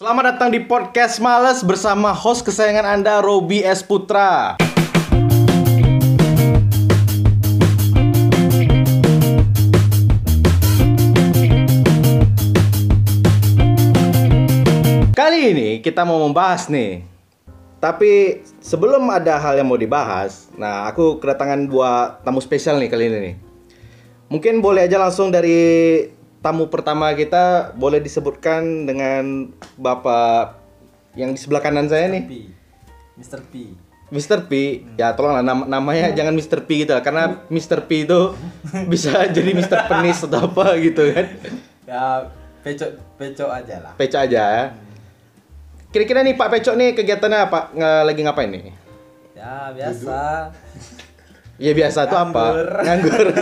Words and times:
Selamat 0.00 0.32
datang 0.32 0.48
di 0.48 0.64
podcast 0.64 1.20
Males 1.20 1.60
bersama 1.60 2.16
host 2.16 2.40
kesayangan 2.48 2.88
Anda 2.88 3.20
Robi 3.20 3.60
S 3.60 3.84
Putra. 3.84 4.56
Kali 15.12 15.38
ini 15.52 15.84
kita 15.84 16.08
mau 16.08 16.24
membahas 16.24 16.72
nih. 16.72 17.04
Tapi 17.76 18.40
sebelum 18.64 19.04
ada 19.12 19.36
hal 19.36 19.60
yang 19.60 19.68
mau 19.68 19.76
dibahas, 19.76 20.48
nah 20.56 20.88
aku 20.88 21.20
kedatangan 21.20 21.68
dua 21.68 22.16
tamu 22.24 22.40
spesial 22.40 22.80
nih 22.80 22.88
kali 22.88 23.04
ini 23.04 23.18
nih. 23.20 23.34
Mungkin 24.32 24.64
boleh 24.64 24.88
aja 24.88 24.96
langsung 24.96 25.28
dari 25.28 26.08
tamu 26.40 26.72
pertama 26.72 27.12
kita 27.12 27.72
boleh 27.76 28.00
disebutkan 28.00 28.88
dengan 28.88 29.52
Bapak 29.76 30.56
yang 31.14 31.36
di 31.36 31.38
sebelah 31.40 31.60
kanan 31.60 31.88
saya 31.88 32.08
nih. 32.08 32.22
P. 32.24 32.32
Mr. 33.20 33.40
P. 33.44 33.76
Mr. 34.10 34.50
P, 34.50 34.82
ya 34.98 35.14
tolonglah 35.14 35.38
nama, 35.46 35.62
namanya 35.70 36.10
jangan 36.10 36.34
Mr. 36.34 36.66
P 36.66 36.82
gitu 36.82 36.98
lah 36.98 37.04
karena 37.04 37.46
Mr. 37.46 37.86
P 37.86 38.10
itu 38.10 38.34
bisa 38.92 39.22
jadi 39.30 39.54
Mr. 39.54 39.86
Penis 39.86 40.18
atau 40.26 40.50
apa 40.50 40.74
gitu 40.82 41.14
kan. 41.14 41.26
Ya, 41.86 42.26
pecok 42.66 42.90
pecok 43.14 43.50
aja 43.54 43.76
lah. 43.78 43.92
Peco 43.94 44.18
aja 44.18 44.42
ya. 44.42 44.64
Kira-kira 45.90 46.22
nih 46.22 46.38
Pak 46.38 46.48
Pecok 46.54 46.74
nih 46.78 46.94
kegiatannya 46.94 47.38
apa? 47.50 47.74
Nge- 47.74 48.04
lagi 48.06 48.20
ngapain 48.22 48.50
nih? 48.50 48.62
Ya, 49.34 49.74
biasa. 49.74 50.50
Ya 51.60 51.76
biasa 51.76 52.08
tuh 52.08 52.16
apa? 52.16 52.56
Nganggur. 52.80 53.36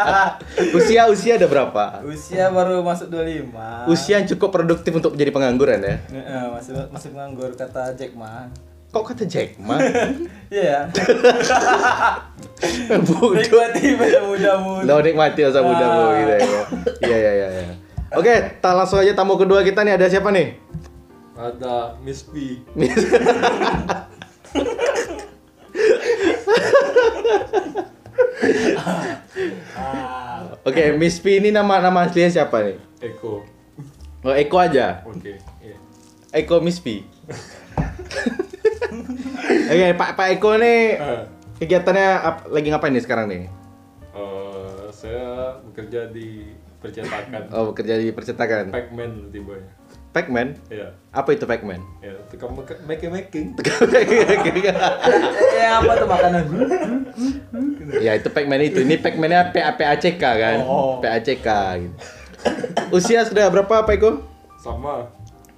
Usia 0.78 1.10
usia 1.10 1.34
ada 1.34 1.50
berapa? 1.50 2.06
Usia 2.06 2.54
baru 2.54 2.86
masuk 2.86 3.10
25. 3.10 3.90
Usia 3.90 4.22
yang 4.22 4.30
cukup 4.30 4.54
produktif 4.54 4.94
untuk 4.94 5.18
menjadi 5.18 5.34
pengangguran 5.34 5.82
ya. 5.82 5.98
Heeh, 6.06 6.44
masih 6.54 6.72
masih 6.94 7.10
nganggur 7.12 7.50
kata 7.58 7.98
Jack 7.98 8.14
Ma. 8.14 8.46
Kok 8.88 9.04
kata 9.04 9.26
Jack 9.26 9.58
Ma? 9.58 9.74
Iya. 10.54 10.86
Bodoh. 13.10 13.36
Nikmati 13.36 13.84
masa 13.98 14.20
mudamu. 14.22 14.72
Lo 14.86 15.02
nikmati 15.02 15.40
masa 15.42 15.60
mudamu 15.60 16.00
Ah. 16.00 16.14
gitu 16.14 16.32
ya. 16.32 16.40
Iya 17.02 17.16
iya 17.18 17.32
iya. 17.34 17.48
iya. 17.52 17.74
Oke, 18.14 18.32
kita 18.54 18.70
langsung 18.72 19.02
aja 19.02 19.12
tamu 19.12 19.34
kedua 19.34 19.60
kita 19.60 19.82
nih 19.82 19.98
ada 19.98 20.06
siapa 20.06 20.30
nih? 20.30 20.56
Ada 21.34 21.98
Miss 22.00 22.22
P. 22.22 22.62
Oke, 30.62 30.92
Miss 30.94 31.18
P 31.18 31.38
ini 31.38 31.48
nama 31.48 31.78
nama 31.78 32.02
aslinya 32.02 32.30
siapa 32.30 32.60
nih? 32.60 32.76
Eko. 33.00 33.44
Oh, 34.20 34.34
Eko 34.34 34.56
aja. 34.58 35.00
Oke. 35.02 35.38
iya. 35.58 35.76
Eko 36.34 36.60
Miss 36.60 36.78
P. 36.78 37.00
Oke, 39.68 39.86
Pak 39.94 40.10
Pak 40.14 40.28
Eko 40.30 40.56
nih 40.56 40.80
Eh, 40.94 41.22
kegiatannya 41.58 42.08
ap- 42.18 42.48
lagi 42.48 42.68
ngapain 42.68 42.90
nih 42.90 43.00
sekarang 43.00 43.26
nih? 43.28 43.46
eh, 44.10 44.82
saya 44.90 45.28
bekerja 45.62 46.10
di 46.10 46.52
percetakan. 46.78 47.48
Oh, 47.50 47.70
bekerja 47.72 47.94
di 47.96 48.10
percetakan. 48.10 48.70
Pac-Man 48.70 49.30
tibanya. 49.30 49.70
Pac-Man? 50.18 50.58
Ya, 50.66 50.90
Apa 51.08 51.30
itu 51.30 51.46
Pac-Man? 51.46 51.78
ya, 52.02 52.10
tukang 52.26 52.50
make- 52.52 52.82
making 52.82 53.10
making. 53.12 53.46
Eh, 55.54 55.70
apa 55.70 55.92
tuh 55.94 56.08
makanan? 56.10 56.42
ya 58.02 58.12
itu 58.14 58.28
Pac-Man 58.28 58.60
itu. 58.60 58.82
Ini 58.82 58.98
Pac-Man-nya 58.98 59.54
PA 59.54 59.78
PACK 59.78 60.18
kan? 60.18 60.56
Oh. 60.60 60.98
PACK 60.98 61.46
gitu. 61.78 61.94
Usia 62.90 63.22
sudah 63.22 63.46
berapa 63.46 63.86
Pak 63.86 63.94
Eko? 63.94 64.10
Sama 64.58 65.06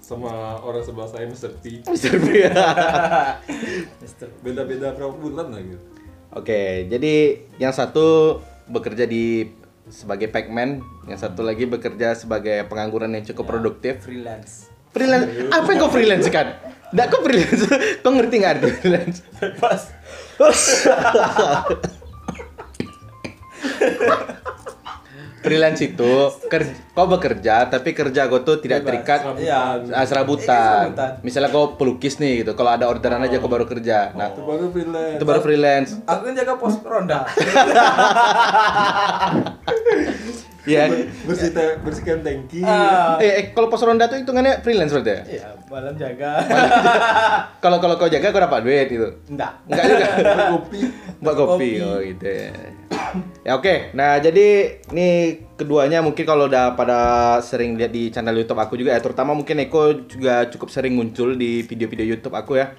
sama 0.01 0.59
orang 0.59 0.83
sebelah 0.83 1.07
saya 1.07 1.25
Mr. 1.25 1.55
T. 1.57 1.81
Mr. 1.89 2.19
P. 2.19 2.29
Beda-beda 4.43 4.93
berapa 4.93 5.15
bulan 5.15 5.49
lah 5.49 5.61
gitu. 5.63 5.85
Oke, 6.31 6.87
jadi 6.87 7.15
yang 7.57 7.73
satu 7.73 8.39
bekerja 8.67 9.03
di 9.03 9.51
sebagai 9.91 10.31
Pac-Man, 10.31 10.81
yang 11.11 11.19
satu 11.19 11.43
lagi 11.43 11.67
bekerja 11.67 12.15
sebagai 12.15 12.65
pengangguran 12.71 13.11
yang 13.13 13.27
cukup 13.35 13.51
produktif. 13.51 14.07
Freelance. 14.07 14.71
Freelance, 14.91 15.55
apa 15.55 15.69
yang 15.71 15.79
kau 15.83 15.93
freelance 15.93 16.29
kan? 16.31 16.47
Nggak 16.91 17.07
kau 17.11 17.23
freelance, 17.23 17.63
kau 18.03 18.13
ngerti 18.15 18.35
nggak 18.43 18.53
arti 18.59 18.67
freelance? 18.79 19.23
Bebas. 19.39 19.83
freelance 25.41 25.81
itu 25.83 26.11
ker- 26.47 26.75
kau 26.91 27.07
bekerja 27.07 27.67
tapi 27.67 27.91
kerja 27.91 28.27
kau 28.27 28.41
tuh 28.41 28.59
tidak 28.59 28.81
Bebas. 28.81 28.89
terikat 28.93 29.19
Iya. 29.37 29.59
ah, 29.89 30.05
serabutan. 30.05 30.47
Eh, 30.47 30.93
serabutan. 30.93 31.11
Misalnya 31.21 31.49
kau 31.49 31.75
pelukis 31.75 32.17
nih 32.17 32.41
gitu, 32.41 32.53
kalau 32.53 32.71
ada 32.71 32.87
orderan 32.87 33.19
aja 33.19 33.37
kau 33.37 33.47
baru 33.47 33.65
kerja. 33.65 34.11
Nah, 34.13 34.31
Itu 34.31 34.43
baru 34.43 34.65
freelance. 34.69 35.15
itu 35.17 35.25
baru 35.25 35.41
freelance. 35.41 35.91
Aku 36.05 36.21
kan 36.23 36.33
jaga 36.35 36.53
pos 36.55 36.75
ronda. 36.81 37.25
Iya. 40.69 40.93
Bersih 41.25 41.51
te- 41.53 41.79
bersihkan 41.81 42.21
tangki. 42.21 42.61
Ah. 42.61 43.17
Eh, 43.17 43.33
eh, 43.33 43.45
kalau 43.57 43.73
pos 43.73 43.81
ronda 43.81 44.07
tuh 44.07 44.21
hitungannya 44.21 44.61
freelance 44.61 44.93
berarti 44.93 45.11
ya? 45.11 45.23
Iya, 45.25 45.47
malam 45.73 45.95
jaga. 45.97 46.33
Kalau 47.65 47.79
kalau 47.81 47.95
kau 47.97 48.09
jaga 48.13 48.29
kau 48.29 48.43
dapat 48.43 48.61
duit 48.65 48.87
gitu. 48.89 49.09
Enggak. 49.33 49.53
Enggak 49.69 49.85
juga. 49.89 50.07
kopi. 50.57 50.81
Buat 51.21 51.37
kopi. 51.37 51.71
Oh 51.81 51.99
gitu 52.05 52.27
ya. 52.29 52.53
Ya 53.43 53.53
oke. 53.57 53.97
Nah, 53.97 54.21
jadi 54.21 54.79
nih 54.93 55.15
keduanya 55.57 56.05
mungkin 56.05 56.25
kalau 56.25 56.49
udah 56.49 56.77
pada 56.77 56.99
sering 57.41 57.77
lihat 57.81 57.93
di 57.93 58.09
channel 58.13 58.37
YouTube 58.37 58.61
aku 58.61 58.77
juga 58.77 58.97
ya, 58.97 59.01
terutama 59.01 59.33
mungkin 59.33 59.61
Eko 59.65 60.09
juga 60.09 60.49
cukup 60.49 60.69
sering 60.69 60.93
muncul 60.97 61.37
di 61.37 61.65
video-video 61.65 62.17
YouTube 62.17 62.37
aku 62.37 62.61
ya. 62.61 62.73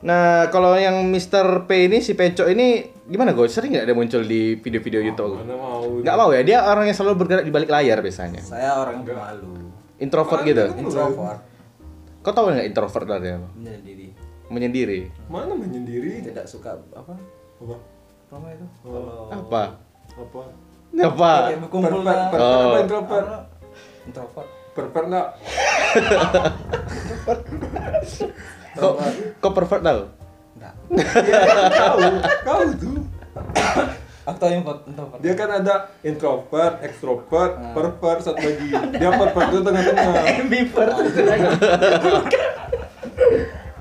Nah, 0.00 0.48
kalau 0.48 0.80
yang 0.80 0.96
Mr. 1.12 1.68
P 1.68 1.92
ini 1.92 2.00
si 2.00 2.16
Pecok 2.16 2.48
ini 2.48 2.88
gimana 3.04 3.36
gue? 3.36 3.44
Sering 3.52 3.76
nggak 3.76 3.84
dia 3.84 3.96
muncul 3.96 4.24
di 4.24 4.56
video-video 4.56 5.12
YouTube? 5.12 5.44
Mana 5.44 5.60
mau. 5.60 5.84
Nggak 6.00 6.16
mau 6.16 6.32
ya, 6.32 6.40
dia 6.40 6.64
orang 6.64 6.88
yang 6.88 6.96
selalu 6.96 7.20
bergerak 7.20 7.44
di 7.44 7.52
balik 7.52 7.68
layar 7.68 8.00
biasanya. 8.00 8.40
Saya 8.40 8.80
orang 8.80 9.04
pemalu. 9.04 9.68
Introvert 10.00 10.40
gitu. 10.48 10.72
Introvert. 10.72 11.40
Kau 12.24 12.32
tahu 12.32 12.48
nggak 12.48 12.68
introvert 12.72 13.06
artinya 13.12 13.44
apa? 13.44 13.48
Menyendiri. 13.60 14.08
Menyendiri. 14.48 15.00
Mana 15.28 15.52
menyendiri? 15.52 16.24
Tidak 16.24 16.48
suka 16.48 16.80
apa? 16.96 17.12
Apa? 17.60 17.76
Apa 18.32 18.46
itu? 18.56 18.66
Oh. 18.88 19.28
Kalau 19.28 19.36
Apa? 19.36 19.62
Apa? 20.16 20.42
Apa? 20.96 21.32
berkumpul 21.60 22.00
Perper, 22.00 22.08
lah. 22.08 22.40
Oh. 22.40 22.72
apa 22.72 22.78
introvert? 22.80 23.28
Introvert. 24.08 24.48
Perper 24.72 25.02
enggak? 25.12 25.28
Kok 28.78 28.92
kok 29.42 29.52
pervert 29.56 29.82
tau? 29.82 30.00
Enggak. 30.54 30.74
Kau, 31.74 31.96
kau 32.46 32.60
tuh. 32.78 32.98
Aku 34.28 34.36
tahu 34.36 34.50
yang 34.52 34.62
introvert. 34.62 35.18
Dia 35.24 35.34
kan 35.34 35.48
ada 35.50 35.74
introvert, 36.06 36.74
extrovert, 36.84 37.52
pervert, 37.74 38.20
satu 38.22 38.38
lagi. 38.38 38.68
Dia 38.94 39.10
pervert 39.10 39.48
itu 39.50 39.60
tengah-tengah. 39.64 40.22
ambivert 40.44 40.92
itu 41.02 41.20
lagi. 41.24 41.48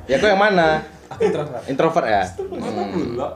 Ya 0.10 0.16
kok 0.18 0.30
yang 0.32 0.42
mana? 0.42 0.82
Aku 1.14 1.22
introvert. 1.28 1.62
Introvert 1.70 2.08
ya? 2.08 2.24
Mana 2.50 2.84
pula? 2.90 3.30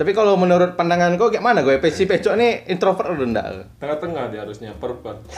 Tapi 0.00 0.16
kalau 0.16 0.32
menurut 0.38 0.80
pandangan 0.80 1.12
kau 1.20 1.28
kayak 1.28 1.44
mana 1.44 1.60
gue? 1.60 1.76
Si 1.92 2.08
Pecok 2.08 2.32
nih 2.38 2.64
introvert 2.72 3.10
atau 3.10 3.26
enggak? 3.26 3.68
Tengah-tengah 3.82 4.32
dia 4.32 4.40
harusnya, 4.46 4.70
pervert. 4.78 5.18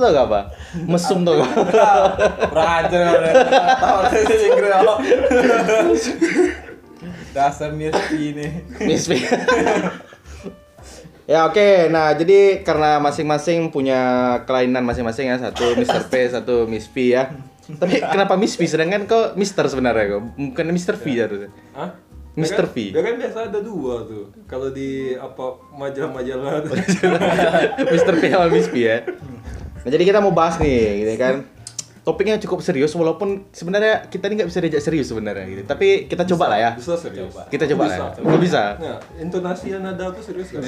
Tau 0.00 0.10
gak 0.10 0.26
apa? 0.26 0.40
Mesum 0.82 1.20
tuh 1.20 1.36
gak? 1.36 1.50
Kurang 2.48 2.70
ajar? 2.80 3.20
Dasar 7.30 7.70
miskin 7.70 8.34
ini. 8.34 8.46
Miss 8.82 9.06
P. 9.06 9.20
ya 11.24 11.46
oke, 11.46 11.62
nah 11.86 12.10
jadi 12.10 12.58
karena 12.60 12.98
masing-masing 12.98 13.70
punya 13.70 14.00
kelainan 14.42 14.82
masing-masing 14.82 15.30
ya 15.30 15.38
Satu 15.38 15.78
Mr. 15.78 16.10
P, 16.10 16.26
satu 16.26 16.66
Miss 16.66 16.90
P 16.90 17.14
ya 17.14 17.30
Tapi 17.70 18.02
kenapa 18.02 18.34
Miss 18.34 18.58
P? 18.58 18.66
Sedangkan 18.66 19.06
kau 19.06 19.30
Mister 19.36 19.62
sebenarnya 19.64 20.10
kok 20.10 20.26
Bukan 20.34 20.66
Mr. 20.74 20.98
V 20.98 21.06
harusnya 21.14 21.50
Hah? 21.70 21.90
Kan- 22.30 22.66
V. 22.66 22.76
Dia 22.90 23.02
kan 23.04 23.14
biasa 23.14 23.38
ada 23.46 23.60
dua 23.60 24.00
tuh. 24.02 24.32
Kalau 24.46 24.70
di 24.70 25.12
apa 25.12 25.44
majalah-majalah 25.72 26.62
tuh. 26.64 26.72
Mr. 27.84 28.14
P 28.16 28.22
sama 28.26 28.46
Miss 28.48 28.66
P 28.66 28.74
ya. 28.80 29.02
Nah, 29.80 29.88
jadi 29.88 30.04
kita 30.04 30.18
mau 30.20 30.32
bahas 30.32 30.60
nih, 30.60 31.04
gitu 31.04 31.14
kan. 31.16 31.34
Topiknya 32.00 32.40
cukup 32.40 32.64
serius 32.64 32.96
walaupun 32.96 33.44
sebenarnya 33.52 34.08
kita 34.08 34.24
ini 34.32 34.40
nggak 34.40 34.48
bisa 34.48 34.60
diajak 34.64 34.82
serius 34.82 35.12
sebenarnya 35.12 35.44
gitu. 35.44 35.62
Tapi 35.68 36.08
kita 36.08 36.24
coba 36.32 36.48
lah 36.48 36.58
ya. 36.58 36.70
Bisa 36.72 36.96
serius. 36.96 37.36
Kita 37.52 37.68
coba 37.68 37.82
lah. 37.84 37.88
bisa. 37.92 38.04
Ya. 38.08 38.24
Nggak 38.24 38.40
bisa. 38.40 38.62
Nah, 38.80 38.98
intonasi 39.20 39.66
yang 39.76 39.84
nada 39.84 40.08
tuh 40.08 40.24
serius 40.24 40.48
kan? 40.48 40.64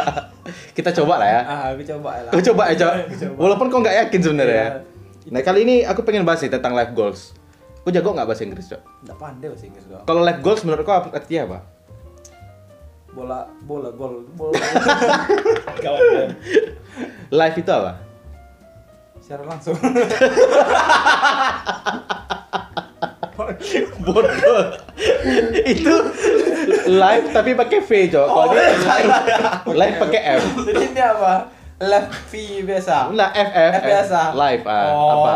kita 0.78 0.94
coba 1.02 1.18
lah 1.18 1.28
ya. 1.28 1.40
Ah, 1.42 1.60
aku 1.74 1.82
coba 1.82 2.10
lah. 2.22 2.30
Kau 2.30 2.42
coba 2.54 2.62
ya. 2.70 2.74
Coba. 2.78 3.34
Walaupun 3.42 3.66
kau 3.74 3.80
nggak 3.82 3.96
yakin 4.06 4.20
sebenarnya. 4.22 4.54
Iya. 4.54 4.78
ya. 5.26 5.30
Nah, 5.34 5.40
kali 5.42 5.58
ini 5.66 5.76
aku 5.82 6.06
pengen 6.06 6.22
bahas 6.22 6.40
nih 6.46 6.50
tentang 6.54 6.78
life 6.78 6.94
goals. 6.94 7.34
Kau 7.82 7.90
jago 7.90 8.14
nggak 8.14 8.28
bahasa 8.30 8.46
Inggris, 8.46 8.70
Cok? 8.70 8.82
Enggak 9.02 9.18
pandai 9.18 9.46
bahasa 9.50 9.64
Inggris 9.66 9.84
kok. 9.90 10.02
Kalau 10.06 10.22
life 10.22 10.40
goals 10.46 10.62
menurut 10.62 10.86
kau 10.86 10.94
artinya 10.94 11.42
apa? 11.50 11.58
Bola 13.12 13.44
bola 13.66 13.90
gol 13.92 14.24
bola. 14.38 14.56
Life 17.32 17.56
itu 17.60 17.68
apa? 17.68 18.11
Secara 19.32 19.48
langsung. 19.48 19.76
Bodoh. 24.04 24.60
itu 25.64 25.94
live 26.84 27.26
tapi 27.32 27.56
pakai 27.56 27.80
V, 27.80 27.90
Cok. 28.12 28.26
Kalau 28.28 28.44
Oh, 28.44 28.52
dia 28.52 28.60
iya. 28.60 28.76
live, 28.76 29.12
live 29.72 29.96
pakai 29.96 30.20
F. 30.36 30.42
Jadi 30.68 30.84
ini 30.92 31.00
apa? 31.00 31.48
Left 31.80 32.12
V 32.28 32.32
biasa. 32.68 33.08
Nah, 33.16 33.32
F 33.32 33.50
F, 33.56 33.72
F 33.72 33.82
biasa. 33.88 34.20
Live 34.36 34.64
ah, 34.68 34.84
Oh, 34.92 35.24
apa? 35.24 35.34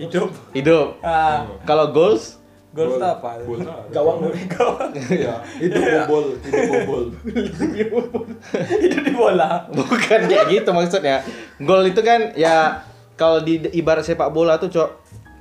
Hidup. 0.00 0.32
Hidup. 0.56 0.88
Ah, 1.04 1.44
Kalau 1.68 1.92
goals 1.92 2.40
gol 2.74 2.96
itu 2.96 3.04
apa? 3.06 3.38
Gol 3.44 3.60
ada. 3.60 3.86
Gawang 3.92 4.18
gawang. 4.50 4.90
Iya, 4.96 5.36
itu 5.60 5.78
bobol, 5.78 6.24
itu 6.40 6.48
bobol. 6.72 7.04
Hidup 8.82 9.02
di 9.04 9.12
bola. 9.12 9.68
bukan 9.68 10.20
kayak 10.32 10.46
gitu 10.48 10.70
maksudnya. 10.72 11.20
Gol 11.60 11.86
itu 11.86 12.00
kan 12.00 12.32
ya 12.34 12.82
kalau 13.14 13.38
di 13.40 13.62
ibarat 13.72 14.02
sepak 14.02 14.30
bola 14.30 14.58
tuh, 14.58 14.70
Cok, 14.70 14.90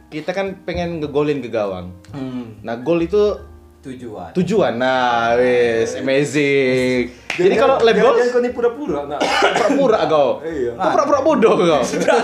kita 0.09 0.29
kan 0.31 0.61
pengen 0.63 1.01
ngegolin 1.01 1.41
ke 1.41 1.49
gawang. 1.49 1.89
Hmm. 2.13 2.61
Nah, 2.61 2.77
gol 2.77 3.01
itu 3.01 3.37
Tujuan. 3.83 4.31
tujuan. 4.31 4.79
Nah, 4.79 5.35
wis 5.35 5.99
amazing. 5.99 7.11
Jadi 7.35 7.55
kalau 7.59 7.81
lap 7.83 7.91
Jangan- 7.91 8.15
goals 8.15 8.29
kau 8.31 8.39
ini 8.39 8.51
pura-pura, 8.55 8.99
nah. 9.03 9.19
pura-pura 9.19 9.99
kau. 10.07 10.29
Iya. 10.39 10.71
Kau 10.79 10.89
pura-pura 10.95 11.19
bodoh 11.19 11.53
kau. 11.59 11.81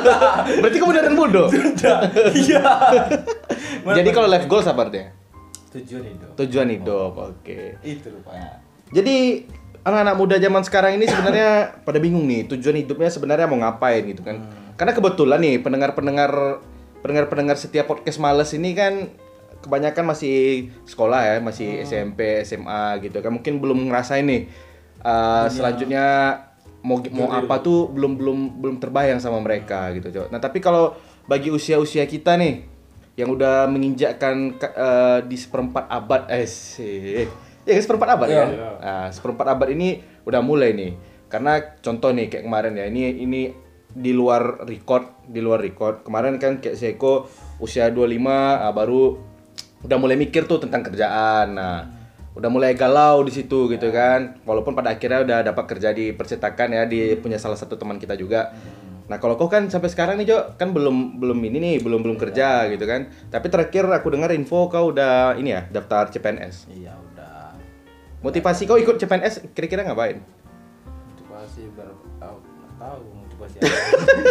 Berarti 0.63 0.75
kau 0.79 0.87
beneran 0.87 1.19
bodoh. 1.19 1.51
Iya. 2.31 2.63
Jadi 3.99 4.09
kalau 4.15 4.31
life 4.31 4.47
goals 4.47 4.69
apa 4.71 4.87
artinya? 4.87 5.11
tujuan 5.69 6.01
hidup. 6.01 6.29
Tujuan 6.33 6.67
hidup. 6.71 7.11
Oke. 7.13 7.77
Itu 7.85 8.09
rupanya. 8.09 8.57
Jadi 8.89 9.45
anak-anak 9.83 10.15
muda 10.19 10.35
zaman 10.37 10.63
sekarang 10.65 10.99
ini 10.99 11.05
sebenarnya 11.07 11.49
pada 11.87 11.99
bingung 12.01 12.25
nih 12.27 12.47
tujuan 12.51 12.77
hidupnya 12.83 13.09
sebenarnya 13.11 13.47
mau 13.47 13.59
ngapain 13.59 14.03
gitu 14.07 14.21
kan. 14.23 14.43
Karena 14.75 14.91
kebetulan 14.95 15.39
nih 15.43 15.55
pendengar-pendengar 15.59 16.63
pendengar-pendengar 16.99 17.55
setiap 17.55 17.87
podcast 17.87 18.19
males 18.19 18.51
ini 18.51 18.75
kan 18.75 19.11
kebanyakan 19.59 20.15
masih 20.15 20.71
sekolah 20.87 21.19
ya, 21.19 21.35
masih 21.43 21.83
SMP, 21.83 22.43
SMA 22.47 22.99
gitu 23.03 23.19
kan. 23.19 23.31
Mungkin 23.35 23.59
belum 23.59 23.91
ngerasain 23.91 24.23
nih 24.23 24.47
uh, 25.03 25.47
selanjutnya 25.51 26.05
mau 26.79 27.03
mau 27.11 27.27
apa 27.35 27.59
tuh 27.59 27.91
belum 27.91 28.15
belum 28.15 28.39
belum 28.63 28.75
terbayang 28.79 29.19
sama 29.19 29.43
mereka 29.43 29.91
gitu, 29.95 30.11
Cok. 30.15 30.27
Nah, 30.31 30.39
tapi 30.39 30.63
kalau 30.63 30.95
bagi 31.27 31.51
usia-usia 31.51 32.07
kita 32.07 32.39
nih 32.39 32.79
yang 33.19 33.35
udah 33.35 33.67
menginjakkan 33.67 34.55
ka- 34.55 34.75
eh, 34.79 35.19
di 35.27 35.35
seperempat 35.35 35.91
abad 35.91 36.31
eh 36.31 36.47
sih 36.47 37.27
ya 37.75 37.81
seperempat 37.81 38.09
abad 38.17 38.27
Iya. 38.27 38.39
kan 38.39 38.49
nah 38.79 39.05
seperempat 39.13 39.47
abad 39.57 39.69
ini 39.73 40.01
udah 40.25 40.41
mulai 40.41 40.73
nih 40.73 40.91
karena 41.29 41.61
contoh 41.79 42.09
nih 42.09 42.27
kayak 42.27 42.43
kemarin 42.49 42.73
ya 42.73 42.85
ini 42.89 43.01
ini 43.21 43.41
di 43.89 44.13
luar 44.13 44.65
record 44.65 45.25
di 45.25 45.41
luar 45.41 45.61
record 45.61 46.05
kemarin 46.05 46.37
kan 46.37 46.61
kayak 46.61 46.77
Seko 46.77 47.25
usia 47.61 47.89
25 47.89 48.21
ah, 48.25 48.69
baru 48.73 49.17
udah 49.85 49.97
mulai 49.97 50.17
mikir 50.17 50.45
tuh 50.45 50.61
tentang 50.61 50.85
kerjaan 50.85 51.53
nah 51.57 51.85
udah 52.37 52.49
mulai 52.49 52.77
galau 52.77 53.25
di 53.25 53.33
situ 53.33 53.65
gitu 53.69 53.89
kan 53.89 54.37
walaupun 54.45 54.77
pada 54.77 54.93
akhirnya 54.93 55.25
udah 55.25 55.39
dapat 55.53 55.65
kerja 55.75 55.89
di 55.91 56.13
percetakan 56.13 56.71
ya 56.71 56.83
di 56.85 57.17
punya 57.17 57.41
salah 57.41 57.57
satu 57.57 57.75
teman 57.75 57.97
kita 57.97 58.13
juga 58.13 58.53
Nah 59.09 59.17
kalau 59.17 59.33
kau 59.41 59.49
kan 59.49 59.65
sampai 59.73 59.89
sekarang 59.89 60.21
nih 60.21 60.29
Jo 60.29 60.37
kan 60.53 60.69
belum 60.69 61.17
belum 61.17 61.41
ini 61.41 61.57
nih 61.57 61.75
belum 61.81 62.05
belum 62.05 62.17
kerja 62.21 62.69
gitu 62.69 62.85
kan. 62.85 63.09
Tapi 63.33 63.49
terakhir 63.49 63.89
aku 63.89 64.13
dengar 64.13 64.29
info 64.37 64.69
kau 64.69 64.93
udah 64.93 65.33
ini 65.33 65.49
ya 65.57 65.65
daftar 65.65 66.13
CPNS. 66.13 66.69
Iya. 66.69 66.93
Motivasi 68.19 68.67
kau 68.67 68.75
ikut 68.75 68.99
CPNS 68.99 69.55
kira-kira 69.55 69.87
ngapain? 69.87 70.19
Motivasi 71.15 71.71
ber 71.71 71.95
oh, 72.19 72.43
tahu 72.75 72.99
motivasi 73.15 73.55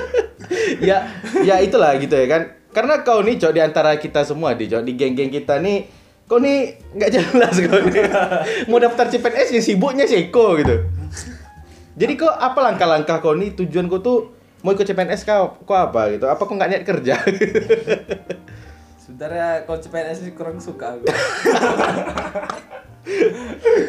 ya 0.88 1.08
ya 1.40 1.56
itulah 1.64 1.96
gitu 1.96 2.12
ya 2.12 2.28
kan. 2.28 2.42
Karena 2.68 3.00
kau 3.00 3.24
nih 3.24 3.40
Jo 3.40 3.48
di 3.48 3.64
antara 3.64 3.96
kita 3.96 4.28
semua 4.28 4.52
di 4.52 4.68
Jo 4.68 4.84
di 4.84 4.92
geng-geng 4.92 5.32
kita 5.32 5.56
nih 5.64 5.88
kau 6.28 6.36
nih 6.36 6.76
nggak 7.00 7.10
jelas 7.16 7.56
kau 7.64 7.80
nih. 7.80 8.04
Mau 8.68 8.76
daftar 8.76 9.08
CPNS 9.08 9.56
yang 9.56 9.64
sibuknya 9.64 10.04
Seko 10.04 10.60
gitu. 10.60 10.84
Jadi 11.96 12.12
kok 12.14 12.30
apa 12.30 12.60
langkah-langkah 12.60 13.24
kau 13.24 13.32
nih 13.32 13.56
tujuan 13.56 13.88
kau 13.88 14.04
tuh 14.04 14.18
mau 14.60 14.76
ikut 14.76 14.84
CPNS 14.84 15.24
kau 15.24 15.56
kau 15.64 15.74
apa 15.80 16.12
gitu? 16.12 16.28
Apa 16.28 16.44
kau 16.44 16.54
nggak 16.54 16.70
niat 16.70 16.84
kerja? 16.84 17.16
Sebenarnya 19.00 19.64
kalau 19.64 19.80
CPNS 19.80 20.28
kurang 20.36 20.60
suka 20.60 21.00
aku. 21.00 21.08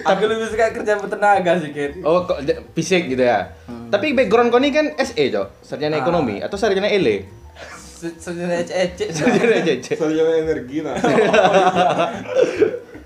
aku 0.01 0.23
lebih 0.25 0.47
suka 0.47 0.71
kerja 0.71 0.93
bertenaga 0.95 1.57
sih, 1.57 1.69
Kit. 1.69 1.99
Oh, 2.01 2.23
kok 2.23 2.39
fisik 2.71 3.07
gitu 3.07 3.21
ya. 3.21 3.53
Tapi 3.87 4.13
background 4.13 4.49
kau 4.49 4.57
ini 4.57 4.69
kan 4.69 4.93
SE, 4.97 5.23
Cok. 5.27 5.47
Sarjana 5.61 5.97
Ah. 5.97 6.01
ekonomi 6.01 6.39
atau 6.39 6.55
sarjana 6.55 6.87
ele? 6.87 7.25
Se- 7.73 8.15
Sebenarnya 8.15 8.63
ecek-ecek. 8.63 9.07
Sarjana 9.11 9.57
JC. 9.59 9.87
Sarjana 9.99 10.33
energi, 10.37 10.77
nah. 10.79 10.95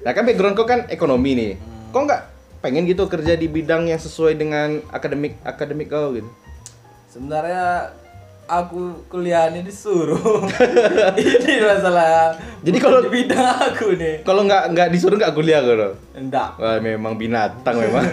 Nah, 0.04 0.12
kan 0.12 0.24
background 0.24 0.54
kau 0.54 0.65
kan 0.65 0.83
ekonomi 0.88 1.31
nih. 1.31 1.51
Kok 1.89 2.01
nggak 2.04 2.21
pengen 2.59 2.83
gitu 2.83 3.07
kerja 3.07 3.33
di 3.33 3.48
bidang 3.48 3.88
yang 3.88 3.95
sesuai 3.98 4.36
dengan 4.36 4.83
akademik 4.89 5.39
akademik 5.42 5.88
kau 5.88 6.12
gitu? 6.12 6.27
Sebenarnya 7.07 7.95
aku 8.62 9.08
kuliahnya 9.10 9.66
disuruh. 9.66 10.46
ini 11.22 11.54
masalah. 11.64 12.36
Jadi 12.62 12.78
kalau- 12.78 13.02
di 13.02 13.10
bidang 13.10 13.74
aku 13.74 13.98
nih. 13.98 14.22
Kalau 14.22 14.46
nggak 14.46 14.64
nggak 14.76 14.88
disuruh 14.94 15.18
nggak 15.18 15.34
kuliah 15.34 15.60
kau. 15.64 15.94
Enggak. 16.14 16.60
Wah, 16.62 16.78
memang 16.78 17.18
binatang 17.18 17.76
memang. 17.80 18.06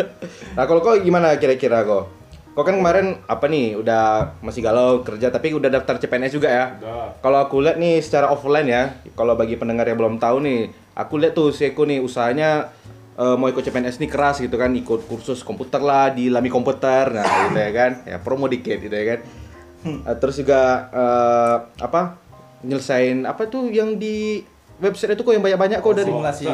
nah, 0.56 0.64
kalau 0.64 0.80
kau 0.80 0.96
gimana 0.96 1.36
kira-kira 1.36 1.84
kau? 1.84 2.08
Kau 2.52 2.68
kan 2.68 2.76
kemarin 2.76 3.16
apa 3.24 3.48
nih 3.48 3.80
udah 3.80 4.36
masih 4.44 4.60
galau 4.60 5.00
kerja 5.00 5.32
tapi 5.32 5.56
udah 5.56 5.72
daftar 5.72 5.96
CPNS 5.96 6.36
juga 6.36 6.48
ya? 6.52 6.64
Udah. 6.76 7.16
Kalau 7.24 7.38
aku 7.40 7.64
lihat 7.64 7.80
nih 7.80 8.04
secara 8.04 8.28
offline 8.28 8.68
ya, 8.68 8.92
kalau 9.16 9.32
bagi 9.40 9.56
pendengar 9.56 9.88
yang 9.88 9.96
belum 9.96 10.20
tahu 10.20 10.44
nih, 10.44 10.68
aku 10.92 11.16
lihat 11.16 11.32
tuh 11.32 11.48
si 11.48 11.72
Eko 11.72 11.88
nih 11.88 12.04
usahanya 12.04 12.68
eh, 13.16 13.36
mau 13.40 13.48
ikut 13.48 13.64
CPNS 13.64 14.04
nih 14.04 14.10
keras 14.12 14.36
gitu 14.44 14.52
kan, 14.60 14.68
ikut 14.68 15.08
kursus 15.08 15.40
komputer 15.40 15.80
lah 15.80 16.12
di 16.12 16.28
Lami 16.28 16.52
Komputer, 16.52 17.12
nah 17.16 17.24
gitu 17.48 17.56
ya 17.56 17.72
kan, 17.72 17.90
ya 18.04 18.16
promo 18.20 18.48
dikit 18.52 18.84
gitu 18.84 18.92
ya 18.92 19.16
kan. 19.16 19.20
Eh, 19.82 20.16
terus 20.16 20.36
juga 20.36 20.60
eh, 20.88 21.56
apa 21.78 22.14
nyelesain 22.60 23.22
apa 23.22 23.44
tuh 23.44 23.66
yang 23.68 23.96
di 23.96 24.38
website 24.78 25.12
itu 25.12 25.22
kok 25.22 25.30
yang 25.30 25.42
banyak-banyak 25.42 25.78
kok 25.78 25.92
dari 25.92 26.06
Simulasi. 26.08 26.46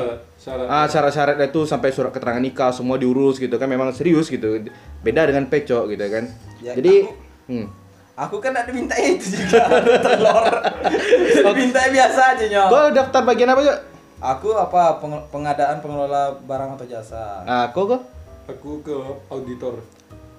Ah 0.64 0.84
syarat-syaratnya 0.84 1.46
itu 1.46 1.60
sampai 1.62 1.88
surat 1.90 2.08
keterangan 2.08 2.40
nikah 2.40 2.68
semua 2.70 2.96
diurus 2.96 3.36
gitu 3.36 3.52
kan 3.54 3.64
memang 3.64 3.88
serius 3.90 4.26
gitu 4.26 4.64
beda 4.98 5.24
dengan 5.24 5.44
pecok 5.44 5.88
gitu 5.88 6.04
kan 6.06 6.24
Ya, 6.58 6.72
jadi 6.74 7.04
aku- 7.04 7.16
hmm. 7.48 7.66
Aku 8.18 8.36
kan 8.38 8.50
ada 8.50 8.66
minta 8.68 8.98
itu 8.98 9.38
juga 9.38 9.62
telur. 10.02 10.42
minta 11.54 11.86
biasa 11.86 12.34
aja 12.34 12.44
nyok. 12.44 12.66
Kau 12.66 12.86
daftar 12.90 13.22
bagian 13.22 13.46
apa 13.48 13.60
Cok? 13.62 13.78
Aku 14.18 14.48
apa 14.52 14.98
peng- 14.98 15.26
pengadaan 15.30 15.78
pengelola 15.78 16.34
barang 16.42 16.74
atau 16.74 16.82
jasa. 16.84 17.46
Ah, 17.46 17.70
kau 17.70 17.86
kok 17.86 18.02
Aku 18.48 18.82
ke 18.82 18.90
auditor. 19.28 19.78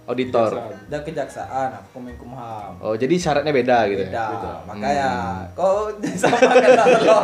Auditor. 0.10 0.50
Kejaksaan. 0.50 0.90
Dan 0.90 1.00
kejaksaan, 1.04 1.68
aku 1.72 1.88
Kemenkumham. 1.96 2.72
Oh, 2.80 2.94
jadi 2.94 3.14
syaratnya 3.14 3.54
beda 3.54 3.78
gitu 3.88 4.04
Beda. 4.04 4.26
ya. 4.26 4.54
Makanya 4.66 5.10
kau 5.54 5.94
sama 6.18 6.36
kan 6.36 6.72
telur. 6.74 7.24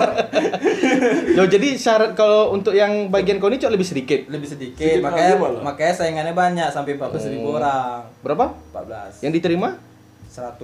Loh, 1.38 1.48
jadi 1.48 1.68
syarat 1.74 2.14
kalau 2.14 2.54
untuk 2.54 2.72
yang 2.72 3.10
bagian 3.10 3.38
kau 3.38 3.50
ini 3.50 3.58
Cok 3.58 3.72
lebih 3.72 3.84
sedikit. 3.84 4.20
Lebih 4.28 4.46
sedikit, 4.48 4.86
Sedikit 4.86 5.02
makanya 5.02 5.34
makanya 5.60 5.94
saingannya 5.96 6.32
banyak 6.32 6.70
sampai 6.70 6.94
14 6.94 7.34
ribu 7.34 7.58
orang. 7.58 8.06
Berapa? 8.22 8.54
14. 8.72 9.26
Yang 9.26 9.34
diterima? 9.36 9.70
100. 10.28 10.62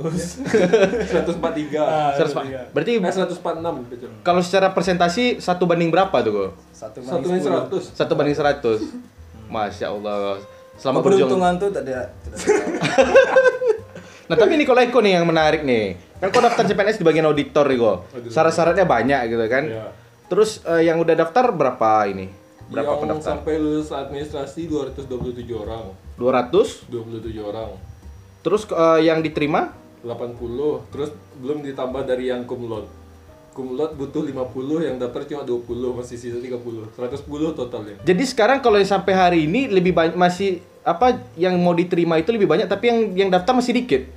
143. 1.07 1.79
Ah, 1.81 2.11
100 2.13 2.35
Pak. 2.35 2.43
Berarti 2.69 2.91
Eh, 2.93 3.07
146 3.07 3.87
betul. 3.87 4.09
kalau 4.21 4.43
secara 4.43 4.69
presentasi 4.69 5.39
satu 5.39 5.63
banding 5.63 5.87
berapa 5.87 6.11
tuh 6.19 6.31
kok? 6.31 6.49
Satu 6.71 6.99
Satu 6.99 7.23
banding 7.23 7.39
banding 7.39 7.71
10. 7.71 7.95
100. 7.95 7.97
Satu 7.97 8.13
banding 8.13 8.35
100. 8.35 8.77
Masya 9.47 9.87
Allah. 9.89 10.37
Selama 10.79 11.03
berjuang. 11.03 11.29
Keberuntungan 11.29 11.53
tuh 11.59 11.67
tidak 11.73 11.83
tidak 11.83 12.07
Nah, 14.31 14.39
tapi 14.39 14.55
ini 14.55 14.63
kalau 14.63 14.79
Eko 14.79 15.03
nih 15.03 15.19
yang 15.19 15.27
menarik 15.27 15.67
nih. 15.67 15.99
Kan 16.23 16.31
kau 16.31 16.39
daftar 16.39 16.63
CPNS 16.63 17.01
di 17.01 17.03
bagian 17.03 17.27
auditor 17.27 17.67
nih 17.67 17.75
kok. 17.75 17.97
Syarat-syaratnya 18.31 18.87
banyak 18.87 19.27
gitu 19.27 19.43
kan. 19.51 19.63
Iya. 19.67 19.91
Terus 20.31 20.63
eh, 20.63 20.87
yang 20.87 21.03
udah 21.03 21.19
daftar 21.19 21.51
berapa 21.51 22.07
ini? 22.07 22.31
Berapa 22.71 22.95
yang 22.95 23.01
pendaftar? 23.03 23.43
sampai 23.43 23.59
lulus 23.59 23.91
administrasi 23.91 24.71
227 24.71 25.43
orang. 25.51 25.91
200. 26.15 26.87
27 26.87 27.43
orang. 27.43 27.75
Terus 28.39 28.63
eh, 28.71 28.99
yang 29.03 29.19
diterima 29.19 29.75
80. 29.99 30.95
Terus 30.95 31.11
belum 31.43 31.67
ditambah 31.67 32.01
dari 32.07 32.31
yang 32.31 32.47
kumlot. 32.47 33.00
Kumlot 33.51 33.91
butuh 33.93 34.23
50, 34.23 34.47
yang 34.81 34.95
daftar 34.95 35.21
cuma 35.23 35.43
20, 35.43 35.67
masih 35.93 36.15
sisa 36.15 36.39
30. 36.39 36.87
110 36.89 37.19
totalnya. 37.51 37.95
Jadi 37.99 38.23
sekarang 38.23 38.59
kalau 38.59 38.79
yang 38.79 38.87
sampai 38.89 39.11
hari 39.11 39.39
ini 39.43 39.67
lebih 39.67 39.91
banyak 39.91 40.15
masih 40.15 40.49
apa 40.81 41.13
yang 41.35 41.59
mau 41.59 41.71
diterima 41.71 42.15
itu 42.15 42.31
lebih 42.31 42.47
banyak 42.47 42.65
tapi 42.65 42.87
yang 42.87 42.99
yang 43.13 43.29
daftar 43.29 43.51
masih 43.53 43.75
dikit. 43.75 44.07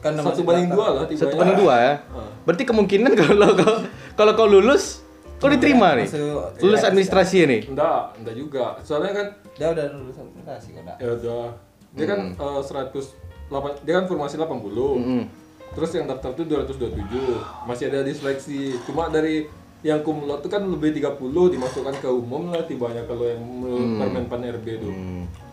kan 0.00 0.16
Satu 0.16 0.26
masih 0.32 0.42
banding 0.42 0.68
dua 0.70 0.86
lah 0.90 1.02
Satu 1.06 1.34
banding 1.34 1.58
dua 1.58 1.74
ya. 1.76 1.94
Ah. 2.08 2.28
Berarti 2.42 2.64
kemungkinan 2.64 3.12
kalau 3.20 3.52
kau 3.54 3.74
kalau 4.16 4.32
kau 4.34 4.48
lulus 4.48 5.04
kau 5.36 5.46
diterima 5.46 5.92
nih. 5.94 6.08
Masuk- 6.08 6.60
Lulus 6.60 6.80
iya, 6.80 6.88
administrasi 6.88 7.36
ini. 7.40 7.58
Enggak, 7.68 8.16
enggak 8.16 8.34
juga. 8.34 8.64
Soalnya 8.80 9.12
kan 9.14 9.26
Dia 9.54 9.68
udah 9.70 9.84
lulus 9.92 10.16
administrasi 10.16 10.68
kok, 10.72 10.82
ya 10.96 11.08
udah. 11.14 11.44
Dia 11.92 12.06
kan 12.06 12.20
Hmm. 12.32 12.42
eh, 12.42 12.60
100 12.60 13.04
lapan- 13.48 13.78
dia 13.80 13.94
kan 13.94 14.04
formasi 14.04 14.34
80. 14.34 14.90
Mm-mm. 14.96 15.22
Terus 15.70 15.90
yang 15.94 16.06
daftar 16.10 16.34
tuh 16.34 16.46
227. 16.46 17.66
Masih 17.66 17.90
ada 17.90 18.02
diseleksi. 18.02 18.74
Cuma 18.84 19.06
dari 19.06 19.46
yang 19.80 20.04
kumlot 20.04 20.44
itu 20.44 20.48
kan 20.52 20.60
lebih 20.60 20.92
30 20.92 21.56
dimasukkan 21.56 21.94
ke 22.04 22.08
umum 22.12 22.52
lah 22.52 22.60
tibanya 22.68 23.00
kalau 23.08 23.24
yang 23.24 23.40
menurut 23.40 23.88
Permenpan 23.96 24.60
RB 24.60 24.66
itu. 24.76 24.92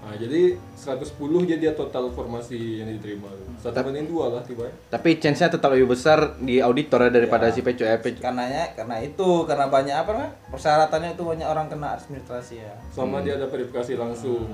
Nah, 0.07 0.15
jadi 0.15 0.55
110 0.75 1.47
jadi 1.47 1.59
dia 1.59 1.74
total 1.75 2.12
formasi 2.12 2.79
yang 2.79 2.91
diterima. 2.91 3.27
Satu 3.59 3.75
banding 3.75 4.07
dua 4.07 4.36
lah 4.36 4.43
tibanya. 4.43 4.71
Tapi 4.91 5.19
chance-nya 5.19 5.51
tetap 5.51 5.71
lebih 5.75 5.95
besar 5.95 6.39
di 6.43 6.59
auditor 6.59 7.07
ya 7.07 7.12
daripada 7.12 7.51
si 7.51 7.63
Peco 7.63 7.83
ya. 7.83 8.00
Peco. 8.00 8.19
Karena 8.19 8.47
karena 8.75 9.03
itu 9.03 9.27
karena 9.47 9.67
banyak 9.67 9.95
apa 9.95 10.31
persyaratannya 10.51 11.15
itu 11.15 11.24
banyak 11.24 11.47
orang 11.47 11.67
kena 11.71 11.95
administrasi 11.95 12.55
ya. 12.63 12.75
Sama 12.91 13.24
dia 13.24 13.36
ada 13.36 13.47
verifikasi 13.47 13.95
langsung. 13.95 14.47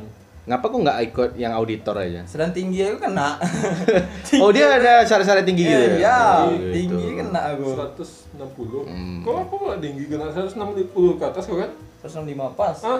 Ngapa 0.44 0.66
kok 0.68 0.80
nggak 0.84 1.00
ikut 1.08 1.30
yang 1.40 1.56
auditor 1.56 1.96
aja? 1.96 2.20
Sedang 2.28 2.52
tinggi 2.52 2.84
aku 2.84 3.08
kena. 3.08 3.40
Oh 4.44 4.52
dia 4.52 4.68
ada 4.68 5.08
syarat-syarat 5.08 5.48
tinggi 5.48 5.64
gitu 5.64 5.80
ya? 5.80 5.96
Iya, 5.96 6.22
gitu. 6.52 6.74
tinggi 6.76 7.08
kena 7.16 7.56
aku. 7.56 7.80
160. 7.80 9.24
Kok 9.24 9.36
apa 9.40 9.54
nggak 9.56 9.80
tinggi 9.80 10.04
kena 10.12 10.28
160 10.28 10.92
ke 10.92 11.24
atas 11.24 11.44
kok 11.48 11.58
kan? 11.64 11.72
105 12.04 12.60
pas. 12.60 12.76
Hah? 12.84 13.00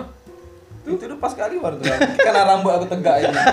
Itu 0.88 1.04
tuh 1.04 1.18
pas 1.20 1.32
kali 1.36 1.60
baru 1.60 1.76
tuh. 1.84 1.92
Karena 2.16 2.48
rambut 2.48 2.72
aku 2.72 2.86
tegak 2.88 3.28
ini. 3.28 3.36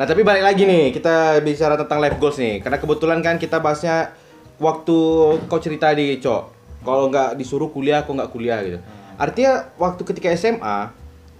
Nah 0.00 0.08
tapi 0.08 0.24
balik 0.24 0.40
lagi 0.40 0.64
nih, 0.64 0.96
kita 0.96 1.44
bicara 1.44 1.76
tentang 1.76 2.00
life 2.00 2.16
goals 2.16 2.40
nih. 2.40 2.64
Karena 2.64 2.80
kebetulan 2.80 3.20
kan 3.20 3.36
kita 3.36 3.60
bahasnya 3.60 4.16
waktu 4.56 4.96
kau 5.44 5.60
cerita 5.60 5.92
di 5.92 6.16
Cok. 6.16 6.42
Kalau 6.88 7.12
nggak 7.12 7.36
disuruh 7.36 7.68
kuliah, 7.68 8.00
kok 8.00 8.16
nggak 8.16 8.32
kuliah 8.32 8.64
gitu. 8.64 8.80
Artinya 9.20 9.68
waktu 9.76 10.00
ketika 10.08 10.32
SMA, 10.32 10.88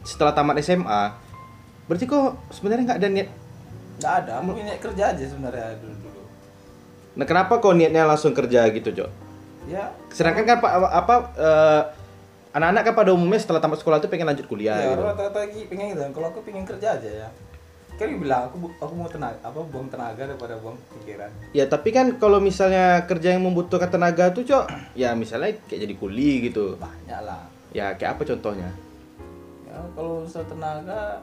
setelah 0.04 0.32
tamat 0.32 0.60
SMA, 0.64 1.02
berarti 1.86 2.04
kok 2.08 2.38
sebenarnya 2.54 2.84
nggak 2.94 3.00
ada 3.00 3.08
niat. 3.10 3.28
Enggak 4.00 4.14
ada, 4.24 4.32
aku 4.40 4.50
ini 4.56 4.72
kerja 4.80 5.04
aja 5.12 5.24
sebenarnya 5.28 5.76
dulu 5.76 5.94
dulu. 6.00 6.22
Nah 7.20 7.24
kenapa 7.26 7.60
kok 7.60 7.74
niatnya 7.76 8.08
langsung 8.08 8.32
kerja 8.32 8.70
gitu 8.72 8.90
Cok? 8.96 9.10
Ya, 9.68 9.92
Sedangkan 10.08 10.48
kan 10.48 10.56
apa, 10.58 10.88
apa 10.88 11.14
eh, 11.36 11.82
anak-anak 12.56 12.82
kan 12.90 12.94
pada 12.96 13.10
umumnya 13.12 13.38
setelah 13.38 13.60
tamat 13.60 13.78
sekolah 13.78 14.00
tuh 14.00 14.10
pengen 14.10 14.26
lanjut 14.26 14.48
kuliah 14.48 14.74
ya, 14.74 14.96
gitu. 14.96 15.02
rata-rata 15.04 15.38
lagi 15.46 15.60
pengen 15.68 15.94
gitu. 15.94 16.00
Kalau 16.16 16.26
aku 16.32 16.40
pengen 16.42 16.64
kerja 16.64 16.96
aja 16.96 17.10
ya. 17.26 17.28
Kan 18.00 18.16
bilang 18.16 18.48
aku 18.48 18.72
aku 18.80 18.92
mau 18.96 19.10
tenaga 19.12 19.36
apa 19.44 19.60
buang 19.60 19.92
tenaga 19.92 20.24
daripada 20.24 20.56
buang 20.56 20.80
pikiran. 20.96 21.28
Ya 21.52 21.68
tapi 21.68 21.92
kan 21.92 22.16
kalau 22.16 22.40
misalnya 22.40 23.04
kerja 23.04 23.36
yang 23.36 23.44
membutuhkan 23.44 23.92
tenaga 23.92 24.32
tuh 24.32 24.48
Cok, 24.48 24.96
ya 24.96 25.12
misalnya 25.12 25.60
kayak 25.68 25.84
jadi 25.84 25.94
kuli 26.00 26.48
gitu. 26.48 26.80
Banyak 26.80 27.20
lah. 27.20 27.44
Ya 27.76 27.92
kayak 27.94 28.16
apa 28.16 28.22
contohnya? 28.24 28.72
Ya 29.70 29.78
kalau 29.94 30.26
misal 30.26 30.42
tenaga 30.44 31.22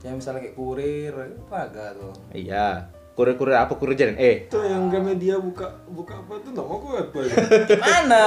ya 0.00 0.12
misalnya 0.12 0.40
kayak 0.40 0.56
kurir, 0.56 1.12
tenaga 1.44 1.92
tuh. 1.92 2.14
Iya. 2.32 2.88
Kurir-kurir 3.12 3.56
apa 3.56 3.72
kurir 3.74 3.96
jalan? 3.96 4.16
Eh, 4.16 4.44
Itu 4.44 4.60
yang 4.60 4.88
Gramedia 4.88 5.40
buka 5.40 5.72
buka 5.88 6.20
apa 6.20 6.36
tuh 6.40 6.52
nama 6.52 6.68
aku 6.68 6.88
apa 6.94 7.18
ya? 7.22 7.36
Gimana? 7.64 8.22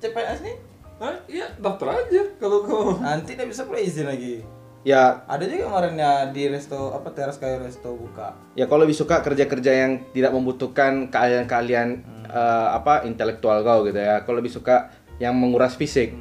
CPNS 0.00 0.40
nih? 0.40 0.56
Hah? 0.96 1.16
Iya, 1.28 1.46
daftar 1.56 1.96
aja 1.96 2.22
kalau 2.36 2.60
kau. 2.60 2.96
Nanti 2.98 3.36
dia 3.36 3.44
bisa 3.44 3.64
play 3.64 3.84
izin 3.84 4.04
lagi. 4.04 4.40
ya 4.80 5.20
Ada 5.28 5.44
juga 5.44 5.68
kemarin 5.68 5.92
ya 5.92 6.12
di 6.28 6.48
resto 6.48 6.96
apa 6.96 7.12
teras 7.12 7.36
kayu 7.36 7.60
resto 7.60 7.92
buka. 7.92 8.32
ya 8.56 8.64
kalau 8.64 8.88
lebih 8.88 8.96
suka 8.96 9.20
kerja-kerja 9.20 9.72
yang 9.76 10.08
tidak 10.16 10.32
membutuhkan 10.32 11.12
keahlian-keahlian 11.12 11.88
eh, 12.24 12.68
apa 12.72 13.04
intelektual 13.04 13.60
kau 13.60 13.84
gitu 13.84 14.00
ya. 14.00 14.24
Kalau 14.24 14.40
lebih 14.40 14.48
suka 14.50 14.88
yang 15.20 15.36
menguras 15.36 15.76
fisik. 15.76 16.16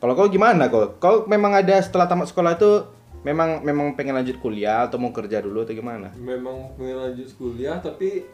Kalau 0.00 0.12
kau 0.12 0.26
gimana 0.26 0.66
kau? 0.66 0.96
Kau 0.96 1.16
memang 1.26 1.52
ada 1.54 1.76
setelah 1.76 2.04
tamat 2.04 2.26
sekolah 2.26 2.56
itu 2.56 2.88
memang 3.20 3.60
memang 3.60 3.92
pengen 3.92 4.16
lanjut 4.16 4.40
kuliah 4.40 4.88
atau 4.88 4.96
mau 4.96 5.12
kerja 5.12 5.38
dulu 5.38 5.60
atau 5.60 5.72
gimana? 5.72 6.08
Memang 6.16 6.72
pengen 6.74 6.96
lanjut 6.98 7.28
kuliah 7.36 7.76
tapi 7.78 8.24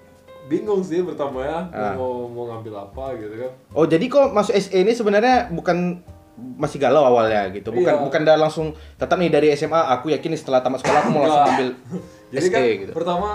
bingung 0.46 0.78
sih 0.80 1.02
pertama 1.02 1.42
ya 1.42 1.66
Ah. 1.68 1.94
mau 1.94 2.25
mau 2.25 2.46
ngambil 2.49 2.75
apa 2.80 3.18
gitu 3.18 3.35
kan. 3.37 3.50
Oh, 3.75 3.82
jadi 3.82 4.06
kok 4.06 4.30
masuk 4.30 4.54
SE 4.54 4.70
ini 4.73 4.94
sebenarnya 4.94 5.50
bukan 5.50 5.99
masih 6.54 6.78
galau 6.78 7.02
awalnya 7.02 7.50
gitu. 7.50 7.75
Bukan 7.75 7.92
Iya. 7.92 8.00
bukan 8.00 8.20
dah 8.23 8.38
langsung 8.38 8.70
tetap 8.94 9.18
nih 9.18 9.26
dari 9.28 9.50
SMA 9.50 9.90
aku 9.90 10.14
yakin 10.14 10.30
nih 10.30 10.38
setelah 10.38 10.62
tamat 10.62 10.78
sekolah 10.80 11.02
aku 11.02 11.11
mau 11.11 11.23
langsung 11.25 11.44
ambil 11.49 11.68
Jadi 12.30 12.40
SE 12.40 12.52
kan 12.52 12.62
gitu. 12.62 12.92
pertama 12.94 13.28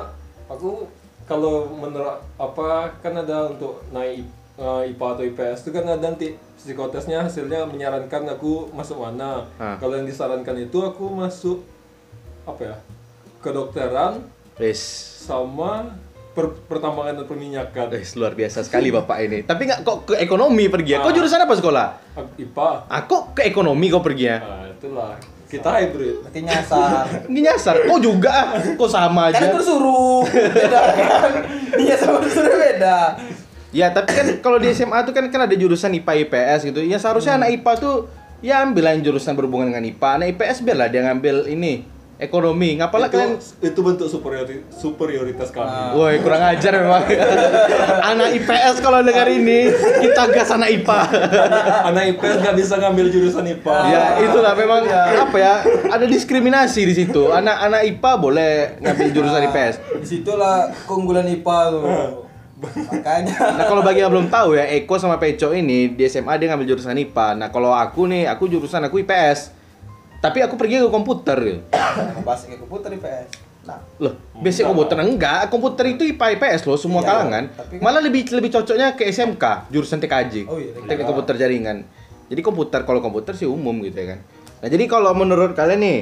aku 0.47 0.87
kalau 1.23 1.67
menurut 1.69 2.15
apa 2.35 2.95
kan 2.99 3.11
ada 3.13 3.47
untuk 3.49 3.83
naik 3.91 4.23
eh, 4.61 4.91
IPA 4.91 5.07
atau 5.09 5.23
IPS 5.25 5.57
itu 5.59 5.71
kan 5.71 5.83
ada 5.83 5.97
nanti 5.99 6.27
psikotesnya 6.55 7.25
hasilnya 7.25 7.65
menyarankan 7.65 8.29
aku 8.29 8.69
masuk 8.71 9.01
mana. 9.01 9.49
Ah. 9.57 9.75
Kalau 9.75 9.97
yang 9.97 10.05
disarankan 10.05 10.53
itu 10.55 10.77
aku 10.79 11.09
masuk 11.09 11.65
apa 12.43 12.61
ya? 12.63 12.75
Kedokteran 13.39 14.21
Wes. 14.55 14.77
sama 15.19 15.97
per- 16.31 16.61
pertambangan 16.65 17.17
dan 17.17 17.25
perminyakan. 17.25 17.89
Wes, 17.89 18.13
luar 18.13 18.31
biasa 18.31 18.61
sekali 18.61 18.87
Bapak 18.89 19.17
ini. 19.19 19.41
Tapi 19.41 19.65
nggak 19.65 19.81
kok 19.81 19.97
ke 20.05 20.15
ekonomi 20.15 20.69
pergi 20.69 20.93
ya? 20.93 20.99
Kau 21.01 21.09
Ah. 21.09 21.15
jurusan 21.15 21.41
apa 21.41 21.53
sekolah? 21.53 21.87
IPA. 22.37 22.69
Aku 22.87 23.33
ke 23.33 23.41
ekonomi 23.43 23.89
kau 23.89 23.99
pergi 23.99 24.25
ya? 24.27 24.37
Nah, 24.37 24.69
itulah. 24.69 25.17
Kita 25.49 25.67
hybrid. 25.73 26.23
Berarti 26.23 26.39
nyasar. 26.41 27.03
Ini 27.29 27.39
nyasar. 27.43 27.75
Kau 27.83 27.99
juga 27.99 28.31
ah. 28.31 28.47
Kau 28.77 28.87
sama 28.87 29.27
kan 29.27 29.41
aja. 29.41 29.49
aku 29.49 29.59
suruh 29.59 30.23
beda 30.23 30.81
kan 30.95 31.33
iya 31.83 31.95
sama 31.97 32.23
suruh 32.23 32.55
beda 32.55 33.19
Ya, 33.71 33.87
tapi 33.87 34.11
kan 34.11 34.27
kalau 34.39 34.59
di 34.59 34.67
SMA 34.69 34.99
tuh 35.01 35.11
kan 35.11 35.23
kan 35.25 35.41
ada 35.41 35.55
jurusan 35.55 35.91
IPA 35.93 36.27
IPS 36.27 36.59
gitu. 36.67 36.79
Ya 36.81 36.95
seharusnya 36.95 37.33
Hmm. 37.33 37.41
anak 37.41 37.49
IPA 37.55 37.71
tuh 37.77 37.95
ya 38.39 38.59
ambil 38.61 38.83
yang 38.85 38.99
jurusan 39.01 39.31
berhubungan 39.31 39.71
dengan 39.71 39.87
IPA. 39.87 40.09
Anak 40.13 40.27
IPS 40.29 40.57
biarlah 40.61 40.87
dia 40.87 41.01
ngambil 41.01 41.47
ini 41.47 41.87
ekonomi. 42.17 42.75
Ngapalah 42.75 43.07
itu, 43.07 43.15
kalian 43.15 43.33
itu 43.39 43.79
bentuk 43.81 44.05
superiori- 44.05 44.67
superioritas 44.69 45.49
kami. 45.49 45.95
Woi 45.95 46.19
kurang 46.19 46.43
ajar 46.43 46.73
memang 46.75 47.01
Anak 48.03 48.29
IPS 48.35 48.75
kalau 48.77 49.01
dengar 49.01 49.25
ini 49.25 49.71
Kita 49.73 50.29
gas 50.29 50.51
anak 50.51 50.69
IPA 50.71 50.99
Anak 51.83 52.03
IPS 52.11 52.35
nggak 52.39 52.55
bisa 52.55 52.73
ngambil 52.77 53.05
jurusan 53.07 53.41
IPA. 53.47 53.75
Ya 53.87 54.03
itulah 54.21 54.53
memang 54.53 54.85
Apa 55.17 55.37
ya 55.37 55.53
Ada 55.87 56.05
diskriminasi 56.05 56.85
di 56.85 56.93
situ 56.93 57.25
Anak-anak 57.25 57.89
IPA 57.89 58.11
boleh 58.15 58.51
ngambil 58.79 59.07
jurusan 59.11 59.41
IPS 59.43 59.75
di 59.95 60.07
situlah 60.07 60.69
keunggulan 60.85 61.25
IPA 61.25 61.57
tuh 61.71 61.83
makanya 62.61 63.57
Nah 63.57 63.65
kalau 63.65 63.81
bagi 63.81 63.99
yang 63.99 64.09
belum 64.09 64.27
tahu 64.27 64.53
ya 64.53 64.69
Eko 64.71 64.95
sama 64.95 65.17
Peco 65.17 65.49
ini 65.49 65.89
Di 65.89 66.05
SMA 66.05 66.37
dia 66.37 66.47
ngambil 66.47 66.67
jurusan 66.67 66.93
IPA 66.95 67.27
Nah 67.35 67.49
kalau 67.49 67.71
aku 67.71 68.05
nih 68.05 68.29
Aku 68.29 68.45
jurusan 68.45 68.81
aku 68.81 69.01
IPS 69.01 69.49
Tapi 70.17 70.39
aku 70.39 70.53
pergi 70.53 70.77
ke 70.77 70.87
komputer 70.87 71.37
gitu 71.39 71.61
ngebahas 72.13 72.41
kayak 72.43 72.61
komputer 72.61 72.89
IPS 72.93 73.27
nah 73.61 73.77
Loh, 73.97 74.17
basic 74.35 74.65
komputer 74.65 74.97
enggak, 74.97 75.45
komputer 75.47 75.85
itu 75.91 76.01
IPA 76.07 76.33
IPS 76.33 76.65
loh, 76.65 76.73
semua 76.75 77.01
Iya, 77.01 77.07
kalangan. 77.07 77.43
tapi 77.51 77.77
kan- 77.77 77.83
Malah 77.83 78.01
lebih 78.01 78.25
lebih 78.31 78.49
cocoknya 78.51 78.93
ke 78.93 79.05
SMK, 79.05 79.69
jurusan 79.69 79.97
TKJ. 79.97 80.49
Oh 80.49 80.57
iya, 80.57 80.73
Teknik 80.73 81.05
komputer 81.05 81.37
jaringan. 81.37 81.85
Jadi 82.25 82.41
komputer 82.41 82.81
kalau 82.81 82.97
komputer 82.99 83.33
sih 83.33 83.45
umum 83.45 83.77
gitu 83.81 83.93
ya 83.95 84.17
kan. 84.17 84.19
Nah, 84.57 84.67
jadi 84.67 84.81
kalau 84.87 85.13
menurut 85.13 85.53
kalian 85.53 85.77
nih, 85.77 85.99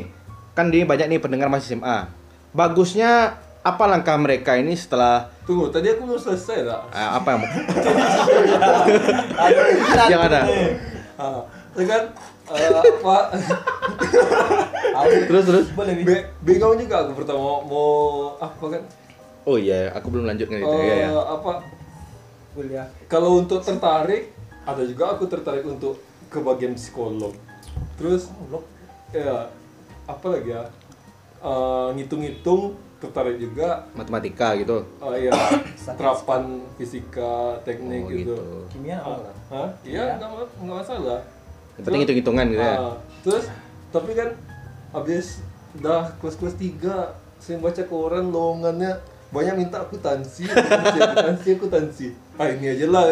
kan 0.54 0.68
di 0.68 0.88
banyak 0.88 1.08
nih 1.10 1.20
pendengar 1.20 1.48
masih 1.48 1.76
SMA. 1.76 2.08
Bagusnya 2.52 3.36
apa 3.60 3.84
langkah 3.86 4.16
mereka 4.16 4.56
ini 4.56 4.72
setelah 4.74 5.28
Tunggu, 5.44 5.68
tadi 5.68 5.90
aku 5.90 6.06
belum 6.06 6.22
selesai 6.22 6.64
tak? 6.64 6.82
eh, 6.94 7.10
apa 7.10 7.28
yang 7.28 7.42
Aduh, 9.40 9.66
yang 10.08 10.22
ada? 10.22 10.42
Itu 11.74 11.84
kan 11.84 12.04
eh, 12.50 12.70
apa? 12.72 13.18
Terus 15.30 15.44
terus. 15.46 15.66
Be- 16.04 16.28
bingung 16.42 16.76
juga 16.76 17.04
aku 17.04 17.14
pertama 17.16 17.40
mau, 17.40 17.60
mau 17.62 17.90
apa 18.38 18.66
kan? 18.70 18.82
Oh 19.44 19.56
iya, 19.56 19.90
aku 19.92 20.08
belum 20.10 20.26
lanjut 20.26 20.46
gitu 20.46 20.60
Eh, 20.60 20.86
ya, 20.86 21.08
ya. 21.08 21.12
apa? 21.18 21.64
kuliah 22.52 22.86
Kalau 23.06 23.38
untuk 23.38 23.62
tertarik, 23.62 24.34
ada 24.64 24.82
juga 24.84 25.14
aku 25.14 25.26
tertarik 25.26 25.64
untuk 25.64 26.02
ke 26.28 26.38
bagian 26.38 26.74
psikolog. 26.74 27.34
Terus, 27.96 28.28
ya 29.10 29.48
apa 30.06 30.26
lagi 30.28 30.50
ya? 30.52 30.64
Eh, 31.40 31.88
ngitung-ngitung 31.96 32.76
tertarik 33.00 33.40
juga. 33.40 33.88
Matematika 33.96 34.54
gitu. 34.56 34.84
Oh 35.00 35.16
iya, 35.16 35.32
terapan 36.00 36.60
fisika, 36.76 37.56
teknik 37.64 38.04
Oh, 38.04 38.12
gitu. 38.12 38.36
gitu. 38.36 38.40
kimia 38.70 39.00
apa? 39.00 39.32
Hah? 39.50 39.68
Iya, 39.82 40.20
nggak 40.20 40.30
nggak 40.62 40.78
masalah. 40.84 41.20
Yang 41.80 41.84
penting 41.88 42.02
hitung-hitungan 42.04 42.46
gitu 42.52 42.60
ya. 42.62 42.76
Ah, 42.76 42.96
terus, 43.24 43.46
tapi 43.90 44.12
kan 44.12 44.30
habis 44.92 45.40
dah 45.80 46.12
kelas-kelas 46.20 46.56
3 46.60 47.16
saya 47.40 47.56
baca 47.58 47.84
koran 47.88 48.36
lowongannya 48.36 49.00
banyak 49.30 49.56
minta 49.56 49.80
akuntansi, 49.80 50.50
akuntansi, 50.50 50.98
akuntansi, 51.00 51.48
akuntansi. 51.56 52.08
Ah 52.36 52.50
ini 52.50 52.66
aja 52.74 52.86
lah. 52.90 53.06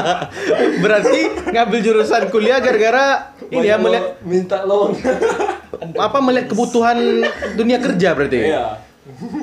Berarti 0.82 1.20
ngambil 1.52 1.78
jurusan 1.84 2.32
kuliah 2.32 2.58
gara-gara 2.58 3.30
ini 3.46 3.68
ya 3.68 3.76
melihat 3.76 4.18
minta 4.24 4.64
lowongan. 4.64 5.14
apa 5.94 6.18
melihat 6.18 6.48
kebutuhan 6.48 6.96
dunia 7.54 7.76
kerja 7.76 8.16
berarti. 8.16 8.40
Iya. 8.48 8.80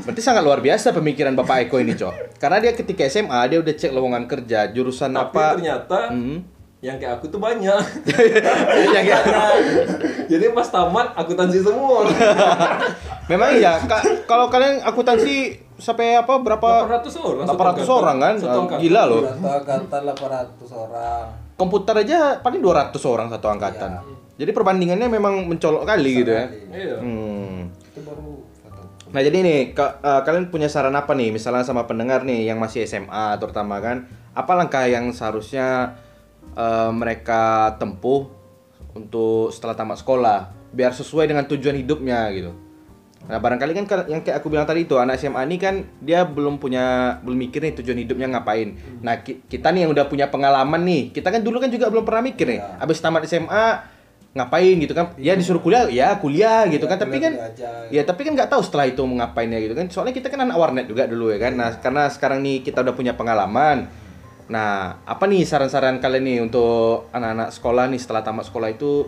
Berarti 0.01 0.19
sangat 0.19 0.41
luar 0.41 0.57
biasa 0.57 0.89
pemikiran 0.89 1.33
Bapak 1.33 1.63
Eko 1.63 1.77
ini, 1.77 1.93
Cok. 1.93 2.37
Karena 2.37 2.57
dia 2.57 2.73
ketika 2.73 3.05
SMA 3.05 3.37
dia 3.45 3.57
udah 3.57 3.69
cek 3.71 3.91
lowongan 3.91 4.25
kerja, 4.25 4.67
jurusan 4.67 5.11
Tapi 5.11 5.21
apa. 5.31 5.45
ternyata 5.53 5.99
Hmm. 6.09 6.41
yang 6.79 6.97
kayak 6.97 7.13
aku 7.15 7.29
tuh 7.29 7.37
banyak. 7.37 7.69
yang 8.89 9.05
ya, 9.05 9.19
Jadi 10.31 10.45
pas 10.49 10.65
tamat 10.65 11.13
akuntansi 11.13 11.61
semua. 11.61 12.09
memang 13.31 13.53
iya, 13.53 13.77
Ka- 13.79 14.25
kalau 14.25 14.49
kalian 14.49 14.81
akuntansi 14.81 15.53
sampai 15.77 16.15
apa 16.15 16.33
berapa 16.37 16.89
800 16.89 17.13
orang. 17.19 17.45
satu 17.45 17.53
800 17.53 17.61
angkatan. 17.61 17.93
orang 17.93 18.17
kan? 18.17 18.33
Ah, 18.39 18.53
angkatan. 18.57 18.79
Gila 18.79 19.01
loh. 19.05 19.21
Satu 19.23 19.47
angkatan 19.47 20.01
800 20.09 20.73
orang. 20.73 21.25
Komputer 21.53 21.95
aja 21.95 22.17
paling 22.39 22.57
200 22.59 22.97
orang 23.05 23.27
satu 23.29 23.47
angkatan. 23.47 23.91
Jadi 24.33 24.49
perbandingannya 24.49 25.05
memang 25.07 25.45
mencolok 25.45 25.85
kali 25.85 26.11
gitu 26.17 26.31
ya. 26.31 26.49
Iya. 26.71 26.95
Hmm. 26.97 27.69
Nah 29.11 29.19
jadi 29.19 29.43
nih 29.43 29.59
ka- 29.75 29.99
eh, 29.99 30.21
kalian 30.23 30.47
punya 30.47 30.71
saran 30.71 30.95
apa 30.95 31.11
nih 31.11 31.35
misalnya 31.35 31.67
sama 31.67 31.83
pendengar 31.83 32.23
nih 32.23 32.47
yang 32.47 32.57
masih 32.59 32.87
SMA 32.87 33.35
terutama 33.43 33.83
kan 33.83 34.07
apa 34.31 34.51
langkah 34.55 34.87
yang 34.87 35.11
seharusnya 35.11 35.99
eh, 36.55 36.91
mereka 36.91 37.75
tempuh 37.75 38.31
untuk 38.95 39.51
setelah 39.51 39.75
tamat 39.75 39.99
sekolah 39.99 40.39
biar 40.71 40.95
sesuai 40.95 41.27
dengan 41.27 41.43
tujuan 41.47 41.75
hidupnya 41.75 42.31
gitu. 42.31 42.51
Nah 43.21 43.37
barangkali 43.37 43.71
kan 43.77 43.85
ka- 43.85 44.09
yang 44.09 44.23
kayak 44.25 44.41
aku 44.41 44.49
bilang 44.49 44.65
tadi 44.65 44.83
itu 44.87 44.97
anak 44.97 45.19
SMA 45.19 45.45
ini 45.45 45.55
kan 45.61 45.83
dia 46.01 46.23
belum 46.25 46.57
punya 46.57 47.15
belum 47.21 47.37
mikir 47.37 47.61
nih 47.63 47.73
tujuan 47.83 47.99
hidupnya 47.99 48.27
ngapain. 48.31 48.75
Nah 49.03 49.19
ki- 49.21 49.45
kita 49.45 49.71
nih 49.75 49.85
yang 49.87 49.91
udah 49.91 50.07
punya 50.07 50.31
pengalaman 50.31 50.81
nih 50.87 51.11
kita 51.11 51.27
kan 51.29 51.43
dulu 51.43 51.59
kan 51.59 51.67
juga 51.67 51.91
belum 51.91 52.07
pernah 52.07 52.23
mikir 52.23 52.47
nih. 52.47 52.59
Abis 52.79 53.03
tamat 53.03 53.27
SMA 53.27 53.65
ngapain 54.31 54.79
gitu 54.79 54.95
kan? 54.95 55.11
Ya 55.19 55.35
disuruh 55.35 55.59
kuliah 55.59 55.91
ya 55.91 56.15
kuliah 56.15 56.63
gitu 56.71 56.87
kan 56.87 56.95
tapi 56.95 57.19
kan 57.19 57.35
aja. 57.35 57.91
Ya 57.91 58.01
tapi 58.07 58.23
kan 58.23 58.31
nggak 58.31 58.47
tahu 58.47 58.63
setelah 58.63 58.87
itu 58.87 59.03
mau 59.03 59.19
ngapainnya 59.19 59.59
gitu 59.59 59.75
kan. 59.75 59.91
Soalnya 59.91 60.15
kita 60.15 60.31
kan 60.31 60.47
anak 60.47 60.55
warnet 60.55 60.87
juga 60.87 61.03
dulu 61.03 61.31
ya 61.31 61.39
kan. 61.39 61.53
Nah 61.59 61.75
karena 61.83 62.07
sekarang 62.07 62.39
nih 62.39 62.63
kita 62.63 62.79
udah 62.79 62.95
punya 62.95 63.11
pengalaman. 63.13 63.91
Nah 64.47 65.03
apa 65.03 65.23
nih 65.27 65.43
saran-saran 65.43 65.99
kalian 65.99 66.23
nih 66.23 66.37
untuk 66.43 67.11
anak-anak 67.11 67.51
sekolah 67.51 67.91
nih 67.91 67.99
setelah 67.99 68.23
tamat 68.23 68.47
sekolah 68.47 68.71
itu 68.71 69.07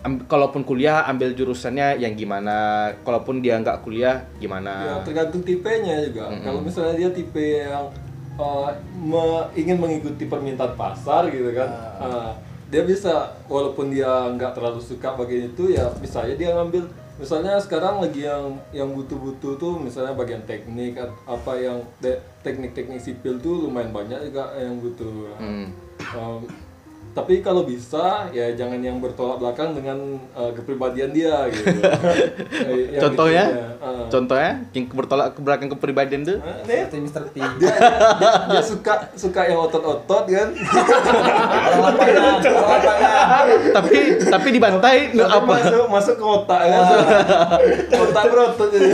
kalaupun 0.00 0.64
kuliah 0.64 1.04
ambil 1.10 1.34
jurusannya 1.34 1.98
yang 1.98 2.14
gimana. 2.14 2.88
Kalaupun 3.02 3.42
dia 3.42 3.58
nggak 3.58 3.82
kuliah 3.82 4.24
Ya, 4.38 4.40
gimana. 4.40 5.02
tergantung 5.02 5.42
tipenya 5.42 6.06
juga. 6.06 6.30
Kalau 6.38 6.62
misalnya 6.62 6.94
dia 6.96 7.10
tipe 7.10 7.66
yang 7.66 7.90
uh, 8.38 8.70
me- 8.94 9.50
ingin 9.58 9.76
mengikuti 9.76 10.24
permintaan 10.24 10.72
pasar 10.72 11.28
gitu 11.28 11.52
kan, 11.52 11.68
uh, 12.00 12.32
dia 12.70 12.82
bisa 12.86 13.34
walaupun 13.50 13.90
dia 13.90 14.08
nggak 14.08 14.54
terlalu 14.54 14.78
suka 14.78 15.18
bagian 15.18 15.50
itu 15.50 15.74
ya 15.74 15.90
bisa 15.98 16.22
aja 16.22 16.34
dia 16.38 16.54
ngambil. 16.54 16.86
Misalnya 17.20 17.60
sekarang 17.60 18.00
lagi 18.00 18.24
yang 18.24 18.56
yang 18.72 18.96
butuh-butuh 18.96 19.60
tuh 19.60 19.76
misalnya 19.76 20.16
bagian 20.16 20.40
teknik 20.48 20.96
apa 21.28 21.52
yang 21.60 21.84
teknik-teknik 22.40 22.96
sipil 22.96 23.36
tuh 23.36 23.68
lumayan 23.68 23.92
banyak 23.92 24.32
juga 24.32 24.56
yang 24.56 24.80
butuh. 24.80 25.36
Hmm. 25.36 25.68
Um, 26.16 26.48
tapi 27.10 27.42
kalau 27.42 27.66
bisa 27.66 28.30
ya 28.30 28.54
jangan 28.54 28.78
yang 28.78 29.02
bertolak 29.02 29.42
belakang 29.42 29.74
dengan 29.74 29.98
uh, 30.30 30.54
kepribadian 30.54 31.10
dia 31.10 31.50
gitu. 31.50 31.66
Eh, 32.60 32.94
yang 32.94 33.02
Contohnya? 33.10 33.44
itunya, 33.50 33.68
uh. 33.82 34.06
Contohnya 34.06 34.52
yang 34.70 34.84
bertolak 34.86 35.28
ke 35.34 35.40
belakang 35.42 35.68
kepribadian 35.74 36.22
tuh. 36.22 36.38
Dia, 36.66 36.86
Seperti 36.86 36.98
Mr. 37.02 37.24
T. 37.30 37.36
dia, 37.36 37.50
dia, 37.58 38.30
dia 38.46 38.62
suka 38.62 38.94
suka 39.18 39.40
yang 39.48 39.58
otot-otot 39.64 40.24
kan 40.28 40.48
Orang 40.54 41.80
lapangan, 41.82 42.22
orang 42.46 42.82
lapangan. 42.84 43.44
tapi 43.74 43.96
tapi 44.22 44.48
dibantai 44.54 44.96
nu 45.10 45.24
Tapi 45.24 45.34
apa? 45.34 45.54
masuk 45.56 45.84
masuk 45.90 46.14
ke 46.14 46.24
otak 46.26 46.60
kan 46.62 46.82
otak 48.06 48.24
berotot 48.30 48.68
jadi 48.70 48.90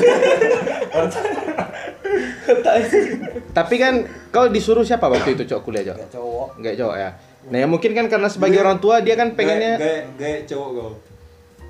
Tapi 3.50 3.74
kan 3.76 3.94
kau 4.30 4.46
disuruh 4.46 4.84
siapa 4.84 5.08
waktu 5.08 5.34
itu 5.34 5.48
cowok 5.48 5.62
kuliah 5.64 5.84
cowok? 5.84 5.96
Gak 5.98 6.10
cowok. 6.12 6.48
Enggak 6.60 6.74
cowok 6.76 6.96
ya. 6.96 7.10
Nah 7.46 7.56
ya 7.56 7.66
mungkin 7.66 7.90
kan 7.92 8.06
karena 8.06 8.26
sebagai 8.26 8.58
orang 8.58 8.78
tua 8.78 8.98
dia 8.98 9.14
kan 9.14 9.32
pengennya 9.32 9.76
gaya, 9.76 10.02
gaya 10.14 10.38
cowok 10.44 10.68
kau 10.72 10.90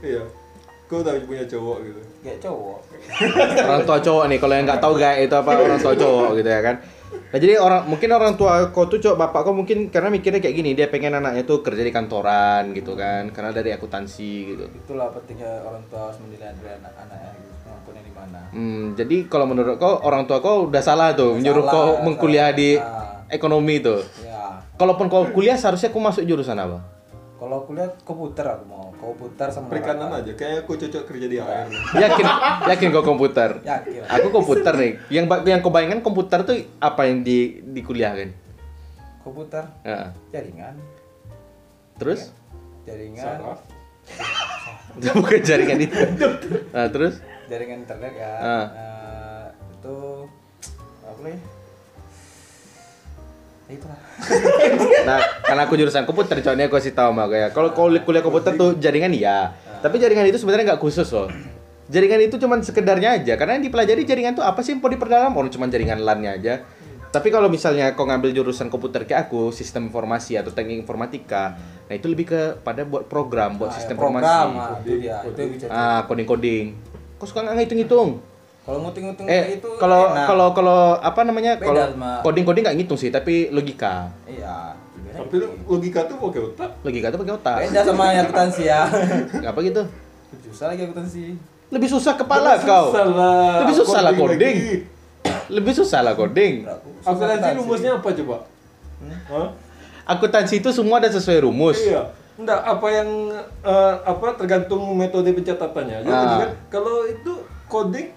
iya 0.00 0.22
kau 0.86 0.98
udah 0.98 1.12
punya 1.22 1.44
cowok 1.44 1.78
gitu 1.82 2.00
Gak 2.22 2.38
cowok. 2.40 2.78
orang 3.62 3.82
tua 3.84 3.98
cowok 4.00 4.24
nih 4.26 4.38
kalau 4.38 4.54
yang 4.54 4.64
nggak 4.64 4.80
tahu 4.80 4.92
gak 4.96 5.14
itu 5.20 5.34
apa 5.34 5.50
orang 5.54 5.78
tua 5.78 5.94
cowok 5.94 6.30
gitu 6.34 6.48
ya 6.48 6.60
kan 6.60 6.76
nah 7.26 7.38
jadi 7.38 7.54
orang 7.56 7.86
mungkin 7.86 8.08
orang 8.10 8.34
tua 8.34 8.52
kau 8.68 8.84
tuh 8.84 8.98
cowok 8.98 9.16
bapak 9.18 9.40
kau 9.42 9.54
mungkin 9.54 9.78
karena 9.88 10.08
mikirnya 10.08 10.38
kayak 10.38 10.54
gini 10.54 10.70
dia 10.72 10.86
pengen 10.86 11.14
anaknya 11.14 11.42
tuh 11.42 11.60
kerja 11.60 11.80
di 11.80 11.90
kantoran 11.90 12.72
gitu 12.72 12.94
kan 12.94 13.30
karena 13.30 13.50
dari 13.50 13.70
akuntansi 13.70 14.30
gitu 14.48 14.64
Itulah 14.66 15.08
pentingnya 15.08 15.62
orang 15.62 15.84
tua 15.86 16.08
harus 16.08 16.18
menilai 16.18 16.50
dari 16.52 16.72
anak-anaknya 16.74 17.30
gitu. 17.32 17.54
Di 17.96 18.12
mana. 18.12 18.40
hmm, 18.48 18.84
jadi 18.94 19.16
kalau 19.26 19.44
menurut 19.44 19.76
kau 19.76 20.00
orang 20.00 20.24
tua 20.24 20.40
kau 20.40 20.66
udah 20.66 20.80
salah 20.80 21.12
tuh 21.12 21.30
Udah 21.30 21.36
menyuruh 21.36 21.62
salah, 21.62 21.74
kau 21.74 21.88
mengkuliah 22.02 22.48
salah. 22.48 22.58
di 22.58 22.70
Ah. 22.74 23.22
ekonomi 23.28 23.76
tuh 23.78 24.00
Ya. 24.18 24.35
Kalaupun 24.76 25.08
kau 25.08 25.24
kuliah 25.32 25.56
seharusnya 25.56 25.92
kau 25.92 26.00
masuk 26.00 26.24
jurusan 26.24 26.56
apa? 26.56 26.84
Kalau 27.36 27.68
kuliah 27.68 27.92
komputer 28.00 28.48
aku 28.48 28.64
mau. 28.64 28.88
Komputer 28.96 29.52
sama 29.52 29.68
perikanan 29.68 30.08
aja 30.08 30.32
kayaknya 30.32 30.64
aku 30.64 30.72
cocok 30.80 31.02
kerja 31.04 31.26
di 31.28 31.36
air 31.36 31.68
yakin? 31.92 32.24
Yakin 32.64 32.88
kau 32.96 33.04
komputer? 33.04 33.60
Yakin. 33.60 34.08
aku 34.08 34.28
komputer 34.32 34.72
nih. 34.72 34.92
Yang 35.12 35.24
yang 35.44 35.60
kau 35.60 35.68
bayangkan 35.68 36.00
komputer 36.00 36.48
tuh 36.48 36.56
apa 36.80 37.04
yang 37.04 37.20
di 37.20 37.60
di 37.60 37.80
kuliah 37.84 38.16
kan 38.16 38.32
Komputer, 39.26 39.66
Heeh. 39.82 40.08
jaringan, 40.30 40.78
terus? 41.98 42.30
Jaringan, 42.86 43.26
saraf. 43.26 43.58
Bukan 45.18 45.42
jaringan 45.42 45.82
itu. 45.82 45.98
Nah, 46.70 46.86
terus? 46.94 47.18
Jaringan 47.50 47.82
internet 47.82 48.14
kan. 48.14 48.38
Ah. 48.38 48.66
Eh, 48.70 49.44
itu 49.74 49.96
apa 51.02 51.20
lagi? 51.26 51.38
Ya 53.66 53.74
itulah. 53.74 53.98
Nah, 55.06 55.18
karena 55.40 55.62
aku 55.66 55.74
jurusan 55.74 56.02
komputer, 56.02 56.38
coba 56.40 56.58
aku 56.58 56.74
kasih 56.76 56.90
tahu 56.90 57.10
sama 57.10 57.26
kayak 57.26 57.50
kalau 57.50 57.70
kau 57.70 57.86
kuliah 57.86 58.22
komputer 58.22 58.54
tuh 58.54 58.74
jaringan 58.76 59.10
iya. 59.10 59.54
Tapi 59.78 59.98
jaringan 59.98 60.26
itu 60.26 60.38
sebenarnya 60.38 60.74
nggak 60.74 60.82
khusus 60.82 61.06
loh. 61.10 61.30
Jaringan 61.86 62.18
itu 62.20 62.34
cuman 62.36 62.58
sekedarnya 62.58 63.22
aja. 63.22 63.34
Karena 63.34 63.54
yang 63.54 63.64
dipelajari 63.64 64.02
jaringan 64.02 64.34
tuh 64.34 64.42
apa 64.42 64.58
sih 64.60 64.74
yang 64.74 64.82
mau 64.82 64.90
diperdalam? 64.90 65.30
Orang 65.30 65.50
cuman 65.50 65.70
jaringan 65.70 66.02
LAN-nya 66.02 66.30
aja. 66.34 66.54
Tapi 67.06 67.30
kalau 67.30 67.46
misalnya 67.46 67.94
kau 67.94 68.02
ngambil 68.04 68.34
jurusan 68.34 68.66
komputer 68.66 69.06
kayak 69.06 69.30
aku, 69.30 69.48
sistem 69.48 69.86
informasi 69.86 70.36
atau 70.36 70.50
teknik 70.50 70.82
informatika, 70.82 71.54
nah 71.86 71.94
itu 71.94 72.06
lebih 72.06 72.26
ke 72.26 72.40
pada 72.60 72.82
buat 72.82 73.06
program, 73.06 73.56
buat 73.56 73.70
Ah, 73.70 73.76
sistem 73.78 73.94
ya, 73.94 74.00
program, 74.02 74.20
informasi. 74.20 74.58
ah, 74.58 74.74
itu 74.76 74.92
dia. 74.98 75.16
Itu. 75.22 75.66
Ah, 75.70 76.00
coding-coding. 76.04 76.66
Kau 77.16 77.24
suka 77.24 77.40
nggak 77.40 77.54
ngitung-ngitung? 77.56 78.20
Kalau 78.66 78.82
nguting-nguting 78.82 79.26
Eh, 79.26 79.42
itu 79.56 79.68
kalau 79.78 80.10
kalau 80.12 80.46
kalau 80.50 80.80
apa 80.98 81.22
namanya? 81.22 81.54
Kalau 81.54 81.86
coding-coding 82.20 82.66
nggak 82.66 82.76
ngitung 82.76 82.98
sih, 82.98 83.08
tapi 83.08 83.46
logika. 83.48 84.10
iya. 84.26 84.74
lebih 85.16 85.16
tapi 85.16 85.36
logika 85.64 86.00
tuh 86.04 86.20
pakai 86.20 86.40
otak 86.44 86.70
Logika 86.82 87.06
itu 87.08 87.16
pakai 87.16 87.34
otak. 87.34 87.56
Beda 87.62 87.80
sama 87.80 88.04
yang 88.10 88.26
akuntansi 88.26 88.62
ya. 88.66 88.80
Apa 89.54 89.58
gitu? 89.62 89.82
Susah 90.44 90.66
lagi 90.68 90.82
akuntansi. 90.82 91.24
Lebih 91.66 91.88
susah 91.88 92.12
kepala 92.14 92.58
kau. 92.60 92.90
susah 92.90 93.06
lah 93.06 93.64
Lebih 93.64 93.74
susah 93.76 94.00
lah 94.02 94.12
Coding. 94.12 94.56
Lebih 95.46 95.72
susah 95.72 96.00
lah 96.02 96.12
coding. 96.12 96.66
aku 97.00 97.22
nanti 97.22 97.48
rumusnya 97.54 97.94
apa 97.94 98.08
coba 98.12 98.36
Hah? 99.30 99.48
Akuntansi 100.04 100.58
itu 100.58 100.70
semua 100.70 100.98
ada 100.98 101.06
sesuai 101.08 101.42
rumus. 101.42 101.78
Iya. 101.80 102.10
Enggak, 102.36 102.60
apa 102.60 102.86
yang 102.90 103.08
eh, 103.62 103.94
apa 104.04 104.26
tergantung 104.36 104.82
metode 104.92 105.30
pencatatannya. 105.32 106.02
Jadi 106.02 106.12
Ah. 106.12 106.38
kan 106.44 106.50
kalau 106.68 107.06
itu 107.06 107.32
coding 107.66 108.10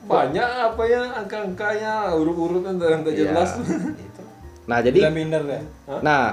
banyak 0.00 0.42
apa 0.66 0.82
ya 0.84 1.02
angka-angkanya 1.16 1.92
urut-urutan 2.14 2.76
dan 2.76 3.00
tidak 3.00 3.12
Iya. 3.12 3.22
jelas. 3.26 3.50
Itu. 3.96 4.22
Nah, 4.64 4.78
jadi 4.80 4.98
Bilang 5.02 5.16
minder 5.16 5.42
ya. 5.44 5.60
nah, 6.00 6.24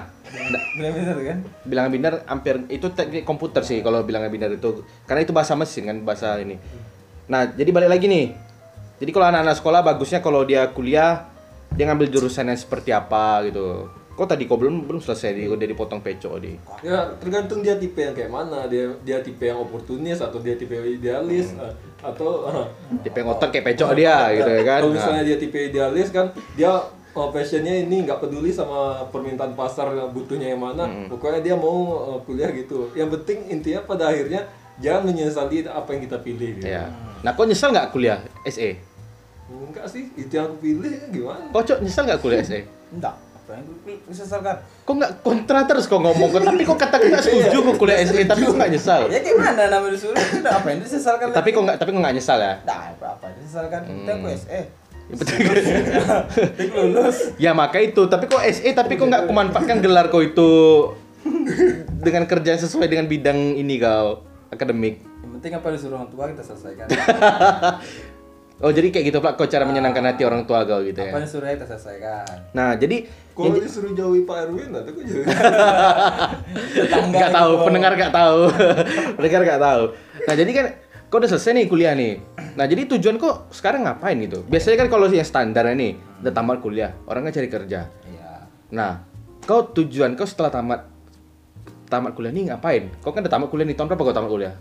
Bilang 0.75 0.93
minder 0.93 1.17
kan? 1.17 1.37
bilangan 1.63 1.89
biner 1.89 2.13
hampir 2.25 2.55
itu 2.67 2.87
teknik 2.89 3.23
komputer 3.23 3.63
sih 3.63 3.79
kalau 3.79 4.03
bilangan 4.03 4.27
biner 4.27 4.51
itu 4.51 4.83
karena 5.03 5.23
itu 5.23 5.31
bahasa 5.31 5.55
mesin 5.55 5.83
kan 5.85 5.97
bahasa 6.01 6.37
ini. 6.37 6.59
Nah, 7.25 7.47
jadi 7.47 7.71
balik 7.71 7.89
lagi 7.89 8.05
nih. 8.05 8.25
Jadi 8.97 9.09
kalau 9.11 9.25
anak-anak 9.25 9.55
sekolah 9.55 9.81
bagusnya 9.81 10.19
kalau 10.19 10.41
dia 10.41 10.67
kuliah 10.69 11.27
dia 11.69 11.85
ngambil 11.85 12.07
jurusan 12.09 12.47
yang 12.47 12.55
seperti 12.55 12.89
apa 12.89 13.45
gitu. 13.45 13.87
Kok 14.17 14.25
tadi 14.25 14.49
kok 14.49 14.57
belum 14.57 14.89
belum 14.89 14.97
selesai 14.97 15.37
di 15.37 15.45
udah 15.45 15.61
dipotong 15.61 16.01
pecok 16.01 16.33
di. 16.41 16.57
ya 16.81 17.05
tergantung 17.21 17.61
dia 17.61 17.77
tipe 17.77 18.01
yang 18.01 18.17
kayak 18.17 18.33
mana. 18.33 18.65
Dia 18.65 18.89
dia 19.05 19.21
tipe 19.21 19.45
yang 19.45 19.61
oportunis 19.61 20.17
atau 20.17 20.41
dia 20.41 20.57
tipe 20.57 20.73
yang 20.73 20.89
idealis 20.89 21.53
eh, 21.53 21.73
atau 22.01 22.49
eh, 22.49 22.65
Tipe 23.05 23.21
ngotot 23.21 23.53
kayak 23.53 23.65
pecok 23.73 23.93
dia 23.93 24.33
gitu 24.33 24.49
ya 24.49 24.63
kan. 24.65 24.79
Kalau 24.81 24.89
Nah. 24.89 24.97
misalnya 24.97 25.23
dia 25.23 25.37
tipe 25.37 25.57
idealis 25.61 26.09
kan 26.09 26.33
dia 26.57 26.71
uh, 27.13 27.29
passionnya 27.29 27.73
ini 27.85 28.09
nggak 28.09 28.17
peduli 28.17 28.49
sama 28.49 29.05
permintaan 29.09 29.53
pasar 29.53 29.93
yang 29.93 30.09
butuhnya 30.09 30.49
yang 30.53 30.61
mana. 30.65 30.89
Pokoknya 31.05 31.39
dia 31.41 31.55
mau 31.57 31.77
uh, 32.17 32.19
kuliah 32.25 32.49
gitu. 32.53 32.89
Yang 32.97 33.21
penting 33.21 33.37
intinya 33.53 33.85
pada 33.85 34.09
akhirnya 34.09 34.49
jangan 34.77 35.09
menyesali 35.09 35.65
apa 35.65 35.89
yang 35.93 36.01
kita 36.09 36.17
pilih. 36.21 36.49
Gitu. 36.57 36.65
Iya. 36.69 36.89
Nah, 37.21 37.33
kok 37.33 37.45
nyesel 37.45 37.73
nggak 37.73 37.89
kuliah 37.89 38.21
SE? 38.45 38.77
Enggak 39.47 39.87
sih, 39.89 40.11
itu 40.13 40.27
yang 40.29 40.53
aku 40.53 40.57
pilih 40.59 40.93
gimana? 41.09 41.49
Kok 41.49 41.63
cok 41.65 41.79
nyesel 41.81 42.03
nggak 42.05 42.21
kuliah 42.21 42.41
SE? 42.41 42.59
Enggak. 42.93 43.15
Disesalkan? 44.11 44.59
Kok 44.83 44.93
nggak 44.99 45.11
kontra 45.23 45.63
terus 45.63 45.87
kok 45.87 46.03
ngomong 46.03 46.35
kok 46.35 46.43
tapi 46.43 46.67
kok 46.67 46.75
katakan 46.75 47.07
nggak 47.07 47.23
setuju 47.23 47.57
kok 47.63 47.75
kuliah 47.79 48.03
SE 48.03 48.19
tapi 48.27 48.41
kok 48.43 48.55
nggak 48.59 48.71
nyesal? 48.75 49.01
Ya 49.07 49.19
kayak 49.23 49.37
mana 49.39 49.63
namanya 49.71 49.95
disuruh 49.95 50.19
itu 50.19 50.43
apa 50.43 50.67
yang 50.67 50.79
disesalkan? 50.85 51.25
Tapi 51.31 51.49
kok 51.55 51.63
nggak 51.63 51.77
tapi 51.79 51.89
kok 51.95 52.01
nggak 52.03 52.15
nyesal 52.19 52.39
ya? 52.43 52.53
Nah, 52.67 52.91
apa 52.91 53.05
apa 53.15 53.23
yang 53.31 53.35
disesalkan? 53.39 53.81
Kita 53.87 54.11
aku 54.19 54.27
SE. 54.35 54.59
Ya, 55.07 55.13
betul. 55.15 55.39
Lulus. 56.75 57.17
ya 57.39 57.51
maka 57.55 57.79
itu 57.79 58.01
tapi 58.11 58.27
kok 58.27 58.43
SE 58.51 58.69
tapi 58.75 58.99
kok 58.99 59.07
nggak 59.07 59.23
kumanfaatkan 59.31 59.79
gelar 59.79 60.11
kau 60.11 60.19
itu 60.19 60.51
dengan 62.03 62.27
kerja 62.27 62.51
sesuai 62.59 62.91
dengan 62.91 63.07
bidang 63.07 63.55
ini 63.55 63.79
kau 63.79 64.27
akademik. 64.51 64.99
Yang 65.23 65.31
penting 65.39 65.51
apa 65.55 65.67
disuruh 65.71 65.95
orang 66.03 66.11
tua 66.11 66.27
kita 66.35 66.43
selesaikan. 66.43 66.87
Oh 68.57 68.73
jadi 68.73 68.89
kayak 68.89 69.13
gitu 69.13 69.19
Pak, 69.21 69.37
kok 69.37 69.53
cara 69.53 69.69
menyenangkan 69.69 70.01
hati 70.01 70.25
orang 70.25 70.49
tua 70.49 70.65
kau 70.65 70.81
gitu 70.81 70.97
Apa 70.97 71.13
ya. 71.13 71.21
yang 71.21 71.29
suruh 71.29 71.45
kita 71.45 71.65
selesaikan. 71.69 72.25
Nah 72.57 72.73
jadi 72.73 73.05
Kalau 73.37 73.53
disuruh 73.53 73.93
jauhi 73.93 74.25
Pak 74.25 74.49
Erwin, 74.49 74.73
nanti 74.73 74.97
jadi. 74.97 75.29
Tetangga 76.73 77.13
nggak 77.13 77.31
tahu, 77.37 77.51
pendengar 77.69 77.91
nggak 77.93 78.13
tahu, 78.17 78.41
pendengar 79.21 79.41
nggak 79.45 79.61
tahu. 79.61 79.83
Nah 80.25 80.33
jadi 80.33 80.51
kan 80.57 80.65
kau 81.13 81.21
udah 81.21 81.29
selesai 81.29 81.53
nih 81.53 81.65
kuliah 81.69 81.93
nih. 81.93 82.17
Nah 82.57 82.65
jadi 82.65 82.81
tujuan 82.97 83.21
kok 83.21 83.53
sekarang 83.53 83.85
ngapain 83.85 84.17
gitu? 84.17 84.41
Biasanya 84.49 84.81
kan 84.81 84.87
kalau 84.89 85.05
yang 85.05 85.21
standar 85.21 85.69
nih, 85.77 85.93
udah 86.25 86.33
tamat 86.33 86.57
kuliah, 86.57 86.97
orang 87.05 87.29
kan 87.29 87.37
cari 87.37 87.53
kerja. 87.53 87.93
Iya. 88.09 88.49
Nah, 88.73 89.05
kau 89.45 89.69
tujuan 89.69 90.17
kau 90.17 90.25
setelah 90.25 90.49
tamat 90.49 90.89
tamat 91.93 92.17
kuliah 92.17 92.33
nih 92.33 92.49
ngapain? 92.49 92.89
Kau 93.05 93.13
kan 93.13 93.21
udah 93.21 93.29
tamat 93.37 93.53
kuliah 93.53 93.69
nih 93.69 93.77
tahun 93.77 93.93
berapa 93.93 94.01
kau 94.01 94.17
tamat 94.17 94.31
kuliah? 94.33 94.53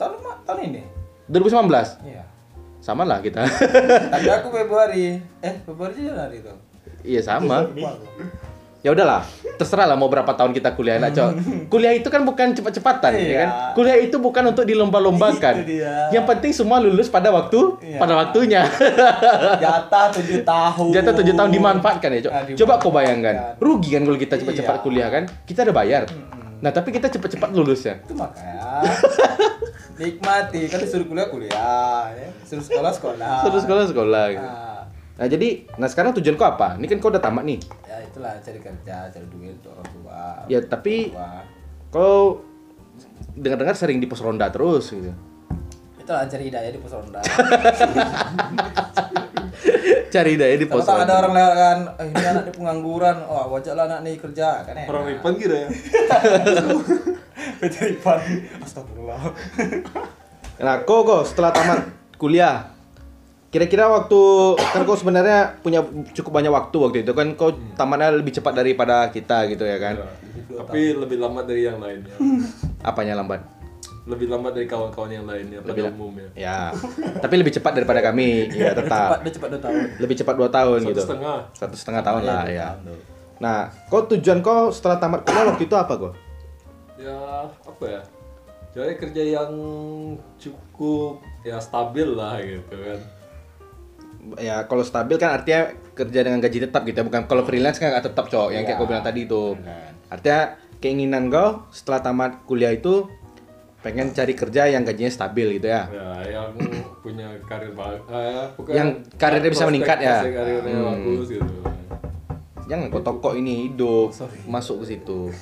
Tahun 0.00 0.16
tahun 0.48 0.58
ini. 0.72 0.82
2019. 1.28 1.68
Iya. 2.08 2.31
Sama 2.82 3.06
lah 3.06 3.22
kita. 3.22 3.46
Tapi 4.10 4.26
aku 4.28 4.50
Februari. 4.50 5.14
Eh, 5.38 5.54
Februari 5.62 6.02
Januari 6.02 6.36
itu. 6.36 6.52
Iya 7.02 7.22
sama. 7.22 7.70
Ya 8.82 8.90
udahlah, 8.90 9.22
terserah 9.54 9.86
lah 9.86 9.94
mau 9.94 10.10
berapa 10.10 10.26
tahun 10.26 10.50
kita 10.50 10.74
kuliah 10.74 10.98
lah, 10.98 11.14
Cok. 11.14 11.30
Kuliah 11.70 11.94
itu 11.94 12.10
kan 12.10 12.26
bukan 12.26 12.50
cepat-cepatan, 12.50 13.14
ya 13.14 13.22
Iya. 13.22 13.38
kan? 13.38 13.48
Kuliah 13.78 13.94
itu 13.94 14.18
bukan 14.18 14.50
untuk 14.50 14.66
dilomba-lombakan. 14.66 15.62
Yang 16.10 16.24
penting 16.26 16.50
semua 16.50 16.82
lulus 16.82 17.06
pada 17.06 17.30
waktu, 17.30 17.78
Iya. 17.78 18.02
pada 18.02 18.18
waktunya. 18.18 18.66
Jatah 19.62 20.10
7 20.10 20.42
tahun. 20.42 20.90
Jatah 20.90 21.14
tujuh 21.14 21.30
tahun 21.30 21.50
dimanfaatkan 21.54 22.10
ya, 22.10 22.20
Cok. 22.26 22.32
Ah, 22.34 22.42
Coba 22.58 22.72
kau 22.82 22.90
bayangkan, 22.90 23.54
rugi 23.62 23.94
kan 23.94 24.02
kalau 24.02 24.18
kita 24.18 24.34
cepat-cepat 24.36 24.74
Iya. 24.74 24.82
kuliah 24.82 25.08
kan? 25.14 25.24
Kita 25.46 25.62
udah 25.62 25.74
bayar. 25.78 26.02
Nah, 26.62 26.70
tapi 26.70 26.94
kita 26.94 27.10
cepat-cepat 27.10 27.50
lulus 27.50 27.82
ya. 27.82 27.98
Itu 27.98 28.14
makanya 28.14 28.86
nikmati 29.98 30.70
kan 30.70 30.78
disuruh 30.78 31.04
kuliah 31.04 31.26
kuliah, 31.26 32.06
ya. 32.08 32.28
Suruh 32.42 32.62
sekolah 32.62 32.94
sekolah. 32.94 33.42
Terus 33.44 33.62
sekolah 33.66 33.84
sekolah 33.84 34.24
gitu. 34.30 34.46
Nah, 34.46 34.70
Nah, 35.12 35.28
jadi 35.28 35.68
nah 35.76 35.86
sekarang 35.86 36.16
tujuan 36.16 36.34
kau 36.34 36.48
apa? 36.48 36.74
Ini 36.80 36.88
kan 36.88 36.96
kau 36.98 37.12
udah 37.12 37.20
tamat 37.20 37.44
nih. 37.44 37.60
ya 37.84 38.00
itulah 38.00 38.32
cari 38.40 38.58
kerja, 38.58 39.06
cari 39.06 39.26
duit 39.28 39.54
untuk 39.60 39.76
orang 39.76 39.88
tua. 39.92 40.22
Ya, 40.48 40.58
tapi- 40.64 41.12
tua. 41.12 41.44
Kau 41.90 42.40
dengar-dengar 43.34 43.76
sering 43.76 44.00
di 44.00 44.08
pos 44.08 44.18
ronda 44.18 44.48
terus 44.48 44.88
gitu. 44.88 45.12
itulah 45.94 46.26
cari 46.26 46.48
hidayah 46.48 46.72
di 46.72 46.80
pos 46.80 46.90
ronda. 46.90 47.20
Cari 50.12 50.36
daya 50.36 50.60
di 50.60 50.68
pos 50.68 50.84
ada 50.84 51.24
orang 51.24 51.32
lewat 51.32 51.54
kan, 51.56 51.78
eh, 51.96 52.06
ini 52.12 52.20
anak 52.20 52.44
di 52.44 52.52
pengangguran, 52.52 53.16
oh 53.24 53.48
wajah 53.48 53.72
lah 53.72 53.88
anak 53.88 54.04
nih 54.04 54.20
kerja 54.20 54.60
kan 54.60 54.76
ya. 54.76 54.84
Orang 54.84 55.08
Ripan 55.08 55.32
kira 55.40 55.56
ya. 55.64 55.68
Cari 57.80 57.96
pan. 57.96 58.20
Astagfirullah. 58.60 59.20
Nah, 60.60 60.84
kau 60.84 61.08
kok 61.08 61.24
setelah 61.24 61.48
tamat 61.56 61.88
kuliah, 62.20 62.76
kira-kira 63.48 63.88
waktu 63.88 64.20
kan 64.60 64.84
kau 64.84 65.00
sebenarnya 65.00 65.56
punya 65.64 65.80
cukup 66.12 66.32
banyak 66.36 66.52
waktu 66.52 66.76
waktu 66.76 66.98
itu 67.08 67.12
kan 67.16 67.32
kau 67.32 67.56
tamatnya 67.72 68.12
lebih 68.12 68.36
cepat 68.36 68.52
daripada 68.52 69.08
kita 69.08 69.48
gitu 69.48 69.64
ya 69.64 69.80
kan? 69.80 69.96
Ya, 69.96 70.60
Tapi 70.60 70.92
lebih 70.92 71.16
lambat 71.24 71.48
dari 71.48 71.64
yang 71.64 71.80
lainnya. 71.80 72.12
Apanya 72.84 73.16
lambat? 73.16 73.61
Lebih 74.02 74.26
lambat 74.26 74.52
dari 74.52 74.66
kawan-kawan 74.66 75.10
yang 75.10 75.24
lainnya 75.24 75.62
pada 75.62 75.70
Lebih 75.70 75.82
la- 75.86 75.92
umumnya. 75.92 76.28
Ya, 76.34 76.74
tapi 77.22 77.34
lebih 77.38 77.54
cepat 77.54 77.72
daripada 77.72 78.02
kami, 78.02 78.50
ya 78.50 78.74
Cepat, 78.74 78.82
tetap. 78.82 79.08
dia 79.22 79.32
cepat 79.32 79.48
2 79.48 79.60
tahun. 79.60 79.80
Lebih 79.96 80.16
cepat 80.18 80.34
dua 80.34 80.48
tahun 80.50 80.78
Satu 80.80 80.90
gitu. 80.90 81.00
setengah. 81.00 81.38
Satu 81.54 81.74
setengah 81.78 82.02
tahun 82.02 82.22
lah 82.24 82.42
dua 82.42 82.50
ya. 82.50 82.68
tahun. 82.74 82.98
Nah, 83.38 83.58
kau 83.86 84.02
tujuan 84.04 84.38
kau 84.38 84.70
setelah 84.70 84.98
tamat 84.98 85.22
kuliah 85.22 85.44
waktu 85.46 85.64
itu 85.64 85.76
apa 85.76 85.92
kau? 85.94 86.10
Ya 86.96 87.18
apa 87.46 87.84
ya? 87.84 88.02
Cari 88.72 88.94
kerja 88.96 89.22
yang 89.22 89.52
cukup 90.36 91.20
ya 91.42 91.58
stabil 91.58 92.08
lah 92.08 92.38
gitu 92.38 92.74
kan. 92.74 92.98
Ya, 94.38 94.62
kalau 94.62 94.82
stabil 94.82 95.14
kan 95.16 95.34
artinya 95.36 95.66
kerja 95.92 96.22
dengan 96.22 96.38
gaji 96.38 96.58
tetap 96.60 96.82
gitu 96.82 96.94
ya, 96.96 97.04
bukan 97.04 97.26
kalau 97.26 97.42
freelance 97.42 97.76
kan 97.76 97.90
nggak 97.90 98.06
tetap 98.06 98.26
cowok, 98.26 98.50
yang 98.50 98.62
kayak 98.62 98.78
kau 98.78 98.86
bilang 98.86 99.02
tadi 99.02 99.26
itu. 99.26 99.58
Artinya 100.06 100.40
keinginan 100.78 101.26
kau 101.26 101.66
setelah 101.68 101.98
tamat 102.00 102.32
kuliah 102.44 102.70
itu 102.70 103.10
pengen 103.82 104.14
cari 104.14 104.32
kerja 104.38 104.70
yang 104.70 104.86
gajinya 104.86 105.10
stabil 105.10 105.58
gitu 105.58 105.66
ya. 105.66 105.90
Ya 105.90 106.40
yang 106.40 106.54
punya 107.02 107.34
karir 107.50 107.74
bagus. 107.74 108.06
Eh, 108.08 108.46
pokoknya 108.54 108.76
Yang 108.78 108.88
karirnya 109.18 109.50
bisa 109.50 109.64
meningkat 109.66 109.98
ya? 109.98 110.18
Karirnya 110.22 110.74
Hmm. 110.78 110.86
bagus 110.94 111.26
gitu. 111.34 111.54
Jangan 112.70 112.86
kok 112.94 113.04
toko 113.04 113.34
ini 113.34 113.68
hidup 113.68 114.14
masuk 114.46 114.86
ke 114.86 114.96
situ. 114.96 115.34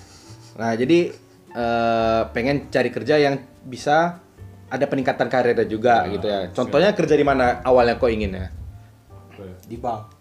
Nah, 0.57 0.73
jadi 0.75 1.13
eh, 1.51 2.23
pengen 2.31 2.71
cari 2.71 2.95
kerja 2.95 3.19
yang 3.21 3.35
bisa 3.67 4.23
ada 4.71 4.87
peningkatan 4.87 5.27
karirnya 5.27 5.67
juga 5.67 6.07
gitu 6.09 6.27
ya. 6.31 6.49
Contohnya 6.55 6.95
kerja 6.95 7.19
di 7.19 7.27
mana 7.27 7.59
awalnya 7.67 7.99
kau 7.99 8.07
ingin 8.07 8.39
ya? 8.39 8.47
Ya? 9.35 9.53
Di 9.67 9.77
bank. 9.77 10.15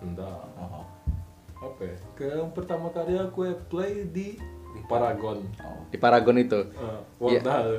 Entah. 0.00 0.46
Oh. 0.56 0.86
Apa 1.58 1.82
ya? 1.82 1.96
Ke 2.14 2.24
yang 2.38 2.54
pertama 2.54 2.88
kali 2.94 3.18
aku 3.18 3.50
apply 3.50 4.14
di 4.14 4.38
Paragon. 4.84 5.38
Di 5.88 5.96
Paragon 5.96 6.36
itu. 6.36 6.60
Uh, 6.74 7.00
Iya. 7.26 7.40
Wadah. 7.40 7.58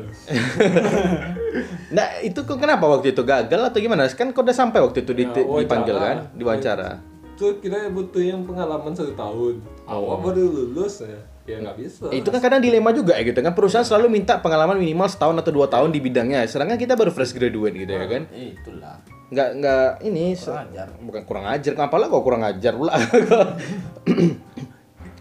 Nah, 1.90 2.20
itu 2.20 2.40
kok 2.40 2.58
kenapa 2.58 2.86
waktu 2.86 3.12
itu 3.12 3.22
gagal 3.22 3.62
atau 3.64 3.80
gimana? 3.80 4.06
Kan 4.10 4.30
kau 4.30 4.42
udah 4.42 4.52
sampai 4.52 4.78
waktu 4.80 5.02
itu 5.02 5.12
di, 5.12 5.24
Ya, 5.24 5.32
wawancara. 5.38 5.62
dipanggil 5.62 5.96
kan, 5.96 6.18
diwawancara. 6.34 6.90
Itu 7.32 7.48
kira 7.58 7.88
butuh 7.88 8.20
yang 8.20 8.42
pengalaman 8.44 8.92
satu 8.92 9.14
tahun. 9.14 9.62
Awal 9.86 10.16
baru 10.22 10.44
lulus 10.48 11.02
ya. 11.02 11.18
Ya 11.48 11.58
nggak 11.60 11.78
bisa. 11.80 12.12
Itu 12.12 12.28
kan 12.28 12.42
kadang 12.42 12.60
dilema 12.60 12.92
juga 12.92 13.16
ya 13.16 13.24
gitu 13.24 13.40
kan 13.40 13.54
perusahaan 13.54 13.82
selalu 13.82 14.12
minta 14.12 14.36
pengalaman 14.38 14.76
minimal 14.76 15.08
setahun 15.08 15.38
atau 15.38 15.54
dua 15.54 15.66
tahun 15.66 15.90
di 15.90 16.04
bidangnya. 16.04 16.44
Sedangkan 16.44 16.76
kita 16.76 16.94
baru 16.94 17.08
fresh 17.08 17.32
graduate 17.32 17.78
gitu 17.78 17.88
ya 17.90 18.04
kan. 18.06 18.28
Itulah. 18.30 19.00
Nggak 19.28 19.50
nggak 19.56 19.88
ini 20.04 20.26
se- 20.34 20.50
Kurang 20.50 20.68
ajar. 20.68 20.88
bukan 21.00 21.22
kurang 21.24 21.46
ajar. 21.48 21.72
Kenapa 21.74 21.96
lah 21.96 22.08
kok 22.10 22.20
kurang 22.22 22.44
ajar 22.44 22.74
pula? 22.74 22.94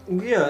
Iya, 0.07 0.43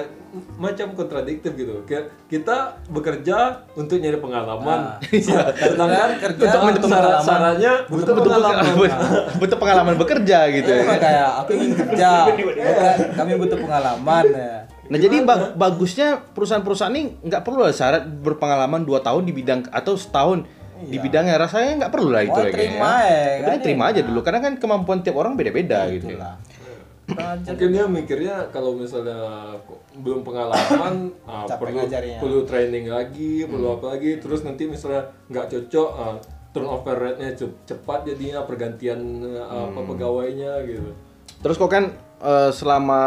macam 0.56 0.92
kontradiktif 0.92 1.54
gitu. 1.54 1.82
Kayak 1.84 2.12
kita 2.28 2.56
bekerja 2.88 3.38
untuk 3.74 3.98
nyari 3.98 4.18
pengalaman. 4.18 5.00
Iya. 5.10 5.42
Sedangkan 5.54 6.10
kerja 6.18 6.46
Untuk 6.60 6.84
pengalaman. 6.84 7.24
syaratnya 7.24 7.74
butuh 7.86 8.14
pengalaman. 8.16 8.64
butuh 9.40 9.58
pengalaman 9.58 9.96
bekerja 9.96 10.38
gitu 10.52 10.70
Itu 10.70 10.84
ya. 10.84 10.98
kayak 10.98 11.30
aku 11.42 11.50
ingin 11.54 11.72
kerja. 11.74 12.10
Bukan, 12.58 12.96
kami 13.14 13.32
butuh 13.36 13.58
pengalaman 13.58 14.26
ya. 14.28 14.56
Nah 14.88 14.98
jadi 14.98 15.16
ba- 15.22 15.52
bagusnya 15.52 16.08
perusahaan-perusahaan 16.32 16.92
ini 16.92 17.20
nggak 17.22 17.42
perlu 17.42 17.60
lah 17.62 17.72
syarat 17.72 18.04
berpengalaman 18.06 18.82
2 18.82 19.00
tahun 19.02 19.22
di 19.22 19.34
bidang 19.34 19.68
atau 19.68 19.94
setahun 19.94 20.48
di 20.80 20.96
bidangnya 20.96 21.36
rasanya 21.38 21.72
nggak 21.78 21.92
perlu 21.92 22.10
lah 22.10 22.22
itu 22.22 22.32
Oh, 22.32 22.40
ya 22.40 22.48
kayaknya. 22.48 22.60
terima 22.70 22.92
ya, 23.02 23.26
Udah 23.34 23.50
kan 23.50 23.60
terima 23.60 23.84
ya. 23.84 23.90
aja 23.90 24.02
dulu 24.06 24.20
karena 24.22 24.40
kan 24.40 24.54
kemampuan 24.56 25.00
tiap 25.02 25.16
orang 25.16 25.34
beda-beda 25.34 25.90
gitu. 25.90 26.06
ya. 26.06 26.14
Itulah. 26.16 26.34
Kurang 26.38 26.46
ajar. 26.54 26.67
Mungkin 27.08 27.70
dia 27.72 27.86
mikirnya 27.88 28.36
kalau 28.52 28.76
misalnya 28.76 29.16
kok 29.64 29.80
belum 30.04 30.28
pengalaman, 30.28 31.08
ah, 31.30 31.48
Capek 31.48 31.72
perlu 31.72 31.78
ngajarnya. 31.80 32.18
perlu 32.20 32.40
training 32.44 32.86
lagi, 32.92 33.48
perlu 33.48 33.80
apa 33.80 33.96
lagi, 33.96 34.20
terus 34.20 34.44
nanti 34.44 34.68
misalnya 34.68 35.08
nggak 35.32 35.48
cocok, 35.48 35.90
ah, 35.96 36.16
turnover 36.52 36.96
rate-nya 36.98 37.32
cep- 37.34 37.60
cepat 37.64 38.04
jadinya 38.04 38.44
pergantian 38.44 39.00
ah, 39.40 39.72
apa 39.72 39.80
pegawainya 39.88 40.68
gitu. 40.68 40.92
Terus 41.40 41.56
kok 41.56 41.72
kan 41.72 41.96
eh, 42.20 42.52
selama 42.52 43.02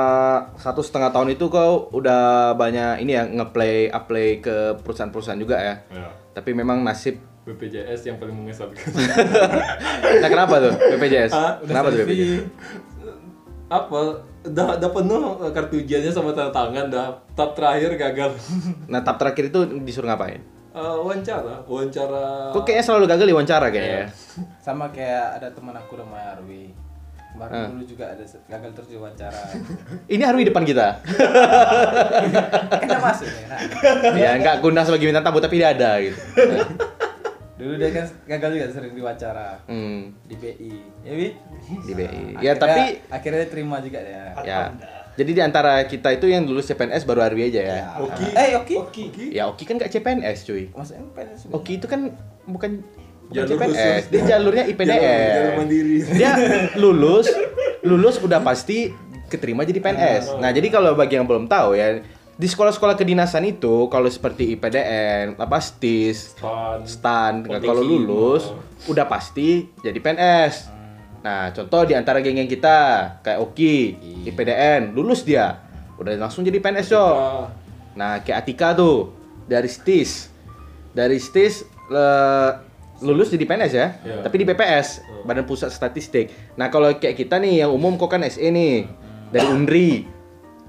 satu 0.56 0.80
setengah 0.80 1.12
tahun 1.12 1.36
itu 1.36 1.52
kau 1.52 1.92
udah 1.92 2.56
banyak 2.56 3.04
ini 3.04 3.12
ya 3.12 3.28
ngeplay 3.28 3.90
apply 3.90 4.40
ke 4.40 4.56
perusahaan-perusahaan 4.80 5.36
juga 5.36 5.60
ya. 5.60 5.74
Ya. 5.92 6.08
Tapi 6.32 6.56
memang 6.56 6.80
nasib. 6.80 7.20
BPJS 7.40 8.06
yang 8.06 8.16
paling 8.16 8.36
mengesankan. 8.36 8.78
Nah 10.22 10.28
kenapa 10.28 10.54
tuh 10.60 10.72
BPJS? 10.76 11.32
Ah, 11.32 11.58
kenapa 11.58 11.90
tuh 11.90 12.04
BPJS? 12.04 12.44
Apa? 13.70 14.00
Udah, 14.42 14.74
udah 14.74 14.90
penuh 14.90 15.20
kartu 15.52 15.78
ujiannya 15.78 16.10
sama 16.10 16.34
tanda 16.34 16.50
tangan, 16.50 16.90
dah 16.90 17.06
tahap 17.32 17.54
terakhir 17.54 17.94
gagal. 17.94 18.30
Nah 18.90 19.00
tahap 19.00 19.16
terakhir 19.18 19.48
itu 19.48 19.60
disuruh 19.80 20.10
ngapain? 20.10 20.42
Eh, 20.70 20.96
wawancara, 20.98 21.62
wawancara. 21.64 22.50
Kok 22.50 22.62
kayaknya 22.62 22.84
selalu 22.84 23.04
gagal 23.06 23.26
di 23.26 23.34
wawancara 23.34 23.66
kayaknya 23.68 23.94
ya? 23.96 24.06
Sama 24.58 24.90
kayak 24.90 25.38
ada 25.38 25.48
teman 25.50 25.74
aku 25.74 25.94
namanya 25.96 26.34
Arwi. 26.34 26.70
Kemarin 27.30 27.54
Ah. 27.54 27.66
dulu 27.70 27.84
juga 27.86 28.04
ada 28.06 28.24
gagal 28.26 28.70
terus 28.74 28.88
diwawancara. 28.90 29.42
Ini 30.14 30.22
Arwi 30.24 30.42
depan 30.44 30.62
kita. 30.62 30.98
kan 32.80 32.86
dia 32.86 32.98
masuk 32.98 33.26
ya. 33.26 33.46
Nah, 33.46 33.60
ya 34.14 34.30
nggak 34.36 34.56
guna 34.58 34.82
sebagai 34.82 35.06
bintang 35.06 35.22
tamu 35.22 35.38
tapi 35.38 35.58
dia 35.58 35.70
ada 35.70 35.90
gitu. 36.02 36.18
Dulu 37.60 37.72
dia 37.76 37.90
kan 37.92 38.06
gagal 38.26 38.50
juga 38.50 38.66
sering 38.70 38.92
diwawancara 38.92 39.48
Hmm, 39.64 40.16
di 40.24 40.34
BI. 40.34 40.72
Ya, 41.02 41.12
Wi? 41.12 41.28
di 41.82 41.92
BI. 41.92 42.06
Ya 42.38 42.50
Akhirnya- 42.50 42.56
tapi 42.56 42.80
akhirnya 43.06 43.38
dia 43.38 43.50
terima 43.50 43.76
juga 43.78 43.98
dia. 44.00 44.22
ya. 44.40 44.60
Jadi 45.12 45.30
di 45.30 45.42
antara 45.42 45.84
kita 45.84 46.08
itu 46.10 46.26
yang 46.26 46.42
lulus 46.42 46.64
CPNS 46.64 47.04
baru 47.04 47.20
Arwi 47.22 47.46
aja 47.46 47.60
ya. 47.60 47.76
Oki. 47.98 48.26
Eh, 48.32 48.50
Oki. 48.56 48.74
Oki. 48.78 49.04
Ya 49.30 49.44
Oki 49.44 49.62
kan 49.62 49.76
gak 49.76 49.90
CPNS 49.90 50.38
cuy. 50.42 50.72
Maksudnya 50.72 51.04
PNS 51.12 51.40
juga. 51.42 51.52
Oki 51.54 51.72
itu 51.74 51.86
kan 51.86 52.00
bukan 52.42 52.70
bukan 53.28 53.36
Jalur 53.36 53.50
CPNS, 53.52 54.02
dia 54.08 54.20
jalurnya 54.26 54.64
Jalur- 54.64 54.74
IPDN. 54.74 55.30
jalur 55.30 55.52
mandiri. 55.56 55.98
Dia 56.10 56.30
lulus, 56.74 57.26
lulus 57.82 58.16
udah 58.18 58.40
pasti 58.40 58.90
keterima 59.26 59.62
jadi 59.62 59.78
PNS. 59.78 60.34
Nah, 60.36 60.50
jadi 60.50 60.66
kalau 60.66 60.92
bagi 60.92 61.14
yang 61.14 61.22
belum 61.22 61.46
tahu 61.46 61.74
ya, 61.74 62.00
di 62.40 62.48
sekolah-sekolah 62.48 62.96
kedinasan 62.96 63.44
itu 63.44 63.84
kalau 63.86 64.08
seperti 64.08 64.56
IPDN, 64.56 65.36
apa 65.36 65.60
STIS, 65.60 66.40
Stan. 66.88 67.44
Kalau 67.44 67.84
lulus 67.84 68.48
udah 68.88 69.04
pasti 69.04 69.68
jadi 69.78 70.00
PNS. 70.00 70.72
Nah, 71.20 71.52
contoh 71.52 71.84
di 71.84 71.92
antara 71.92 72.24
geng-geng 72.24 72.48
kita 72.48 72.76
kayak 73.20 73.44
Oki, 73.44 73.76
Iya. 73.92 74.32
IPDN, 74.32 74.96
lulus 74.96 75.20
dia. 75.20 75.60
Udah 76.00 76.16
langsung 76.16 76.40
jadi 76.40 76.56
PNS. 76.56 76.96
Ah, 76.96 77.52
Nah, 77.92 78.24
kayak 78.24 78.40
Atika 78.40 78.72
tuh 78.72 79.12
dari 79.44 79.68
STIS. 79.68 80.32
Dari 80.90 81.20
STIS 81.20 81.68
le- 81.92 82.54
lulus 83.00 83.28
jadi 83.28 83.44
PNS 83.44 83.72
ya, 83.74 84.00
Iya. 84.00 84.24
tapi 84.24 84.40
di 84.40 84.44
BPS, 84.44 85.04
Badan 85.24 85.44
Pusat 85.44 85.72
Statistik. 85.72 86.32
Nah, 86.56 86.68
kalau 86.68 86.88
kayak 86.94 87.16
kita 87.16 87.36
nih 87.36 87.64
yang 87.64 87.72
umum 87.72 87.96
kok 87.96 88.08
kan 88.08 88.24
SE 88.24 88.40
nih 88.40 88.88
dari 89.28 89.44
Undri. 89.46 89.90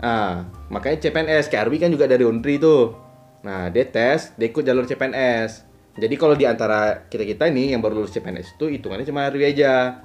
Ah, 0.01 0.49
makanya 0.73 0.97
CPNS, 0.97 1.47
kayak 1.53 1.69
Arwi 1.69 1.77
kan 1.77 1.93
juga 1.93 2.09
dari 2.09 2.25
Undri 2.25 2.57
tuh. 2.57 2.97
Nah, 3.45 3.69
dia 3.69 3.85
tes, 3.85 4.33
dia 4.33 4.49
ikut 4.49 4.65
jalur 4.65 4.89
CPNS. 4.89 5.69
Jadi 5.91 6.15
kalau 6.17 6.33
di 6.33 6.47
antara 6.47 7.05
kita-kita 7.05 7.51
ini 7.51 7.75
yang 7.75 7.83
baru 7.83 8.01
lulus 8.01 8.15
CPNS 8.15 8.57
itu 8.57 8.65
hitungannya 8.71 9.05
cuma 9.05 9.27
Arwi 9.27 9.45
aja. 9.45 10.01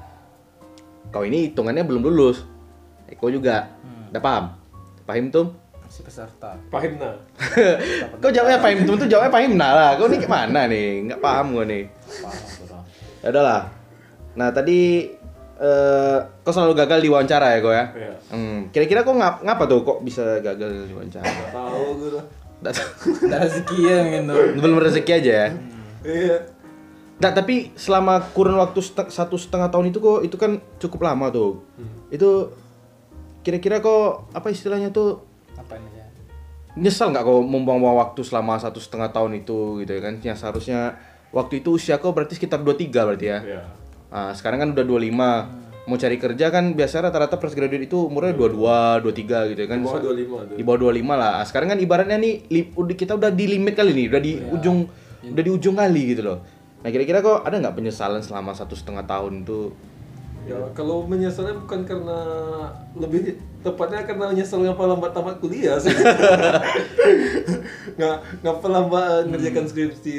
Kau 1.14 1.22
ini 1.22 1.48
hitungannya 1.48 1.86
belum 1.86 2.02
lulus. 2.04 2.42
Eko 3.06 3.30
juga. 3.30 3.70
Udah 4.10 4.22
paham? 4.22 4.44
Paham 5.06 5.30
tuh? 5.30 5.54
Si 5.86 6.02
peserta. 6.02 6.58
pahim 6.74 6.98
nah. 6.98 7.14
Kau 8.18 8.34
jawabnya 8.34 8.58
paham 8.58 8.82
tuh 8.82 8.94
tuh 8.98 9.06
jawabnya 9.06 9.32
paham 9.32 9.52
nah 9.54 9.72
lah. 9.72 9.90
Kau 9.94 10.10
nih 10.10 10.18
gimana 10.18 10.66
nih? 10.66 11.06
Nggak 11.06 11.20
paham 11.22 11.46
gue 11.54 11.64
nih. 11.70 11.84
Paham. 12.20 12.82
Ya 13.22 13.28
udahlah. 13.30 13.62
Nah 14.36 14.48
tadi 14.50 15.08
eh 15.56 16.18
kau 16.40 16.52
selalu 16.52 16.76
gagal 16.76 16.98
di 17.00 17.08
wawancara 17.08 17.56
ya 17.56 17.58
kau 17.58 17.72
ya? 17.72 17.84
Iya. 17.90 18.14
Hmm, 18.28 18.58
kira-kira 18.68 19.00
kau 19.00 19.12
ngap 19.12 19.40
ngapa 19.40 19.64
tuh 19.64 19.80
kok 19.82 19.98
bisa 20.00 20.40
gagal 20.40 20.84
di 20.84 20.92
wawancara? 20.92 21.24
Tahu 21.24 21.84
gue 21.96 22.10
dah. 22.12 22.24
Nggak 22.56 22.72
tahu. 22.72 22.88
Ada 23.24 23.36
rezeki 23.42 23.78
ya 23.80 23.98
gitu. 24.06 24.34
Belum 24.56 24.78
rezeki 24.78 25.12
aja 25.12 25.32
ya? 25.32 25.48
Iya. 26.02 26.36
Nggak, 27.16 27.32
tapi 27.34 27.54
selama 27.72 28.20
kurun 28.30 28.56
waktu 28.56 28.80
sete- 28.80 29.08
satu 29.08 29.34
setengah 29.34 29.72
tahun 29.72 29.88
itu 29.88 29.98
kok 29.98 30.20
itu 30.20 30.36
kan 30.36 30.60
cukup 30.76 31.00
lama 31.02 31.32
tuh. 31.32 31.64
Itu 32.08 32.52
kira-kira 33.40 33.80
kok 33.80 34.28
apa 34.30 34.50
istilahnya 34.50 34.90
tuh 34.90 35.24
Apa 35.54 35.78
ini 35.78 35.88
ya? 35.94 36.04
nyesal 36.76 37.08
nggak 37.08 37.24
kau 37.24 37.40
membuang-buang 37.40 37.96
waktu 37.96 38.20
selama 38.20 38.60
satu 38.60 38.76
setengah 38.76 39.08
tahun 39.08 39.40
itu 39.40 39.80
gitu 39.80 39.90
ya 39.90 40.00
kan? 40.04 40.14
Yang 40.20 40.36
seharusnya 40.44 40.80
waktu 41.32 41.64
itu 41.64 41.72
usia 41.72 41.96
kau 41.96 42.12
berarti 42.12 42.36
sekitar 42.36 42.60
23 42.60 42.92
berarti 42.92 43.26
ya? 43.26 43.38
Iya. 43.40 43.62
Nah, 44.06 44.30
sekarang 44.32 44.58
kan 44.62 44.68
udah 44.72 44.84
25. 44.84 45.64
Mau 45.86 45.94
cari 45.94 46.18
kerja 46.18 46.50
kan 46.50 46.74
biasa 46.74 46.98
rata-rata 46.98 47.38
fresh 47.38 47.54
graduate 47.54 47.86
itu 47.86 48.10
umurnya 48.10 48.34
22, 48.34 49.06
23 49.06 49.54
gitu 49.54 49.60
ya 49.62 49.68
kan. 49.70 49.78
Di 49.78 49.86
bawah 49.86 50.02
25 50.02 50.42
tuh. 50.42 50.56
Di 50.58 50.62
bawah 50.66 50.78
25 50.82 51.14
lah. 51.14 51.32
Ah, 51.38 51.44
Sekarang 51.46 51.68
kan 51.70 51.78
ibaratnya 51.78 52.18
nih 52.18 52.34
li- 52.50 52.98
kita 52.98 53.14
udah 53.14 53.30
di 53.30 53.44
limit 53.46 53.78
kali 53.78 53.94
nih, 53.94 54.06
udah 54.10 54.22
di 54.22 54.32
ujung 54.50 54.78
udah 55.22 55.42
di 55.42 55.50
ujung 55.50 55.78
kali 55.78 56.02
gitu 56.14 56.22
loh. 56.26 56.38
Nah, 56.82 56.90
kira-kira 56.90 57.22
kok 57.22 57.46
ada 57.46 57.58
nggak 57.58 57.76
penyesalan 57.78 58.18
selama 58.18 58.50
satu 58.50 58.74
setengah 58.74 59.06
tahun 59.06 59.46
itu? 59.46 59.70
Ya, 60.46 60.62
kalau 60.78 61.02
menyesalnya 61.02 61.58
bukan 61.58 61.82
karena 61.82 62.18
lebih 62.94 63.34
tepatnya 63.66 64.06
karena 64.06 64.30
menyesal 64.30 64.62
ngapa 64.62 64.86
lambat 64.86 65.10
tamat 65.10 65.42
kuliah 65.42 65.74
sih. 65.78 65.90
nggak 67.98 68.16
ngapa 68.42 68.66
lambat 68.70 69.22
ngerjakan 69.26 69.66
skripsi. 69.66 70.14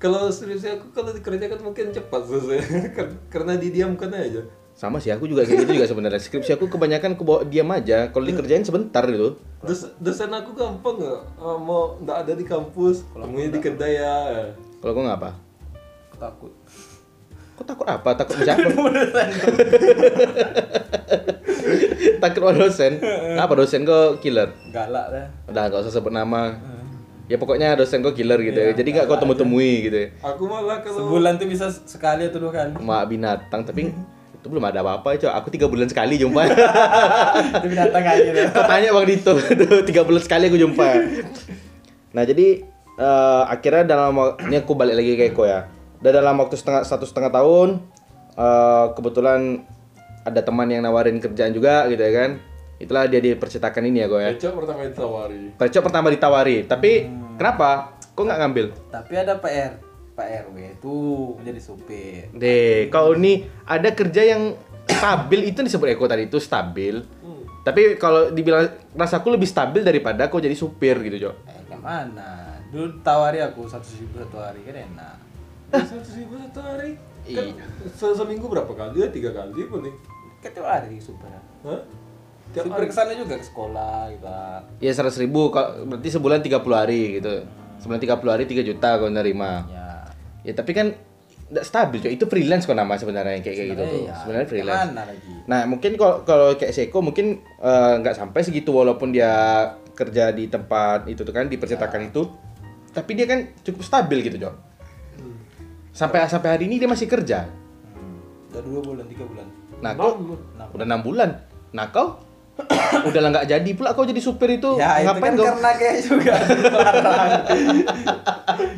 Kalau 0.00 0.32
skripsi 0.32 0.66
aku 0.72 0.86
kalau 0.90 1.12
dikerjakan 1.12 1.60
mungkin 1.60 1.92
cepat 1.92 2.24
selesai 2.24 2.58
Kar- 2.96 3.20
karena 3.28 3.52
didiamkan 3.54 4.08
aja. 4.10 4.40
Sama 4.72 4.96
sih, 4.96 5.12
aku 5.12 5.28
juga 5.28 5.44
kayak 5.44 5.68
gitu 5.68 5.76
juga 5.76 5.84
sebenarnya. 5.86 6.16
Skripsi 6.16 6.56
aku 6.56 6.64
kebanyakan 6.66 7.12
ke 7.12 7.20
bawah 7.20 7.44
diam 7.44 7.68
aja. 7.68 8.08
Kalau 8.08 8.24
dikerjain 8.24 8.64
sebentar 8.64 9.04
gitu. 9.04 9.36
Dos, 9.60 9.92
dosen 10.00 10.32
aku 10.32 10.56
gampang 10.56 10.96
nggak 10.96 11.20
Eh, 11.36 11.58
mau 11.60 12.00
nggak 12.00 12.16
ada 12.18 12.32
di 12.32 12.42
kampus, 12.42 13.04
temunya 13.12 13.52
di 13.52 13.60
kedai 13.60 14.00
ya. 14.00 14.16
Kalau 14.80 14.96
kau 14.96 15.04
ngapa? 15.04 15.36
Aku 16.08 16.16
takut. 16.16 16.52
Kok 17.60 17.64
takut 17.68 17.84
apa? 17.84 18.10
Takut 18.16 18.40
siapa? 18.40 18.64
takut 22.20 22.40
sama 22.40 22.52
dosen. 22.56 22.92
Apa 23.44 23.52
dosen 23.52 23.84
kok 23.84 24.20
killer? 24.20 24.48
Galak 24.70 25.06
dah. 25.12 25.26
Udah 25.44 25.62
gak 25.68 25.84
usah 25.84 25.92
sebut 25.92 26.08
nama. 26.08 26.56
Ya 27.30 27.38
pokoknya 27.38 27.78
dosen 27.78 28.02
kok 28.02 28.18
killer 28.18 28.42
gitu 28.42 28.58
ya. 28.58 28.74
Jadi 28.74 28.88
gak 28.90 29.06
kau 29.06 29.14
temu-temui 29.14 29.86
gitu 29.86 29.96
ya. 30.02 30.08
Aku 30.18 30.50
malah 30.50 30.82
kalau 30.82 31.06
Sebulan 31.06 31.38
tuh 31.38 31.46
bisa 31.46 31.70
sekali 31.70 32.26
atau 32.26 32.42
dua 32.42 32.50
kali. 32.50 32.74
Mak 32.74 33.02
binatang 33.06 33.62
tapi 33.62 33.94
itu 34.40 34.46
belum 34.50 34.66
ada 34.66 34.82
apa-apa 34.82 35.14
cok. 35.14 35.30
Aku 35.38 35.46
tiga 35.54 35.70
bulan 35.70 35.86
sekali 35.86 36.18
jumpa. 36.18 36.42
Itu 37.62 37.68
binatang 37.70 38.02
aja. 38.02 38.30
Kau 38.50 38.64
tanya 38.66 38.88
bang 38.96 39.06
Dito, 39.06 39.32
tiga 39.88 40.02
bulan 40.02 40.22
sekali 40.26 40.50
aku 40.50 40.58
jumpa. 40.58 40.88
Nah 42.16 42.22
jadi 42.26 42.66
eh, 42.98 43.42
akhirnya 43.46 43.94
dalam 43.94 44.16
ini 44.50 44.58
aku 44.58 44.74
balik 44.74 44.98
lagi 44.98 45.14
ke 45.14 45.30
Eko 45.30 45.46
ya. 45.46 45.70
Dan 46.02 46.24
dalam 46.24 46.34
waktu 46.40 46.56
setengah 46.58 46.82
satu 46.82 47.06
setengah 47.06 47.30
tahun 47.30 47.84
eh, 48.34 48.86
kebetulan 48.98 49.62
ada 50.26 50.40
teman 50.42 50.66
yang 50.66 50.82
nawarin 50.82 51.22
kerjaan 51.22 51.54
juga 51.54 51.86
gitu 51.86 52.00
ya 52.00 52.12
kan. 52.26 52.30
Itulah 52.80 53.04
dia 53.04 53.20
di 53.20 53.36
percetakan 53.36 53.84
ini 53.84 54.00
ya 54.00 54.08
gue 54.08 54.20
ya. 54.20 54.30
kecap 54.32 54.56
pertama 54.56 54.80
ditawari. 54.82 55.52
Percok 55.52 55.82
pertama 55.84 56.06
ditawari, 56.08 56.56
tapi 56.64 57.04
kenapa? 57.36 57.92
Kok 58.10 58.24
nggak 58.24 58.40
ngambil? 58.40 58.66
Tapi 58.88 59.12
ada 59.14 59.36
PR, 59.36 59.72
Pak 60.16 60.26
RW 60.48 60.56
tuh 60.80 61.36
menjadi 61.36 61.60
supir. 61.60 62.32
Deh, 62.32 62.88
kau 62.88 63.12
ini 63.12 63.44
ada 63.62 63.92
kerja 63.92 64.24
yang 64.24 64.56
stabil 64.82 65.40
itu 65.46 65.60
disebut 65.60 65.92
Eko 65.92 66.08
tadi 66.08 66.24
itu 66.24 66.40
stabil. 66.40 67.04
Tapi 67.60 68.00
kalau 68.00 68.32
dibilang 68.32 68.64
rasaku 68.96 69.36
lebih 69.36 69.44
stabil 69.44 69.84
daripada 69.84 70.32
kau 70.32 70.40
jadi 70.40 70.56
supir 70.56 70.96
gitu, 71.04 71.28
Jo. 71.28 71.30
Eh, 71.44 71.60
ke 71.68 71.76
mana? 71.76 72.56
Dulu 72.72 73.04
tawari 73.04 73.44
aku 73.44 73.68
satu 73.68 73.84
ribu 73.94 74.16
satu 74.16 74.40
hari 74.40 74.64
kan 74.64 74.76
enak. 74.80 75.16
Satu 75.84 76.10
ribu 76.16 76.40
satu 76.40 76.64
hari. 76.64 76.96
Kan 77.28 77.52
se- 77.92 78.16
seminggu 78.16 78.48
berapa 78.48 78.72
kali 78.72 79.04
ya? 79.04 79.12
Tiga 79.12 79.36
kali? 79.36 79.68
Kan 80.40 80.50
tiap 80.50 80.64
hari 80.64 80.96
supir. 80.96 81.28
Hah? 81.28 81.84
Tiap 82.50 82.66
Supir 82.66 82.84
ke 82.84 82.94
sana 82.94 83.14
juga 83.14 83.38
ke 83.38 83.46
sekolah 83.46 84.10
gitu. 84.10 84.26
Ya 84.82 84.90
seratus 84.90 85.18
ribu, 85.18 85.54
kalau- 85.54 85.86
berarti 85.86 86.10
sebulan 86.10 86.42
30 86.42 86.74
hari 86.74 87.22
gitu. 87.22 87.46
Sebulan 87.78 88.02
30 88.02 88.30
hari 88.34 88.44
3 88.44 88.60
juta 88.60 88.98
kau 88.98 89.06
nerima. 89.06 89.64
Ya. 89.70 89.88
Ya 90.42 90.52
tapi 90.52 90.74
kan 90.74 90.90
nggak 91.46 91.62
stabil, 91.62 91.98
Jo. 92.00 92.10
Itu 92.10 92.26
freelance 92.26 92.66
kok 92.66 92.74
nama 92.74 92.94
sebenarnya 92.94 93.38
kayak 93.38 93.54
kayak 93.54 93.68
gitu 93.70 93.82
tuh. 93.82 94.00
Iya, 94.02 94.14
Sebenarnya 94.18 94.48
freelance. 94.48 94.82
Ke 94.82 94.88
mana 94.88 95.02
lagi? 95.06 95.32
Nah 95.46 95.60
mungkin 95.66 95.92
kalau 95.94 96.16
kalau 96.22 96.48
kayak 96.54 96.74
Seko 96.74 96.98
mungkin 97.00 97.26
eh, 97.40 97.94
nggak 97.98 98.14
sampai 98.14 98.40
segitu 98.42 98.70
walaupun 98.70 99.10
dia 99.10 99.30
kerja 99.94 100.30
di 100.30 100.46
tempat 100.46 101.06
itu 101.06 101.22
tuh 101.22 101.30
kan 101.30 101.46
di 101.46 101.54
percetakan 101.54 102.08
itu, 102.08 102.22
tapi 102.90 103.14
dia 103.14 103.26
kan 103.26 103.46
cukup 103.62 103.82
stabil 103.82 104.22
gitu 104.22 104.38
Jo. 104.40 104.50
Sampai 105.90 106.22
sampai 106.26 106.50
hari 106.50 106.64
ini 106.66 106.78
dia 106.78 106.86
masih 106.86 107.06
kerja. 107.06 107.46
Hmm. 107.92 108.18
Udah 108.50 108.62
dua 108.62 108.80
bulan, 108.80 109.04
tiga 109.06 109.24
bulan. 109.26 109.46
Nah 109.82 109.92
kau 109.94 110.10
udah 110.70 110.86
enam 110.86 111.02
bulan. 111.02 111.30
Nah 111.70 111.90
kau 111.90 112.18
udah 113.02 113.20
lah 113.20 113.30
nggak 113.30 113.46
jadi 113.46 113.70
pula 113.72 113.90
kau 113.90 114.02
jadi 114.02 114.18
supir 114.18 114.50
itu 114.52 114.76
Ya 114.76 114.98
itu 114.98 115.06
ngapain 115.06 115.22
kan 115.22 115.34
kau? 115.34 115.46
karena 115.46 115.70
kayak 115.74 115.96
juga. 116.00 116.34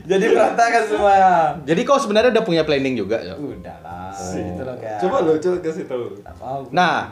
Jadi 0.02 0.24
berantakan 0.28 0.82
semuanya. 0.84 1.32
Jadi 1.64 1.80
kau 1.82 1.96
sebenarnya 1.96 2.30
udah 2.30 2.44
punya 2.44 2.62
planning 2.62 2.94
juga 2.94 3.18
Jo. 3.20 3.34
Udah 3.36 3.76
lah, 3.80 4.12
itu 4.12 4.62
loh 4.62 4.76
kayak. 4.76 4.98
Coba 5.00 5.16
lo, 5.20 5.32
coba 5.36 5.56
kasih 5.60 5.84
tahu. 5.86 6.04
Nah, 6.70 7.10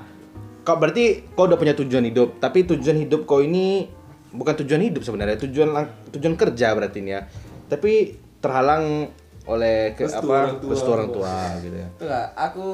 kau 0.61 0.77
berarti 0.77 1.05
kau 1.33 1.47
udah 1.47 1.57
punya 1.57 1.75
tujuan 1.75 2.05
hidup, 2.05 2.39
tapi 2.39 2.63
tujuan 2.65 2.99
hidup 2.99 3.25
kau 3.25 3.41
ini 3.41 3.89
bukan 4.31 4.55
tujuan 4.57 4.83
hidup 4.83 5.03
sebenarnya, 5.03 5.41
tujuan 5.41 5.69
lang- 5.71 5.95
tujuan 6.11 6.35
kerja 6.37 6.67
berarti 6.73 6.99
ini 7.01 7.11
ya. 7.11 7.23
Tapi 7.67 7.93
terhalang 8.39 9.11
oleh 9.45 9.95
ke, 9.95 10.05
Restu 10.05 10.21
apa 10.21 10.35
orang 10.37 10.55
tua. 10.61 10.71
restu 10.71 10.91
orang 10.91 11.09
tua 11.11 11.35
gitu 11.59 11.77
ya. 11.77 11.89
Itu 11.91 12.05
lah, 12.05 12.25
aku 12.37 12.67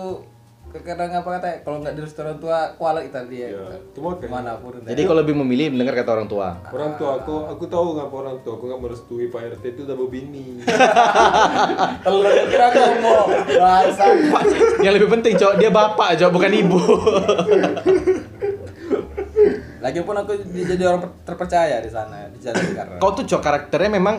kadang 0.79 1.11
apa 1.11 1.29
kata 1.33 1.49
kalau 1.61 1.79
nggak 1.79 1.93
di 1.93 2.01
restoran 2.01 2.37
tua 2.37 2.75
kuala 2.75 3.01
kita 3.01 3.25
dia 3.25 3.49
Ya, 3.49 3.63
itu 3.77 3.99
makanya. 3.99 4.29
mana 4.29 4.53
pun 4.57 4.77
Jadi 4.79 5.01
kau 5.03 5.15
lebih 5.15 5.35
memilih 5.35 5.71
mendengar 5.71 5.97
kata 5.97 6.11
orang 6.13 6.27
tua. 6.27 6.49
Orang 6.67 6.93
tua 6.95 7.11
aku, 7.17 7.35
aku 7.47 7.65
tahu 7.65 7.87
ngapa 7.95 8.15
orang 8.19 8.37
tua 8.41 8.53
aku 8.55 8.65
nggak 8.65 8.81
merestui 8.81 9.27
Pak 9.27 9.41
RT 9.55 9.65
itu 9.69 9.81
udah 9.83 9.97
berbini. 9.97 10.47
telur 12.05 12.27
kira 12.47 12.65
aku 12.67 12.81
mau 12.99 13.23
bahasa 13.55 14.05
Yang 14.79 14.95
lebih 14.95 15.09
penting, 15.11 15.33
Cok, 15.35 15.53
dia 15.57 15.71
bapak, 15.71 16.09
Cok, 16.17 16.31
bukan 16.31 16.53
ibu. 16.53 16.79
lagi 19.79 20.01
pun 20.01 20.17
aku 20.17 20.33
jadi 20.43 20.83
orang 20.85 21.01
per- 21.01 21.17
terpercaya 21.25 21.79
di 21.79 21.87
sana 21.87 22.27
di 22.27 22.39
jalan 22.41 22.65
karena 22.73 22.97
kau 22.97 23.13
tuh, 23.13 23.25
Cok, 23.25 23.41
karakternya 23.41 23.91
memang 23.93 24.17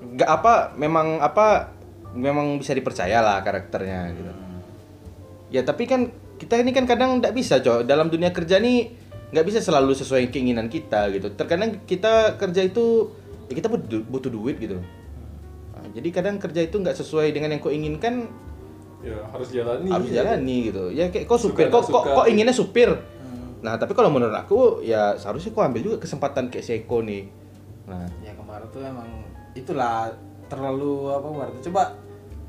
nggak 0.00 0.30
apa, 0.30 0.52
memang 0.74 1.20
apa, 1.20 1.76
memang 2.10 2.56
bisa 2.56 2.72
dipercaya 2.72 3.20
lah 3.20 3.38
karakternya 3.38 4.00
gitu. 4.10 4.32
Ya 5.50 5.66
tapi 5.66 5.84
kan 5.90 6.14
kita 6.38 6.56
ini 6.62 6.72
kan 6.72 6.88
kadang 6.88 7.20
nggak 7.20 7.34
bisa 7.36 7.60
cok 7.60 7.84
dalam 7.84 8.08
dunia 8.08 8.32
kerja 8.32 8.56
nih 8.62 8.96
nggak 9.30 9.46
bisa 9.46 9.58
selalu 9.62 9.92
sesuai 9.94 10.30
keinginan 10.30 10.70
kita 10.70 11.10
gitu. 11.14 11.34
Terkadang 11.34 11.84
kita 11.84 12.38
kerja 12.40 12.62
itu 12.64 13.12
ya 13.50 13.54
kita 13.58 13.68
butuh, 13.68 14.00
butuh 14.06 14.30
duit 14.30 14.56
gitu. 14.62 14.78
Nah, 15.74 15.86
jadi 15.94 16.08
kadang 16.14 16.38
kerja 16.38 16.66
itu 16.66 16.76
nggak 16.78 16.96
sesuai 16.96 17.34
dengan 17.34 17.54
yang 17.54 17.60
kau 17.62 17.74
inginkan 17.74 18.30
ya 19.00 19.16
harus 19.32 19.48
jalani. 19.50 19.88
harus 19.90 20.10
jalani 20.10 20.56
gitu. 20.70 20.84
Ya 20.94 21.10
kayak 21.10 21.26
kau 21.26 21.38
supir, 21.38 21.66
kok 21.68 21.86
kok 21.90 22.04
kok 22.04 22.26
inginnya 22.30 22.54
supir. 22.54 22.90
Nah 23.60 23.76
tapi 23.76 23.92
kalau 23.92 24.08
menurut 24.08 24.32
aku 24.32 24.80
ya 24.80 25.18
seharusnya 25.20 25.52
kau 25.52 25.64
ambil 25.64 25.84
juga 25.84 25.96
kesempatan 26.00 26.48
kayak 26.48 26.64
si 26.64 26.72
Eko 26.80 27.04
nih. 27.04 27.28
Nah 27.88 28.08
ya 28.24 28.32
kemarin 28.32 28.66
tuh 28.72 28.80
emang 28.80 29.08
itulah 29.52 30.08
terlalu 30.48 31.12
apa 31.12 31.26
kemarin 31.26 31.52
tuh. 31.58 31.64
coba 31.70 31.82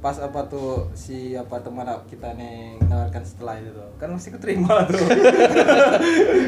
pas 0.02 0.18
apa 0.18 0.42
tuh 0.46 0.90
si 0.92 1.34
apa 1.34 1.58
teman 1.58 1.86
kita 2.04 2.34
nih 2.34 2.74
menawarkan 2.80 3.22
setelah 3.22 3.54
itu 3.56 3.70
tuh 3.70 3.86
kan 3.96 4.10
mesti 4.10 4.30
keterima 4.30 4.82
tuh 4.84 4.98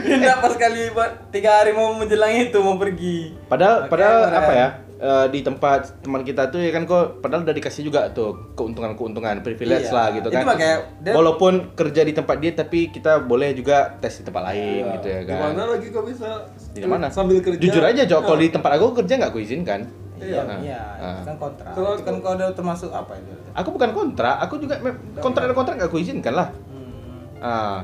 Tidak 0.03 0.35
pas 0.35 0.53
kali 0.55 0.89
tiga 1.29 1.51
hari 1.55 1.71
mau 1.71 1.93
menjelang 1.93 2.33
itu 2.33 2.57
mau 2.57 2.75
pergi 2.75 3.37
Padahal 3.45 3.75
Makanya 3.79 3.91
padahal 3.91 4.17
keren. 4.23 4.39
apa 4.39 4.53
ya? 4.53 4.67
eh, 4.95 5.25
di 5.29 5.39
tempat 5.41 5.79
teman 5.99 6.23
kita 6.23 6.47
tuh 6.47 6.59
ya 6.59 6.71
kan 6.71 6.83
kok 6.83 7.19
padahal 7.19 7.43
udah 7.43 7.53
dikasih 7.53 7.83
juga 7.83 8.07
tuh 8.09 8.53
keuntungan-keuntungan 8.53 9.43
privilege 9.43 9.85
Iya. 9.85 9.93
lah 9.93 10.07
gitu 10.11 10.27
Itu 10.27 10.33
kan. 10.33 10.43
makanya 10.47 10.75
dia- 10.97 11.13
Walaupun 11.13 11.53
kerja 11.73 12.01
di 12.01 12.13
tempat 12.13 12.37
dia 12.39 12.51
tapi 12.53 12.87
kita 12.87 13.21
boleh 13.21 13.51
juga 13.51 13.93
tes 13.97 14.15
di 14.15 14.23
tempat 14.23 14.43
lain 14.45 14.81
gitu 14.95 15.07
ya 15.07 15.19
Di 15.19 15.27
kan. 15.27 15.37
mana 15.51 15.63
lagi 15.69 15.87
kok 15.89 16.03
bisa 16.03 16.29
Di 16.71 16.81
mana? 16.83 17.05
sambil 17.07 17.37
kerja? 17.37 17.59
Jujur 17.59 17.83
aja, 17.83 18.01
Jok, 18.01 18.21
kalau 18.23 18.39
di 18.39 18.49
tempat 18.49 18.71
aku 18.73 18.97
kerja 18.97 19.13
nggak 19.19 19.29
kuizinkan. 19.31 19.81
Iya 20.23 20.41
Nah, 20.41 20.57
iya 20.59 20.81
ah. 20.97 21.13
itu 21.13 21.27
kan 21.27 21.37
kontrak 21.37 21.71
Kalau 21.71 21.91
itu 21.91 22.03
kan 22.03 22.13
aku- 22.13 22.23
kau 22.23 22.33
udah 22.33 22.49
termasuk 22.51 22.89
apa 22.89 23.11
itu 23.15 23.31
Aku 23.53 23.69
bukan 23.69 23.89
kontrak, 23.91 24.35
aku 24.39 24.55
juga 24.57 24.75
kontrak 25.19 25.43
dan 25.45 25.53
kontrak 25.53 25.75
nggak 25.77 25.91
kuizinkan 25.91 26.33
lah. 26.33 26.47
hmm. 26.49 27.37
Ah. 27.37 27.79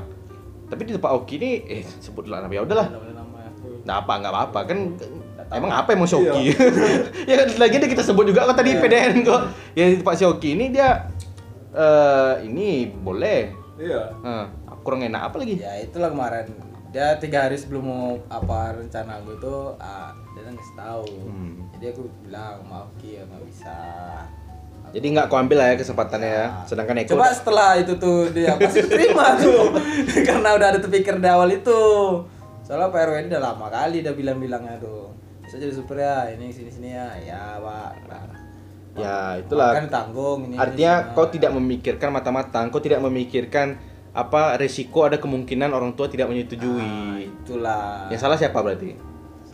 Tapi 0.66 0.80
di 0.82 0.92
tempat 0.94 1.10
Oki 1.12 1.34
ini 1.36 1.50
eh 1.64 1.82
sebut 1.82 2.26
lah 2.26 2.42
ya 2.44 2.62
udahlah. 2.62 2.86
Nggak 2.88 3.02
boleh 3.02 3.14
namanya. 3.14 3.50
Nah 3.82 3.94
apa 3.98 4.12
nggak 4.16 4.32
apa-apa 4.32 4.60
kan 4.66 4.78
emang 5.50 5.72
apa 5.72 5.88
yang 5.90 6.00
mau 6.00 6.08
Shoki? 6.08 6.40
Iya. 6.46 6.58
ya 7.30 7.34
kan 7.38 7.48
lagi 7.58 7.74
ada 7.76 7.86
kita 7.86 8.02
sebut 8.02 8.24
juga 8.24 8.46
kok 8.46 8.56
tadi 8.56 8.74
PDN 8.74 9.22
kok. 9.22 9.40
Ya 9.74 9.90
Pak 9.98 10.14
Shoki 10.14 10.54
ini 10.54 10.70
dia 10.70 11.10
eh 11.70 12.34
ini 12.44 12.86
boleh. 12.88 13.50
Iya. 13.78 14.02
Ah, 14.20 14.44
kurang 14.80 15.02
enak 15.02 15.30
apa 15.30 15.36
lagi? 15.38 15.58
ya 15.58 15.72
itulah 15.76 16.08
kemarin 16.08 16.69
dia 16.90 17.14
tiga 17.22 17.46
hari 17.46 17.54
sebelum 17.54 17.86
mau 17.86 18.18
apa 18.26 18.74
rencana 18.74 19.22
aku 19.22 19.38
itu 19.38 19.56
ah, 19.78 20.10
dia 20.34 20.42
kan 20.42 20.52
ngasih 20.58 20.74
tahu. 20.74 21.06
Hmm. 21.30 21.54
jadi 21.78 21.94
aku 21.94 22.02
bilang 22.26 22.66
maaf 22.66 22.90
Ki 22.98 23.18
ya 23.18 23.22
nggak 23.30 23.42
bisa. 23.46 23.78
Jadi 24.90 25.06
nggak 25.14 25.26
kau 25.30 25.38
ambil 25.38 25.62
lah 25.62 25.66
ya 25.70 25.76
kesempatannya 25.78 26.30
ya. 26.34 26.46
Sedangkan 26.66 26.98
Eko 26.98 27.14
coba 27.14 27.30
setelah 27.30 27.78
itu 27.78 27.94
tuh 27.94 28.34
dia 28.34 28.56
pasti 28.58 28.82
terima 28.90 29.38
tuh. 29.38 29.70
Karena 30.28 30.58
udah 30.58 30.66
ada 30.74 30.80
terpikir 30.82 31.14
di 31.22 31.28
awal 31.30 31.54
itu. 31.54 31.82
Soalnya 32.66 32.90
Pak 32.90 33.02
RW 33.06 33.14
ini 33.22 33.28
udah 33.30 33.42
lama 33.42 33.66
kali 33.70 34.02
udah 34.02 34.14
bilang-bilangnya 34.18 34.74
tuh. 34.82 35.14
Bisa 35.46 35.62
jadi 35.62 35.74
super 35.74 35.94
ya 35.94 36.26
ini 36.34 36.50
sini 36.50 36.70
sini 36.74 36.90
ya. 36.90 37.06
Ya 37.22 37.42
pak. 37.62 37.90
Nah, 38.10 38.26
ya 38.98 39.18
itulah. 39.38 39.70
kan 39.78 39.86
tanggung 39.86 40.50
ini 40.50 40.58
Artinya 40.58 40.94
ini, 41.06 41.14
kau 41.14 41.26
tidak 41.30 41.54
memikirkan 41.54 42.10
mata-matang, 42.10 42.74
kau 42.74 42.82
tidak 42.82 42.98
memikirkan 42.98 43.78
apa 44.10 44.58
resiko 44.58 45.06
ada 45.06 45.22
kemungkinan 45.22 45.70
orang 45.70 45.94
tua 45.94 46.10
tidak 46.10 46.26
menyetujui. 46.26 47.30
itulah 47.30 48.10
Yang 48.10 48.20
salah 48.26 48.36
siapa 48.38 48.58
berarti? 48.58 49.10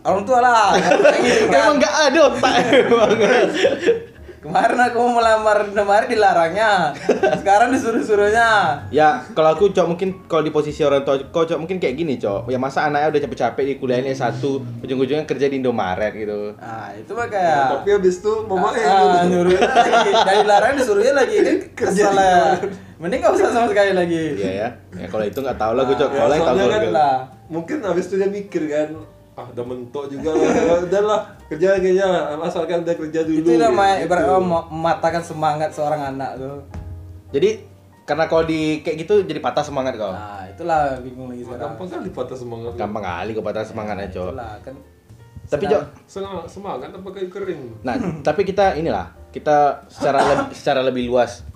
orang 0.06 0.22
tua 0.22 0.38
lah. 0.38 0.70
Emang 1.50 1.82
nggak 1.82 1.94
ada 2.08 2.18
otak. 2.30 2.54
Kemarin 4.46 4.78
aku 4.78 4.96
mau 5.02 5.18
melamar 5.18 5.58
kemarin 5.74 6.06
dilarangnya. 6.06 6.94
Sekarang 7.42 7.74
disuruh-suruhnya. 7.74 8.78
Ya, 8.94 9.26
kalau 9.34 9.58
aku 9.58 9.74
cok 9.74 9.86
mungkin 9.90 10.22
kalau 10.30 10.46
di 10.46 10.54
posisi 10.54 10.86
orang 10.86 11.02
tua 11.02 11.18
kau 11.34 11.42
cok 11.42 11.58
mungkin 11.58 11.82
kayak 11.82 11.98
gini 11.98 12.14
cok. 12.14 12.46
Ya 12.46 12.54
masa 12.54 12.86
anaknya 12.86 13.10
udah 13.10 13.20
capek-capek 13.26 13.64
di 13.66 13.74
kuliahnya 13.82 14.14
satu, 14.14 14.62
ujung-ujungnya 14.86 15.26
kerja 15.26 15.50
di 15.50 15.58
Indomaret 15.58 16.14
gitu. 16.14 16.54
Nah, 16.62 16.94
itu 16.94 17.10
mah 17.10 17.26
kayak 17.26 17.82
Tapi 17.82 17.90
habis 17.90 18.22
itu 18.22 18.32
mama 18.46 18.70
eh 18.78 18.86
ah, 18.86 19.26
nyuruh 19.26 19.50
lagi 19.58 20.10
dari 20.14 20.42
larang 20.46 20.78
disuruhnya 20.78 21.14
lagi 21.18 21.36
kan 21.46 21.56
kerja 21.74 22.06
lah. 22.14 22.54
Mending 23.02 23.18
gak 23.26 23.34
usah 23.34 23.50
sama 23.50 23.66
sekali 23.66 23.92
lagi. 23.98 24.38
Iya 24.38 24.50
ya. 24.62 24.68
Ya 24.94 25.06
kalau 25.10 25.26
itu 25.26 25.42
nggak 25.42 25.58
tahu 25.58 25.72
lah 25.74 25.82
gue 25.82 25.96
cok. 25.98 26.10
Ya, 26.14 26.20
Kalau 26.22 26.34
yang 26.38 26.46
tahu 26.46 26.56
soalnya 26.56 26.78
kan 26.78 26.92
mungkin 27.50 27.76
habis 27.82 28.06
itu 28.06 28.14
dia 28.14 28.30
mikir 28.30 28.62
kan 28.70 28.88
ah 29.36 29.46
udah 29.52 29.64
mentok 29.68 30.08
juga 30.08 30.32
lah 30.32 30.80
udah 30.88 31.02
lah 31.04 31.20
kerja 31.52 31.76
kerja 31.76 32.04
asalkan 32.40 32.88
udah 32.88 32.96
kerja 32.96 33.20
dulu 33.20 33.44
Itu 33.44 33.60
namanya 33.60 34.00
gitu. 34.00 34.08
ibarat 34.08 34.24
mem- 34.40 34.68
mematahkan 34.72 35.22
semangat 35.22 35.70
seorang 35.76 36.16
anak 36.16 36.40
tuh. 36.40 36.64
Jadi 37.36 37.60
karena 38.08 38.24
kau 38.32 38.40
di 38.40 38.80
kayak 38.80 38.96
gitu 39.04 39.28
jadi 39.28 39.44
patah 39.44 39.60
semangat 39.60 40.00
kau. 40.00 40.08
Nah, 40.08 40.48
itulah 40.48 40.96
bingung 41.04 41.28
lagi 41.28 41.44
sekarang. 41.44 41.76
gampang 41.76 41.88
kali 41.92 42.08
patah 42.16 42.38
semangat 42.38 42.70
Gampang 42.80 43.04
kali 43.04 43.30
kau 43.36 43.44
patah 43.44 43.64
semangatnya 43.66 44.08
cok. 44.08 44.30
Itulah 44.32 44.52
kan. 44.64 44.74
Tapi 45.46 45.64
cok, 45.68 45.82
semangat 46.08 46.44
semangat 46.50 46.90
apa 46.90 47.08
kayu 47.14 47.28
kering 47.30 47.62
nah 47.86 47.94
tapi 48.26 48.42
kita 48.42 48.74
inilah 48.74 49.14
kita 49.30 49.86
secara 49.86 50.18
lebih, 50.26 50.54
secara 50.58 50.80
lebih 50.82 51.06
luas 51.06 51.46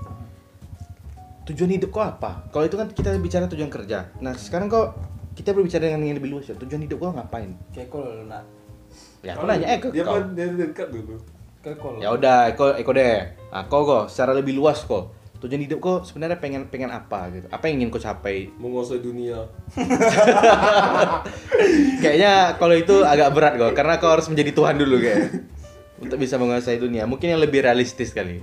tujuan 1.49 1.75
hidup 1.75 1.91
kau 1.91 2.05
apa? 2.05 2.47
Kalau 2.53 2.63
itu 2.69 2.77
kan 2.79 2.87
kita 2.93 3.17
bicara 3.19 3.51
tujuan 3.51 3.67
kerja. 3.73 4.13
Nah 4.23 4.37
sekarang 4.39 4.71
kau 4.71 4.95
kita 5.41 5.57
berbicara 5.57 5.89
dengan 5.89 6.05
yang 6.05 6.21
lebih 6.21 6.37
luas 6.37 6.45
ya. 6.53 6.55
Tujuan 6.61 6.85
hidup 6.85 7.01
kau 7.01 7.17
ngapain? 7.17 7.57
Kekol 7.73 8.29
nak. 8.29 8.45
Ya 9.25 9.33
aku 9.37 9.49
nanya 9.49 9.67
eh 9.73 9.79
ke 9.81 9.89
dia 9.89 10.05
kan 10.05 10.37
dia 10.37 10.53
dekat 10.53 10.93
dulu 10.93 11.17
Kekol. 11.61 12.01
Ya 12.01 12.09
udah, 12.13 12.53
Eko 12.53 12.73
Eko 12.77 12.93
deh. 12.93 13.37
Nah, 13.53 13.65
kau 13.69 13.85
kok 13.85 14.13
secara 14.13 14.37
lebih 14.37 14.57
luas 14.57 14.81
kok. 14.85 15.17
Tujuan 15.41 15.65
hidup 15.65 15.81
kau 15.81 15.97
sebenarnya 16.05 16.37
pengen 16.37 16.69
pengen 16.69 16.93
apa 16.93 17.33
gitu? 17.33 17.49
Apa 17.49 17.69
yang 17.69 17.81
ingin 17.81 17.89
kau 17.89 18.01
capai? 18.01 18.53
menguasai 18.61 19.01
dunia 19.01 19.49
Kayaknya 22.05 22.61
kalau 22.61 22.77
itu 22.77 23.01
agak 23.05 23.33
berat 23.33 23.55
kok, 23.57 23.73
karena 23.73 23.97
kau 23.97 24.13
harus 24.13 24.29
menjadi 24.29 24.53
Tuhan 24.53 24.77
dulu 24.77 25.01
kayak 25.01 25.25
untuk 26.01 26.17
bisa 26.21 26.37
menguasai 26.37 26.81
dunia. 26.81 27.09
Mungkin 27.09 27.33
yang 27.33 27.41
lebih 27.41 27.65
realistis 27.65 28.13
kali. 28.13 28.41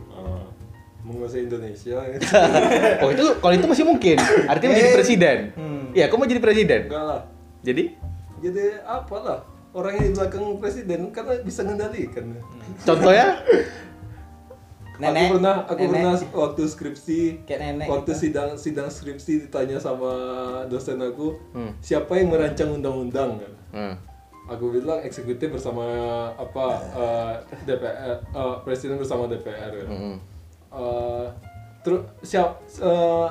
Menguasai 1.08 1.42
Indonesia. 1.42 2.04
Oh 3.04 3.10
itu 3.10 3.24
kalau 3.40 3.54
itu 3.54 3.64
masih 3.66 3.86
mungkin. 3.86 4.20
Artinya 4.46 4.70
menjadi 4.70 4.92
presiden. 4.94 5.38
Hmm. 5.56 5.84
Iya, 5.92 6.06
kau 6.06 6.20
mau 6.20 6.26
jadi 6.26 6.38
presiden. 6.38 6.82
enggak 6.86 7.04
lah 7.06 7.22
Jadi 7.64 7.84
jadi 8.38 8.64
apa 8.84 9.16
lah 9.18 9.40
orang 9.72 9.96
yang 9.96 10.06
di 10.06 10.14
belakang 10.14 10.46
presiden 10.58 11.00
karena 11.10 11.42
bisa 11.42 11.62
mengendalikan 11.62 12.38
contohnya 12.80 13.42
Nenek. 14.96 15.14
aku 15.20 15.34
pernah 15.36 15.56
aku 15.64 15.74
Nenek. 15.80 15.92
pernah 15.92 16.14
waktu 16.36 16.64
skripsi 16.66 17.20
Kayak 17.46 17.60
nenek 17.64 17.88
waktu 17.88 18.12
gitu. 18.12 18.22
sidang 18.24 18.50
sidang 18.56 18.90
skripsi 18.90 19.34
ditanya 19.44 19.78
sama 19.78 20.10
dosen 20.66 20.98
aku 21.00 21.38
Hmm. 21.52 21.74
siapa 21.80 22.14
yang 22.14 22.30
merancang 22.30 22.74
undang-undang 22.74 23.38
kan 23.38 23.54
Hmm. 23.70 23.94
aku 24.48 24.70
bilang 24.72 24.98
eksekutif 25.00 25.50
bersama 25.52 25.86
apa 26.32 26.66
eh, 26.96 27.34
DPR 27.64 27.94
eh, 28.24 28.56
presiden 28.64 28.98
bersama 28.98 29.26
DPR 29.26 29.70
kan. 29.76 29.88
Hmm. 29.88 30.18
Eh, 30.68 31.26
terus 31.82 32.02
siap 32.22 32.60
eh, 32.82 33.28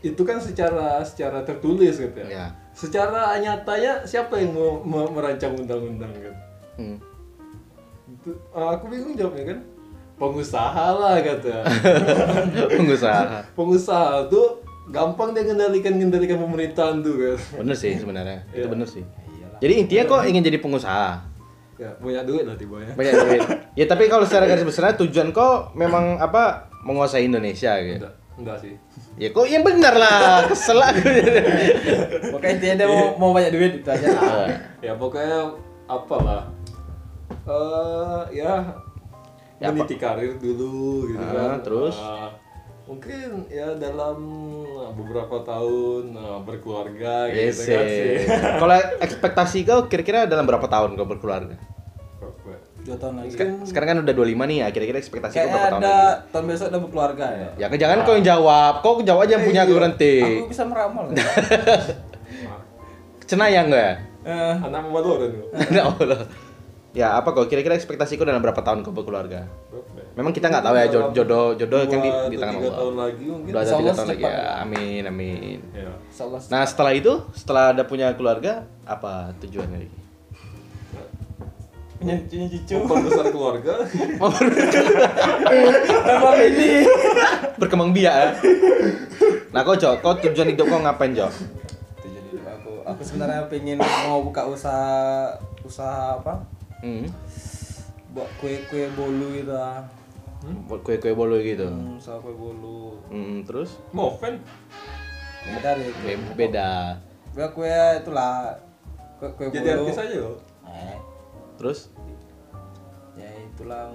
itu 0.00 0.22
kan 0.24 0.40
secara 0.40 1.04
secara 1.04 1.44
tertulis 1.44 2.00
gitu 2.00 2.16
ya. 2.24 2.28
Ya. 2.28 2.46
Secara 2.72 3.36
nyatanya 3.36 4.08
siapa 4.08 4.40
yang 4.40 4.56
mau, 4.56 4.80
mau 4.80 5.04
merancang 5.12 5.52
undang-undang 5.52 6.08
kan? 6.16 6.34
Hmm. 6.80 6.96
Itu, 8.08 8.30
eh, 8.32 8.68
aku 8.72 8.84
bingung 8.88 9.14
jawabnya 9.14 9.56
kan. 9.56 9.58
Pengusaha 10.16 10.86
lah 11.00 11.16
kata. 11.20 11.64
Pengusaha. 12.76 13.40
Pengusaha 13.56 14.28
tuh 14.28 14.60
gampang 14.92 15.32
dia 15.32 15.48
ngendalikan 15.48 15.96
ngendalikan 15.96 16.36
pemerintahan 16.40 17.00
tuh 17.00 17.14
kan. 17.16 17.36
Bener 17.64 17.76
sih 17.76 17.96
sebenarnya. 17.96 18.44
Itu 18.52 18.64
Iya. 18.64 18.68
bener 18.68 18.88
sih. 18.88 19.04
Iyalah. 19.04 19.58
Jadi 19.64 19.72
intinya 19.80 20.04
kok 20.12 20.22
ingin 20.28 20.42
jadi 20.44 20.58
pengusaha. 20.60 21.29
Ya, 21.80 21.96
punya 21.96 22.20
duit 22.20 22.44
lah 22.44 22.52
tiba 22.54 22.76
ya. 22.78 22.92
Banyak 22.92 23.12
duit. 23.24 23.40
Ya 23.72 23.84
tapi 23.88 24.04
kalau 24.06 24.28
secara 24.28 24.44
garis 24.44 24.68
besar 24.68 24.92
tujuan 25.00 25.32
kok 25.32 25.72
memang 25.72 26.20
apa 26.20 26.68
menguasai 26.84 27.24
Indonesia 27.24 27.72
gitu. 27.80 28.04
Enggak, 28.04 28.14
enggak 28.36 28.56
sih. 28.60 28.74
Ya 29.16 29.32
kok 29.32 29.48
yang 29.48 29.64
benar 29.64 29.96
lah, 29.96 30.44
kesel 30.44 30.76
aku. 30.76 31.00
Pokoknya 32.36 32.52
intinya 32.52 32.74
dia 32.76 32.86
mau, 32.86 33.04
mau 33.16 33.30
banyak 33.32 33.50
duit 33.50 33.72
itu 33.80 33.88
aja 33.88 34.08
lah. 34.12 34.44
ya 34.80 34.92
pokoknya 34.92 35.56
apalah 35.86 36.44
eh 37.44 38.22
ya, 38.36 38.60
Ya, 39.60 39.68
meniti 39.68 39.96
karir 39.96 40.36
dulu 40.36 41.04
gitu 41.08 41.20
Ah, 41.20 41.52
kan 41.52 41.60
terus? 41.60 41.96
Ah, 41.96 42.32
mungkin 42.84 43.44
ya 43.46 43.76
dalam 43.76 44.16
beberapa 44.96 45.44
tahun 45.44 46.16
ah, 46.16 46.40
berkeluarga 46.40 47.28
Yes, 47.28 47.60
gitu 47.60 47.76
kan 47.76 47.84
sih 47.84 48.08
Kalau 48.56 48.74
ekspektasi 48.98 49.58
kau 49.62 49.80
kira-kira 49.84 50.24
dalam 50.24 50.48
berapa 50.48 50.64
tahun 50.64 50.96
kau 50.96 51.04
berkeluarga? 51.04 51.60
Dua 52.80 52.96
tahun 52.96 53.14
lagi. 53.18 53.30
Sek- 53.30 53.64
Sekarang 53.64 53.88
kan 53.88 53.98
udah 54.00 54.14
25 54.14 54.46
nih 54.46 54.58
ya, 54.58 54.70
kira-kira 54.70 54.98
ekspektasi 54.98 55.32
Kayaknya 55.32 55.52
berapa 55.52 55.68
tahun 55.68 55.80
ada 55.80 55.92
lagi? 55.92 56.32
tahun 56.32 56.44
besok 56.46 56.66
ada 56.66 56.78
berkeluarga 56.78 57.26
ya. 57.30 57.48
Ya 57.56 57.68
kan 57.68 57.78
jangan 57.78 57.96
kau 58.02 58.14
yang 58.14 58.26
jawab, 58.26 58.72
kau 58.80 58.92
jawab 59.00 59.20
aja 59.22 59.32
yang 59.34 59.44
punya 59.44 59.60
aku 59.62 59.72
berhenti. 59.74 60.14
Aku 60.18 60.48
bisa 60.48 60.64
meramal. 60.64 61.04
ya. 61.10 61.20
Cenayang 63.26 63.66
gak 63.68 63.80
ya? 63.80 63.94
Eh, 64.20 64.52
anak 64.60 64.80
mama 64.82 64.98
kan 65.00 65.30
Ya 65.76 65.82
Allah. 65.86 66.20
Ya 66.90 67.06
apa 67.14 67.30
kau 67.30 67.46
kira-kira 67.46 67.72
ekspektasi 67.72 68.14
kau 68.14 68.24
dalam 68.24 68.40
berapa 68.40 68.58
tahun 68.58 68.82
kau 68.82 68.90
berkeluarga? 68.90 69.46
Berapa? 69.70 69.88
Memang 70.10 70.34
kita 70.34 70.50
nggak 70.50 70.60
tahu 70.60 70.74
ya 70.74 70.86
jodoh 70.90 71.10
jodoh, 71.14 71.46
jodoh 71.54 71.80
kan 71.86 71.98
di, 72.02 72.10
di 72.28 72.36
tangan 72.36 72.58
Allah. 72.58 72.72
tahun 72.74 72.94
lagi 72.98 73.24
mungkin 73.24 73.48
Dua 73.48 73.62
tiga 73.62 73.90
tahun 73.94 74.08
lagi 74.10 74.22
ya. 74.26 74.42
Amin 74.58 75.02
amin. 75.06 75.58
ya 75.70 75.86
insyaallah. 76.10 76.40
Nah 76.50 76.62
setelah 76.66 76.92
itu, 76.92 77.12
setelah 77.32 77.64
ada 77.70 77.82
punya 77.86 78.10
keluarga, 78.12 78.66
apa 78.82 79.30
tujuannya 79.38 79.78
lagi? 79.78 79.98
Punya 82.00 82.16
punya 82.24 82.46
cucu. 82.48 82.74
memperbesar 82.80 83.24
keluarga 83.28 83.74
Memang 86.08 86.38
ini. 86.40 86.70
Berkembang 87.60 87.92
biak 87.92 88.14
ya. 88.14 88.28
Nah 89.52 89.60
kau 89.60 89.76
Jok, 89.76 90.00
kau 90.00 90.16
tujuan 90.16 90.48
hidup 90.48 90.64
kau 90.64 90.80
ngapain 90.80 91.12
Jok? 91.12 91.28
Tujuan 92.00 92.24
hidup 92.24 92.44
aku. 92.46 92.72
Aku 92.86 93.02
sebenarnya 93.04 93.44
pengen 93.46 93.78
mau 93.78 94.24
buka 94.24 94.48
usaha 94.48 95.28
usaha 95.60 96.16
apa? 96.16 96.40
Hmm. 96.80 97.04
Buat 98.10 98.30
kue-kue 98.40 98.88
bolu 98.90 99.36
gitu. 99.36 99.52
ah. 99.52 99.84
Buat 100.66 100.80
kue-kue 100.80 101.12
bolu 101.12 101.36
gitu. 101.38 101.68
Hmm, 101.68 102.00
sama 102.00 102.24
kue 102.24 102.32
bolu. 102.32 102.96
Hmm, 103.12 103.44
terus 103.44 103.76
Moven. 103.92 104.40
Beda 105.44 105.76
deh. 105.76 105.92
kue. 105.92 106.16
Be- 106.16 106.34
beda. 106.34 106.96
Kue 107.36 107.46
kue 107.52 107.74
itulah 108.00 108.56
kue 109.20 109.28
kue 109.36 109.52
Jadi 109.52 109.68
bolu. 109.68 109.84
artis 109.84 110.00
aja 110.00 110.16
loh. 110.16 110.36
Eh, 110.64 110.96
Terus 111.60 111.92
ya 113.14 113.28
itulah 113.44 113.92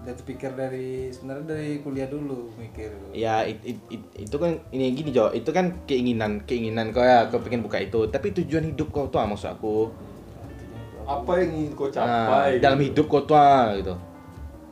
udah 0.00 0.14
terpikir 0.16 0.56
dari 0.56 1.12
sebenarnya 1.12 1.44
dari 1.52 1.68
kuliah 1.80 2.08
dulu 2.08 2.48
mikir. 2.56 2.92
ya 3.12 3.44
it- 3.44 3.60
it- 3.62 3.88
it- 3.92 4.12
itu 4.18 4.36
kan 4.40 4.56
ini 4.72 4.96
gini 4.96 5.12
Jo, 5.12 5.28
itu 5.30 5.48
kan 5.48 5.84
keinginan 5.84 6.40
keinginan 6.44 6.92
kau 6.92 7.04
ya, 7.04 7.28
kau 7.28 7.40
pengen 7.40 7.60
buka 7.60 7.76
itu. 7.78 8.08
Tapi 8.08 8.32
tujuan 8.32 8.64
hidup 8.64 8.88
kau 8.88 9.04
tuh 9.08 9.20
ah, 9.20 9.28
maksud 9.28 9.52
aku. 9.52 9.92
Apa 11.04 11.44
yang 11.44 11.52
ingin 11.52 11.72
kau 11.76 11.92
Nah, 11.92 11.92
capai? 11.92 12.56
dalam 12.56 12.80
gitu. 12.80 12.88
hidup 13.04 13.06
kau 13.12 13.22
tuh 13.22 13.36
ah, 13.36 13.76
gitu. 13.76 13.92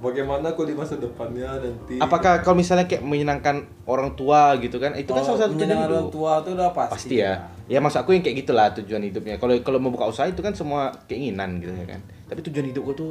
Bagaimana 0.03 0.50
kau 0.59 0.66
di 0.66 0.74
masa 0.74 0.98
depannya 0.98 1.62
nanti? 1.62 2.03
Apakah 2.03 2.42
kalau 2.42 2.59
misalnya 2.59 2.90
kayak 2.90 3.07
menyenangkan 3.07 3.62
orang 3.86 4.18
tua 4.18 4.59
gitu 4.59 4.82
kan? 4.82 4.98
Itu 4.98 5.14
kan 5.14 5.22
Kalau 5.22 5.38
salah 5.38 5.40
satu 5.46 5.55
tujuan 5.55 5.70
menyenangkan 5.70 5.90
orang 5.94 6.07
hidup. 6.11 6.16
tua 6.18 6.32
itu 6.42 6.50
udah 6.59 6.68
pasti. 6.74 6.94
Pasti 6.98 7.14
ya. 7.22 7.32
Ya 7.70 7.78
maksud 7.78 7.98
aku 8.03 8.11
yang 8.11 8.22
kayak 8.26 8.36
gitulah 8.42 8.66
tujuan 8.82 9.03
hidupnya. 9.07 9.38
Kalau 9.38 9.55
kalau 9.62 9.78
mau 9.78 9.94
buka 9.94 10.11
usaha 10.11 10.26
itu 10.26 10.42
kan 10.42 10.59
semua 10.59 10.90
keinginan 11.07 11.62
gitu 11.62 11.70
ya 11.70 11.86
kan. 11.86 12.03
Tapi 12.26 12.40
tujuan 12.50 12.66
hidup 12.74 12.82
gua 12.82 12.96
tuh 12.98 13.11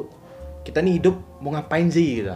kita 0.68 0.84
nih 0.84 1.00
hidup 1.00 1.16
mau 1.39 1.56
ngapain 1.56 1.88
sih 1.88 2.20
gitu. 2.20 2.36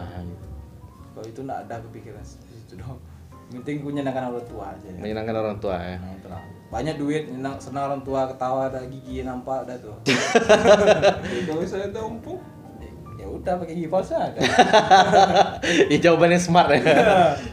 Kalau 1.12 1.26
itu 1.28 1.40
enggak 1.44 1.60
ada 1.68 1.76
kepikiran 1.84 2.24
itu 2.56 2.74
dong. 2.80 2.98
Penting 3.46 3.78
gue 3.78 3.92
nyenangkan 3.94 4.32
orang 4.32 4.42
tua 4.48 4.74
aja. 4.74 4.88
Ya. 4.90 4.98
Menyenangkan 4.98 5.36
orang 5.38 5.56
tua 5.62 5.76
ya. 5.78 5.96
Nah. 6.02 6.42
Banyak 6.66 6.98
duit, 6.98 7.30
senang 7.62 7.94
orang 7.94 8.02
tua, 8.02 8.26
ketawa 8.26 8.66
ada 8.66 8.82
gigi 8.90 9.22
nampak 9.22 9.70
udah 9.70 9.76
tuh. 9.78 9.94
Kalau 11.46 11.62
saya 11.62 11.86
tampung. 11.94 12.42
Ya 13.26 13.34
udah 13.42 13.54
pakai 13.58 13.74
gigi 13.74 13.90
palsu 13.90 14.14
ada. 14.14 14.38
ya 15.90 15.96
jawabannya 15.98 16.38
smart 16.38 16.70
ya. 16.70 16.78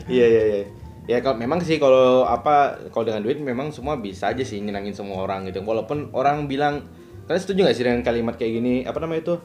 Iya 0.05 0.26
iya 0.30 0.43
iya. 0.45 0.61
Ya 1.03 1.17
kalau 1.19 1.36
memang 1.36 1.59
sih 1.65 1.82
kalau 1.82 2.24
apa 2.30 2.78
kalau 2.93 3.09
dengan 3.09 3.26
duit 3.26 3.41
memang 3.41 3.74
semua 3.74 3.97
bisa 3.97 4.30
aja 4.30 4.45
sih 4.45 4.61
nyenangin 4.61 4.93
semua 4.93 5.26
orang 5.26 5.49
gitu. 5.49 5.65
Walaupun 5.65 6.13
orang 6.13 6.45
bilang 6.45 6.86
kalian 7.26 7.41
setuju 7.41 7.65
nggak 7.65 7.76
sih 7.76 7.84
dengan 7.84 8.05
kalimat 8.05 8.38
kayak 8.38 8.61
gini? 8.61 8.74
Apa 8.86 9.01
namanya 9.01 9.21
itu? 9.26 9.36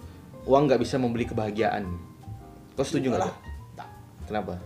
Uang 0.44 0.68
nggak 0.68 0.84
bisa 0.84 1.00
membeli 1.00 1.24
kebahagiaan. 1.24 1.88
Kau 2.76 2.84
setuju 2.84 3.16
nggak? 3.16 3.32
Kenapa? 4.28 4.60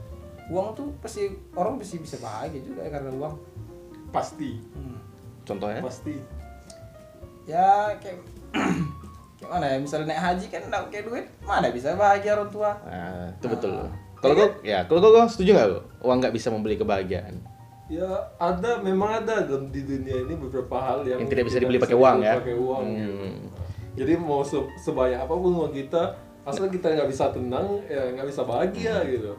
Uang 0.51 0.75
tuh 0.75 0.91
pasti 0.99 1.31
orang 1.55 1.79
pasti 1.79 2.03
bisa 2.03 2.19
bahagia 2.19 2.61
juga 2.61 2.83
ya 2.83 2.91
karena 2.91 3.11
uang. 3.15 3.35
Pasti. 4.11 4.59
Hmm. 4.75 4.99
Contohnya? 5.47 5.81
Pasti. 5.81 6.15
Ya 7.47 7.95
kayak 8.03 8.21
kayak 9.43 9.51
mana 9.51 9.67
ya 9.67 9.77
misalnya 9.77 10.07
naik 10.09 10.23
haji 10.23 10.47
kan 10.47 10.63
enggak 10.63 10.83
pakai 10.87 11.03
duit 11.03 11.27
mana 11.43 11.67
bisa 11.69 11.99
bahagia 11.99 12.39
orang 12.39 12.51
tua 12.51 12.71
Nah, 12.87 13.27
itu 13.35 13.47
betul. 13.51 13.75
Kalau 14.23 14.35
kau 14.39 14.49
ya, 14.63 14.87
kalau 14.87 15.03
kau 15.03 15.11
kau 15.13 15.27
setuju 15.27 15.51
nggak? 15.51 15.67
kau? 15.67 15.83
Uang 16.07 16.23
nggak 16.23 16.31
bisa 16.31 16.47
membeli 16.47 16.79
kebahagiaan. 16.79 17.43
Ya 17.91 18.07
ada, 18.39 18.79
memang 18.79 19.19
ada 19.19 19.43
dalam 19.43 19.67
di 19.69 19.83
dunia 19.83 20.23
ini 20.23 20.39
beberapa 20.39 20.79
hal 20.79 21.03
yang, 21.03 21.19
Yang 21.19 21.31
tidak 21.35 21.45
bisa 21.51 21.57
tidak 21.59 21.67
dibeli 21.67 21.83
pakai 21.83 21.99
uang, 21.99 22.17
ya? 22.23 22.35
Pakai 22.39 22.55
uang. 22.55 22.83
Hmm. 22.87 23.03
gitu. 23.03 23.27
Jadi 23.99 24.13
mau 24.17 24.47
se- 24.47 24.71
sebanyak 24.79 25.19
apa 25.19 25.35
pun 25.35 25.53
uang 25.59 25.75
kita, 25.75 26.15
asal 26.47 26.71
kita 26.71 26.95
nggak 26.95 27.11
bisa 27.11 27.35
tenang, 27.35 27.67
ya 27.85 28.15
nggak 28.15 28.31
bisa 28.31 28.47
bahagia 28.47 28.95
gitu. 29.11 29.35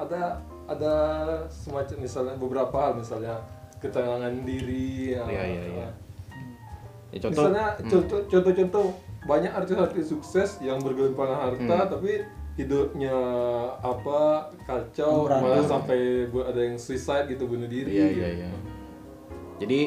Ada 0.00 0.40
ada 0.64 0.94
semacam 1.52 1.96
misalnya 2.00 2.34
beberapa 2.40 2.76
hal 2.80 2.96
misalnya 2.96 3.36
ketenangan 3.76 4.40
diri. 4.42 5.12
ya, 5.12 5.22
Iya, 5.28 5.42
iya, 5.44 5.62
iya. 5.68 5.88
Ya, 7.12 7.18
contoh, 7.20 7.44
Misalnya 7.46 7.66
contoh 7.84 8.20
contoh-contoh 8.26 8.86
banyak 9.24 9.50
artis-artis 9.50 10.06
sukses 10.06 10.60
yang 10.60 10.76
bergelimpangan 10.78 11.38
harta 11.48 11.76
Hmm. 11.78 11.90
tapi 11.90 12.12
hidupnya 12.54 13.16
apa 13.76 14.20
kacau 14.62 15.26
Amburadul. 15.26 15.42
malah 15.42 15.64
sampai 15.64 15.98
ada 16.30 16.60
yang 16.62 16.76
suicide 16.76 17.26
gitu 17.26 17.44
bunuh 17.44 17.66
diri. 17.66 17.90
Iya 17.90 18.06
iya 18.08 18.28
iya. 18.38 18.48
Jadi 19.58 19.80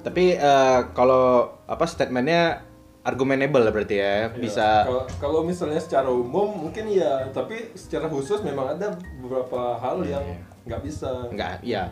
tapi 0.00 0.32
eh, 0.32 0.80
kalau 0.90 1.24
apa 1.64 1.84
statementnya 1.84 2.64
argumenable 3.00 3.60
lah 3.60 3.68
berarti 3.70 3.96
ya 3.96 4.14
Ya, 4.22 4.32
bisa 4.32 4.68
kalau- 4.84 5.08
kalau 5.18 5.40
misalnya 5.42 5.76
secara 5.76 6.08
umum 6.08 6.48
mungkin 6.58 6.84
iya 6.86 7.28
tapi 7.30 7.72
secara 7.74 8.06
khusus 8.06 8.40
memang 8.40 8.70
ada 8.70 8.92
beberapa 9.18 9.76
hal 9.76 10.00
Iya, 10.00 10.16
yang 10.16 10.24
nggak 10.64 10.80
bisa 10.82 11.28
enggak 11.28 11.60
ya. 11.60 11.88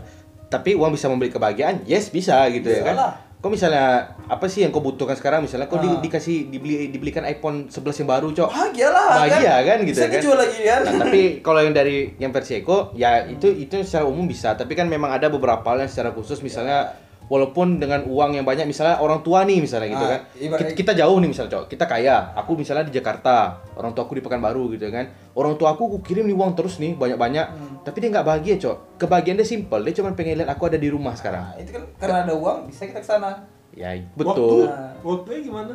Tapi 0.49 0.73
uang 0.73 0.93
bisa 0.93 1.07
membeli 1.07 1.29
kebahagiaan? 1.29 1.85
Yes 1.85 2.09
bisa 2.09 2.49
gitu 2.49 2.65
ya 2.67 2.81
Bisa 2.81 2.89
kan. 2.89 2.97
lah. 2.97 3.13
Kok 3.39 3.49
misalnya 3.49 3.87
apa 4.27 4.51
sih 4.51 4.67
yang 4.67 4.71
kau 4.71 4.83
butuhkan 4.83 5.15
sekarang 5.15 5.47
misalnya 5.47 5.67
kau 5.67 5.79
di- 5.79 5.87
Ah. 5.87 6.03
dikasih 6.03 6.51
dibeli 6.51 6.91
dibelikan 6.91 7.23
iPhone 7.25 7.71
11 7.71 7.95
yang 7.97 8.09
baru, 8.09 8.29
Cok. 8.31 8.49
bahagia 8.49 8.89
lah 8.89 9.07
Bahagia 9.17 9.55
kan 9.63 9.79
gitu 9.81 9.95
bisa 9.95 10.01
ya 10.01 10.09
kan? 10.09 10.15
dijual 10.19 10.37
lagi 10.37 10.61
kan 10.61 10.81
Nah, 10.83 10.93
tapi 11.01 11.21
kalau 11.47 11.61
yang 11.61 11.71
dari 11.71 11.97
yang 12.17 12.31
versi 12.31 12.53
Eko 12.57 12.91
ya 12.93 13.23
itu 13.25 13.47
itu 13.49 13.79
secara 13.81 14.05
umum 14.05 14.27
bisa, 14.27 14.53
tapi 14.53 14.75
kan 14.75 14.85
memang 14.85 15.11
ada 15.11 15.27
beberapa 15.29 15.63
hal 15.65 15.79
yang 15.79 15.89
secara 15.89 16.11
khusus 16.11 16.43
misalnya 16.43 16.99
walaupun 17.29 17.77
dengan 17.77 18.05
uang 18.05 18.35
yang 18.35 18.45
banyak 18.45 18.65
misalnya 18.65 18.99
orang 18.99 19.21
tua 19.21 19.45
nih 19.45 19.61
misalnya 19.61 19.89
gitu 19.89 20.01
Ah, 20.01 20.11
kan. 20.11 20.21
ibarat- 20.35 20.61
Kita, 20.65 20.73
kita 20.75 20.93
jauh 20.97 21.17
nih 21.19 21.29
misalnya, 21.29 21.53
Cok. 21.55 21.65
Kita 21.69 21.85
kaya. 21.85 22.17
Aku 22.35 22.57
misalnya 22.57 22.85
di 22.85 22.93
Jakarta, 22.93 23.35
orang 23.73 23.93
tua 23.93 24.03
aku 24.03 24.17
di 24.17 24.25
Pekanbaru 24.25 24.73
gitu 24.73 24.89
kan. 24.89 25.05
Orang 25.33 25.55
tua 25.55 25.71
aku 25.71 25.87
aku 25.87 25.99
kirim 26.01 26.25
nih 26.25 26.35
uang 26.35 26.53
terus 26.53 26.77
nih 26.77 26.93
banyak-banyak, 26.93 27.47
tapi 27.85 27.97
dia 28.01 28.09
nggak 28.11 28.27
bahagia, 28.27 28.55
Cok. 28.57 28.97
Kebahagiaan 28.97 29.37
dia 29.37 29.47
simple, 29.47 29.81
dia 29.83 29.95
cuma 29.95 30.11
pengen 30.13 30.41
lihat 30.41 30.51
aku 30.51 30.67
ada 30.67 30.77
di 30.77 30.89
rumah 30.89 31.13
sekarang. 31.13 31.45
nah, 31.47 31.57
itu 31.57 31.71
kan 31.71 31.85
karena 31.97 32.17
ada 32.25 32.35
uang 32.35 32.67
bisa 32.67 32.85
kita 32.85 32.99
ke 32.99 33.07
sana 33.07 33.31
Ya, 33.71 33.93
waktu 33.93 34.19
betul. 34.19 34.67
waktunya 35.03 35.41
gimana 35.45 35.75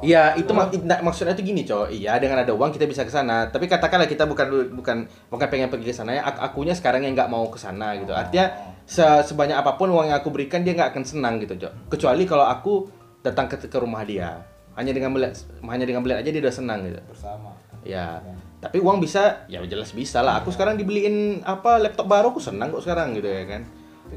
Iya, 0.00 0.36
itu 0.36 0.50
mak 0.50 0.68
nah, 0.82 1.00
maksudnya 1.00 1.32
tuh 1.32 1.42
gini, 1.42 1.62
coy. 1.62 1.88
Iya, 1.98 2.16
dengan 2.18 2.36
ada 2.38 2.52
uang 2.52 2.70
kita 2.70 2.84
bisa 2.84 3.02
ke 3.02 3.10
sana. 3.10 3.48
Tapi 3.48 3.64
katakanlah 3.64 4.04
kita 4.04 4.24
bukan 4.24 4.46
bukan 4.72 4.96
bukan 5.28 5.46
pengen 5.48 5.68
pergi 5.68 5.86
ke 5.86 5.96
sana 5.96 6.12
ya. 6.12 6.22
Ak- 6.22 6.40
akunya 6.42 6.72
sekarang 6.72 7.00
yang 7.00 7.12
nggak 7.12 7.26
mau 7.26 7.48
ke 7.48 7.56
sana 7.56 7.96
gitu. 7.96 8.12
Artinya 8.12 8.52
se- 8.84 9.24
sebanyak 9.24 9.56
apa 9.56 9.76
pun 9.76 9.88
uang 9.90 10.12
yang 10.12 10.18
aku 10.20 10.30
berikan 10.30 10.60
dia 10.64 10.76
nggak 10.76 10.94
akan 10.94 11.04
senang 11.04 11.40
gitu, 11.40 11.56
coy. 11.56 11.72
Kecuali 11.92 12.24
kalau 12.28 12.46
aku 12.48 12.88
datang 13.24 13.48
ke, 13.48 13.56
ke 13.56 13.78
rumah 13.80 14.04
dia. 14.04 14.44
Hanya 14.74 14.90
dengan 14.90 15.14
melihat 15.14 15.38
hanya 15.70 15.86
dengan 15.86 16.02
melihat 16.02 16.20
aja 16.20 16.30
dia 16.34 16.42
udah 16.42 16.54
senang 16.54 16.82
gitu. 16.84 16.98
bersama 17.06 17.54
Ya. 17.84 18.18
Tapi 18.64 18.80
uang 18.80 18.96
bisa, 18.96 19.44
ya 19.46 19.60
jelas 19.68 19.92
bisa 19.92 20.24
lah. 20.24 20.40
Aku 20.40 20.48
sekarang 20.48 20.80
dibeliin 20.80 21.44
apa 21.44 21.76
laptop 21.76 22.08
baru 22.08 22.32
aku 22.32 22.40
senang 22.40 22.72
kok 22.72 22.80
sekarang 22.80 23.12
gitu 23.12 23.28
ya 23.28 23.44
kan. 23.44 23.62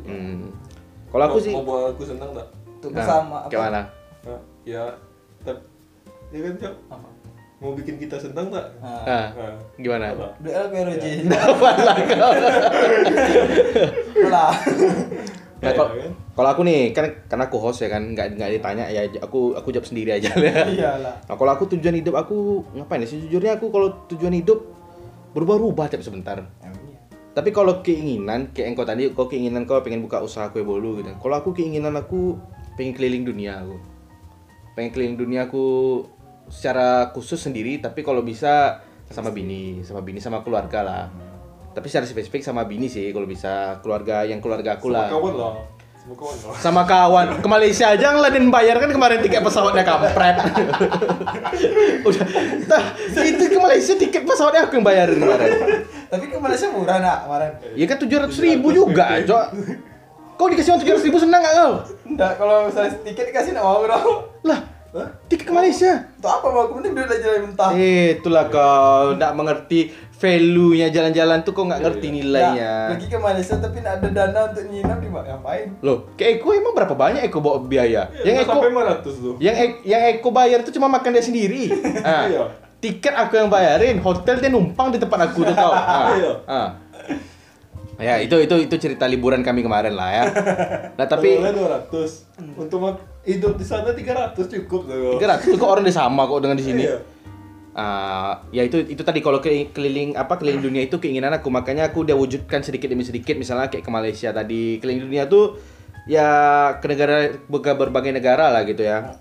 Hmm. 0.07 0.49
Kalau 1.11 1.24
aku 1.28 1.39
sih 1.43 1.51
mau 1.51 1.68
buat 1.68 1.95
aku 1.95 2.03
senang 2.03 2.32
tak 2.32 2.47
untuk 2.80 2.91
Nah, 2.93 2.97
bersama 3.03 3.36
apa 3.43 3.51
Kayak 3.51 3.63
mana? 3.68 3.82
Nah, 4.28 4.41
ya 4.63 4.84
tep, 5.43 5.57
ya 6.32 6.39
kan 6.43 6.53
Cok? 6.59 6.76
apa 6.91 7.07
mau 7.58 7.74
bikin 7.74 7.97
kita 7.97 8.16
senang 8.16 8.47
tak 8.47 8.66
nah, 8.78 9.01
Ah, 9.03 9.28
Nah, 9.34 9.53
gimana? 9.76 10.14
apa? 10.14 10.30
doa 10.39 10.64
PRJ 10.70 11.05
Iya. 11.26 11.41
lah 14.28 14.53
Nah, 15.58 15.74
kalau, 15.74 15.89
Iya, 15.89 16.05
kan? 16.05 16.12
kalau 16.38 16.49
aku 16.53 16.62
nih 16.62 16.93
kan 16.93 17.05
karena 17.26 17.49
aku 17.49 17.58
host 17.58 17.82
ya 17.82 17.89
kan 17.89 18.14
nggak 18.14 18.38
nggak 18.38 18.49
ditanya 18.53 18.86
ya 18.88 19.10
aku 19.18 19.58
aku 19.58 19.74
jawab 19.74 19.89
sendiri 19.89 20.14
aja 20.14 20.30
ya. 20.38 20.70
iyalah 20.70 21.18
Nah, 21.26 21.34
kalau 21.34 21.49
aku 21.49 21.66
tujuan 21.68 21.97
hidup 21.97 22.14
aku 22.14 22.62
ngapain 22.72 23.01
ya? 23.01 23.10
Sejujurnya 23.10 23.58
aku 23.58 23.74
kalau 23.74 23.89
tujuan 24.05 24.38
hidup 24.38 24.62
berubah-ubah 25.34 25.89
tiap 25.89 26.05
sebentar. 26.05 26.45
Emang 26.62 26.78
iya. 26.88 27.01
Tapi 27.34 27.49
kalau 27.49 27.82
keinginan 27.82 28.49
kayak 28.49 28.70
engkau 28.70 28.86
tadi, 28.86 29.10
kau 29.10 29.26
keinginan 29.26 29.66
kau 29.66 29.82
pengen 29.82 30.01
buka 30.01 30.22
usaha 30.22 30.45
kue 30.47 30.62
bolu 30.62 30.97
gitu. 30.97 31.10
Kalau 31.16 31.36
aku 31.36 31.53
keinginan 31.53 31.93
aku 31.93 32.38
pengen 32.74 32.93
keliling 32.93 33.26
dunia 33.26 33.58
aku. 33.58 33.78
Pengen 34.74 34.89
keliling 34.91 35.18
dunia 35.18 35.45
aku 35.45 35.66
secara 36.48 37.12
khusus 37.12 37.39
sendiri, 37.39 37.80
tapi 37.80 38.02
kalau 38.02 38.24
bisa 38.24 38.84
sama 39.08 39.32
bini, 39.32 39.84
sama 39.84 40.04
bini 40.04 40.20
sama 40.20 40.43
keluarga 40.43 40.84
lah. 40.84 41.04
Tapi 41.72 41.86
secara 41.93 42.10
spesifik 42.10 42.41
sama 42.41 42.66
bini 42.66 42.89
sih 42.89 43.14
kalau 43.14 43.30
bisa 43.30 43.78
keluarga 43.86 44.26
yang 44.26 44.41
keluarga 44.41 44.82
aku 44.82 44.89
Sama 44.89 44.98
lah. 44.98 45.08
kawan 45.14 45.34
lah. 45.38 45.54
Sama 46.02 46.14
kawan 46.18 46.36
lah. 46.41 46.56
Sama 46.58 46.82
kawan. 46.89 47.26
Ke 47.38 47.48
Malaysia 47.48 47.86
aja 47.93 48.18
ngeladen 48.18 48.50
bayar 48.50 48.82
kan 48.82 48.89
kemarin 48.89 49.22
tiket 49.22 49.45
pesawatnya 49.45 49.86
kampret. 49.86 50.36
Udah. 52.08 52.26
Tah 52.66 52.84
itu 53.22 53.43
ke 53.45 53.60
Malaysia 53.62 53.93
tiket 53.93 54.26
pesawatnya 54.26 54.66
aku 54.66 54.82
yang 54.82 54.86
bayarin 54.89 55.22
kemarin. 55.22 55.52
Tapi 56.10 56.26
ke 56.34 56.38
Malaysia 56.41 56.68
murah 56.74 56.98
nak 56.98 57.18
kemarin. 57.30 57.52
Ya 57.78 57.86
kan 57.86 57.98
tujuh 58.02 58.18
ratus 58.26 58.39
ribu 58.41 58.74
juga 58.74 59.22
cok. 59.22 59.45
Kau 60.38 60.50
dikasih 60.50 60.70
uang 60.74 60.82
tujuh 60.82 60.93
ratus 60.98 61.06
ribu 61.06 61.18
senang 61.22 61.41
gak 61.45 61.54
kau? 61.62 61.74
Enggak 62.10 62.32
kalau 62.41 62.70
misalnya 62.70 62.93
tiket 63.06 63.26
dikasih 63.30 63.54
nak 63.54 63.64
mau 63.66 63.86
dong 63.86 64.26
lah 64.45 64.76
tiket 65.27 65.45
ke 65.47 65.53
Malaysia 65.53 65.91
untuk 66.17 66.31
apa 66.31 66.45
mau 66.47 66.61
aku 66.67 66.73
mending 66.79 66.93
duit 66.95 67.11
aja 67.11 67.27
yang 67.38 67.45
mentah 67.51 67.69
eh 67.75 68.17
itulah 68.17 68.45
kau 68.47 69.13
nggak 69.19 69.33
mengerti 69.35 69.79
value-nya 70.17 70.89
jalan-jalan 70.89 71.45
tuh 71.45 71.53
kau 71.53 71.69
nggak 71.69 71.81
ngerti 71.85 72.07
Nah, 72.09 72.15
nilainya 72.17 72.71
pergi 72.95 73.07
ke 73.11 73.17
Malaysia 73.21 73.55
tapi 73.61 73.77
nak 73.85 74.01
ada 74.01 74.09
dana 74.09 74.39
untuk 74.49 74.65
nginap 74.65 74.97
di 74.97 75.07
ngapain 75.13 75.67
loh 75.85 75.97
kayak 76.17 76.41
Eko 76.41 76.47
emang 76.57 76.73
berapa 76.73 76.95
banyak 76.97 77.21
Eko 77.29 77.38
bawa 77.43 77.61
biaya 77.61 78.09
yang 78.25 78.41
yang 78.41 78.47
Eko 78.47 78.51
sampai 78.57 78.69
500 78.73 79.03
tuh 79.05 79.35
yang 79.38 79.55
Eko, 79.55 79.75
yang 79.85 80.01
Eko 80.17 80.29
bayar 80.33 80.59
tuh 80.65 80.73
cuma 80.73 80.88
makan 80.89 81.13
dia 81.13 81.23
sendiri 81.23 81.69
ah. 82.07 82.25
Iya. 82.25 82.43
tiket 82.81 83.13
aku 83.13 83.38
yang 83.38 83.49
bayarin 83.51 84.01
hotel 84.01 84.41
dia 84.41 84.49
numpang 84.49 84.89
di 84.89 84.97
tempat 84.97 85.29
aku 85.29 85.45
tuh 85.45 85.53
kau 85.53 85.69
ah. 85.77 86.15
Iya. 86.17 86.31
ah. 86.49 86.69
Ya 87.98 88.22
itu 88.22 88.38
itu 88.38 88.56
itu 88.70 88.76
cerita 88.78 89.10
liburan 89.10 89.41
kami 89.41 89.66
kemarin 89.66 89.98
lah 89.98 90.10
ya. 90.14 90.24
Nah 90.98 91.06
tapi 91.06 91.38
Tapi 91.38 91.54
200 91.54 92.58
untuk 92.58 92.80
hidup 93.26 93.54
di 93.58 93.66
sana 93.66 93.93
300 93.93 94.38
cukup 94.38 94.82
tuh 94.86 95.18
300 95.18 95.58
kok 95.58 95.70
orang 95.70 95.84
dia 95.86 95.93
sama 95.93 96.30
kok 96.30 96.41
dengan 96.45 96.58
di 96.58 96.66
sini? 96.66 96.84
Iya. 96.86 96.98
Ah, 97.78 98.41
ya 98.50 98.66
itu 98.66 98.82
itu 98.89 99.06
tadi 99.06 99.22
kalau 99.22 99.38
ke- 99.38 99.70
keliling 99.70 100.18
apa 100.18 100.41
keliling 100.41 100.66
dunia 100.66 100.82
itu 100.89 100.98
keinginan 100.98 101.30
aku. 101.38 101.54
Makanya 101.54 101.93
aku 101.93 102.02
udah 102.10 102.18
wujudkan 102.18 102.66
sedikit 102.66 102.89
demi 102.89 103.06
sedikit 103.06 103.38
misalnya 103.38 103.70
kayak 103.70 103.86
ke 103.86 103.91
Malaysia 103.93 104.34
tadi. 104.34 104.82
Keliling 104.82 105.06
dunia 105.06 105.30
tuh 105.30 105.62
ya 106.10 106.26
ke 106.82 106.86
negara 106.89 107.30
ke 107.38 107.72
berbagai 107.78 108.10
negara 108.10 108.50
lah 108.50 108.66
gitu 108.66 108.82
ya. 108.82 109.14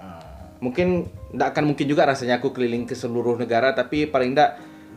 Mungkin 0.65 1.05
nggak 1.37 1.49
akan 1.53 1.65
mungkin 1.69 1.85
juga 1.85 2.09
rasanya 2.09 2.41
aku 2.41 2.57
keliling 2.57 2.89
ke 2.89 2.97
seluruh 2.97 3.37
negara 3.37 3.77
tapi 3.77 4.09
paling 4.09 4.33
enggak 4.33 4.57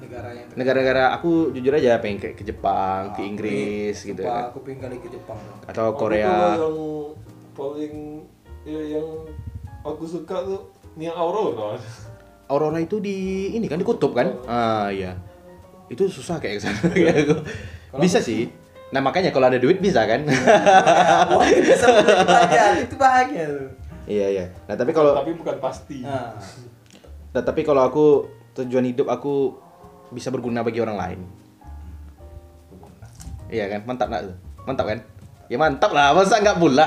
negara 0.09 0.29
yang 0.33 0.47
negara-negara 0.57 1.03
aku 1.13 1.53
jujur 1.53 1.69
aja 1.71 2.01
pengen 2.01 2.17
kayak 2.17 2.33
ke 2.33 2.43
Jepang 2.43 3.13
ke 3.13 3.21
Inggris 3.21 3.93
gitu 4.01 4.25
Jepang, 4.25 4.41
ya. 4.41 4.49
aku 4.49 4.57
pengen 4.65 4.79
kali 4.81 4.97
ke 4.97 5.09
Jepang. 5.13 5.37
Atau 5.69 5.93
Aku 5.93 5.99
Korea. 6.01 6.25
kalau 6.25 6.57
yang 6.57 6.77
paling 7.53 7.95
ya, 8.65 8.81
yang 8.97 9.07
aku 9.85 10.03
suka 10.03 10.35
tuh 10.41 10.61
yang 10.97 11.13
Aurora. 11.13 11.77
Aurora 12.49 12.81
itu 12.81 12.97
di 12.97 13.53
ini 13.53 13.69
kan 13.69 13.77
di 13.77 13.85
kutub 13.85 14.17
kan? 14.17 14.33
Ah 14.49 14.89
iya. 14.89 15.13
Itu 15.85 16.09
susah 16.09 16.41
kayak 16.41 16.57
ke 16.57 16.61
sana 16.65 16.79
aku. 16.89 17.35
bisa 18.01 18.17
sih. 18.17 18.49
nah 18.89 19.05
makanya 19.05 19.29
kalau 19.29 19.45
ada 19.45 19.61
duit 19.61 19.77
bisa 19.77 20.01
kan? 20.09 20.25
Wah, 20.25 21.45
bisa 21.45 21.85
itu 22.81 22.95
bahagia 22.97 23.45
tuh. 23.45 23.69
iya 24.09 24.25
iya. 24.33 24.45
Nah 24.65 24.73
tapi 24.73 24.89
kalau 24.89 25.13
tapi 25.13 25.37
bukan 25.37 25.61
pasti. 25.61 26.01
Nah, 26.01 26.33
nah, 27.29 27.43
tapi 27.45 27.61
kalau 27.61 27.85
aku 27.85 28.25
tujuan 28.57 28.89
hidup 28.89 29.05
aku 29.05 29.53
bisa 30.09 30.29
berguna 30.29 30.61
bagi 30.61 30.79
orang 30.79 30.97
lain. 30.97 31.19
Iya 33.49 33.65
kan? 33.69 33.81
Mantap 33.85 34.07
nggak 34.09 34.23
mantap 34.65 34.85
kan? 34.85 34.99
Ya 35.49 35.57
mantap 35.57 35.89
lah 35.89 36.13
masa 36.13 36.37
nggak 36.37 36.57
pula? 36.61 36.85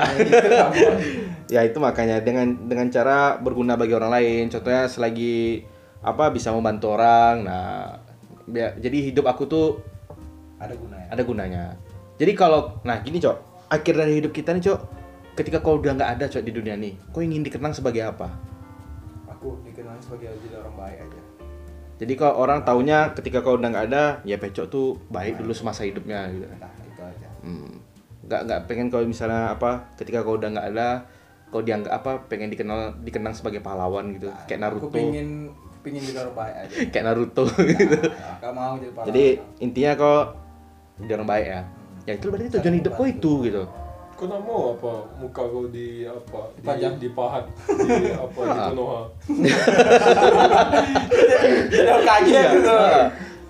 Ya 1.51 1.61
itu 1.67 1.77
makanya 1.83 2.23
dengan 2.23 2.55
dengan 2.63 2.87
cara 2.87 3.35
berguna 3.35 3.75
bagi 3.75 3.91
orang 3.91 4.11
lain. 4.11 4.43
Contohnya 4.47 4.87
selagi 4.87 5.63
apa 6.03 6.31
bisa 6.31 6.51
membantu 6.51 6.95
orang 6.95 7.47
nah 7.47 7.99
bia- 8.43 8.75
jadi 8.75 9.11
hidup 9.11 9.23
aku 9.27 9.47
tuh 9.47 9.67
ada 10.59 10.75
gunanya. 10.75 11.07
ada 11.11 11.21
gunanya. 11.23 11.63
Jadi 12.15 12.31
kalau 12.35 12.79
nah 12.83 13.03
gini 13.03 13.19
cok. 13.19 13.51
Akhir 13.67 13.97
dari 13.97 14.21
hidup 14.21 14.31
kita 14.31 14.53
nih 14.53 14.63
cok 14.63 14.79
ketika 15.33 15.59
kau 15.59 15.81
udah 15.81 15.97
nggak 15.97 16.11
ada 16.15 16.25
cok 16.29 16.45
di 16.45 16.53
dunia 16.53 16.77
nih 16.77 16.93
kau 17.09 17.19
ingin 17.19 17.43
dikenang 17.43 17.73
sebagai 17.75 18.05
apa? 18.05 18.31
Aku 19.27 19.59
dikenal 19.67 19.97
sebagai 19.99 20.31
jadi 20.39 20.61
orang 20.63 20.75
baik 20.79 20.97
aja. 21.03 21.12
Jadi 22.03 22.13
kalau 22.13 22.35
orang 22.37 22.61
taunya 22.61 23.11
ketika 23.11 23.39
kau 23.39 23.55
udah 23.55 23.69
nggak 23.69 23.85
ada 23.87 24.03
ya 24.21 24.35
pecok 24.35 24.65
tuh 24.67 24.99
baik 25.07 25.37
dulu 25.37 25.51
semasa 25.51 25.81
hidupnya 25.81 26.27
gitu 26.27 26.45
Nah, 26.53 26.69
itu 26.83 27.01
aja. 27.01 27.27
Hmm. 27.41 27.79
nggak 28.21 28.41
nggak 28.41 28.59
pengen 28.65 28.87
kalau 28.87 29.05
misalnya 29.05 29.51
apa 29.51 29.87
ketika 29.95 30.21
kau 30.21 30.35
udah 30.35 30.49
nggak 30.49 30.67
ada 30.69 31.07
kau 31.47 31.59
dianggap 31.59 31.91
apa 31.93 32.11
pengen 32.25 32.49
dikenal 32.49 32.79
dikenang 32.99 33.31
sebagai 33.31 33.59
pahlawan 33.59 34.11
gitu 34.11 34.27
kayak 34.45 34.59
Aku 34.59 34.63
Naruto 34.79 34.87
pengen 34.89 35.53
pengen 35.79 36.01
jadi 36.01 36.19
orang 36.21 36.33
baik 36.33 36.55
aja. 36.57 36.75
kayak 36.89 37.03
Naruto 37.05 37.43
gitu 37.45 37.97
Nah, 38.39 38.51
mau 38.51 38.73
jadi 38.75 38.89
pahlawan. 38.89 39.07
jadi 39.07 39.23
intinya 39.59 39.91
kau 39.93 40.17
jadi 40.97 41.11
orang 41.13 41.29
baik 41.29 41.45
ya 41.47 41.61
ya 42.03 42.13
itu 42.13 42.25
berarti 42.27 42.47
tujuan 42.53 42.75
hidup 42.75 42.93
kau 42.93 43.05
itu 43.05 43.31
gitu 43.43 43.63
Kau 44.13 44.25
nak 44.25 44.39
mau 44.39 44.73
apa 44.73 44.93
muka 45.17 45.41
kau 45.41 45.65
di 45.67 46.05
apa 46.05 46.39
di, 46.51 46.61
Dipajang. 46.61 46.93
dipahat 46.95 47.43
di 47.89 48.13
apa 48.13 48.39
di. 48.39 48.59
Konoha. 48.69 49.01
orang 51.83 52.03
kaget 52.03 52.45
gitu. 52.53 52.77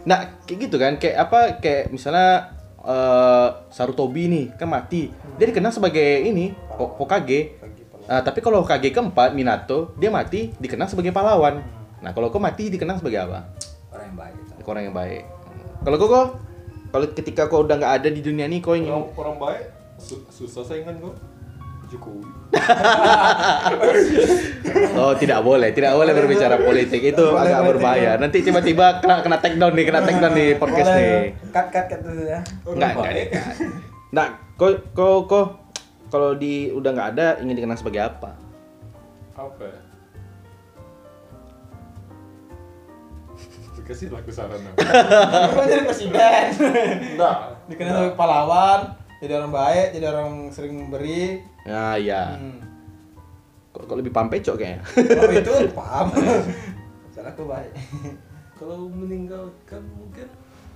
nah 0.04 0.18
kayak 0.44 0.58
gitu 0.60 0.76
kan 0.76 0.94
kayak 0.98 1.18
apa 1.22 1.40
kayak 1.58 1.88
misalnya 1.90 2.52
eh 2.80 3.48
Sarutobi 3.70 4.28
nih 4.28 4.46
kan 4.54 4.68
mati 4.68 5.08
dia 5.36 5.46
dikenal 5.46 5.72
sebagai 5.72 6.04
ini 6.22 6.52
Ho- 6.74 6.92
Hokage. 6.94 7.56
Ah, 8.04 8.20
tapi 8.20 8.40
kalau 8.40 8.60
Hokage 8.60 8.90
keempat 8.90 9.32
Minato 9.32 9.96
dia 9.96 10.10
mati 10.10 10.52
dikenal 10.54 10.88
sebagai 10.88 11.12
pahlawan 11.12 11.64
nah 12.00 12.12
kalau 12.12 12.28
kau 12.28 12.40
mati 12.40 12.68
dikenal 12.68 12.98
sebagai 12.98 13.20
apa 13.22 13.48
Orang 13.90 14.06
yang 14.06 14.18
baik. 14.18 14.36
Kau 14.60 14.72
orang 14.72 14.84
yang 14.84 14.96
baik 14.96 15.24
kalau 15.80 15.96
kau 15.98 16.10
kau 16.10 16.26
kalau 16.90 17.06
ketika 17.10 17.48
kau 17.48 17.62
udah 17.62 17.76
nggak 17.78 17.94
ada 17.98 18.10
di 18.10 18.20
dunia 18.20 18.44
ini 18.44 18.60
kau 18.60 18.74
ingin 18.74 18.92
Orang, 18.92 19.08
orang 19.16 19.38
baik 19.38 19.64
su- 20.04 20.28
susah 20.28 20.64
saingan 20.68 21.00
kau. 21.00 21.16
Jokowi. 21.88 22.26
Oh 24.94 25.14
tidak 25.18 25.42
boleh, 25.46 25.70
tidak 25.74 25.94
boleh 25.94 26.14
berbicara 26.14 26.56
politik 26.58 27.02
itu 27.02 27.22
Boleh 27.22 27.50
agak 27.50 27.62
berbahaya. 27.76 28.12
Nanti 28.18 28.42
tiba-tiba 28.42 29.02
kena 29.02 29.22
kena 29.22 29.38
take 29.42 29.58
down 29.58 29.74
nih, 29.74 29.86
kena 29.90 30.02
take 30.06 30.18
down 30.22 30.34
nih 30.34 30.58
podcast 30.58 30.90
Boleh. 30.90 31.02
nih. 31.02 31.22
Cut 31.54 31.68
cut 31.74 31.86
cut 31.90 32.00
dulu 32.02 32.24
ya. 32.26 32.40
Orang 32.66 32.76
Enggak, 32.78 32.92
enggak 32.94 33.12
deh. 33.14 33.28
Nah, 34.14 34.28
kau 34.58 34.70
kau 34.94 35.16
kau 35.26 35.44
kalau 36.10 36.38
di 36.38 36.70
udah 36.72 36.90
nggak 36.94 37.10
ada 37.18 37.28
ingin 37.42 37.58
dikenang 37.58 37.78
sebagai 37.78 38.02
apa? 38.06 38.38
Apa? 39.34 39.68
Kasih 43.84 44.16
lah 44.16 44.24
aku 44.24 44.32
saran 44.32 44.64
mau 44.64 45.68
jadi 45.68 45.84
presiden. 45.84 46.46
Enggak. 47.20 47.38
Dikenal 47.68 47.92
sebagai 48.00 48.16
pahlawan, 48.16 48.80
jadi 49.24 49.40
orang 49.40 49.56
baik, 49.56 49.88
jadi 49.96 50.06
orang 50.12 50.32
sering 50.52 50.76
memberi. 50.76 51.40
Nah, 51.64 51.96
iya. 51.96 52.36
Hmm. 52.36 52.60
Kok, 53.72 53.88
kok 53.88 53.96
lebih 53.96 54.12
paham 54.16 54.28
pecok 54.28 54.56
kayaknya. 54.60 54.84
Oh 55.16 55.32
itu 55.32 55.52
paham. 55.72 56.08
Soalnya 57.10 57.32
aku 57.32 57.44
baik. 57.48 57.72
Kalau 58.60 58.92
meninggalkan 58.92 59.82
mungkin 59.96 60.28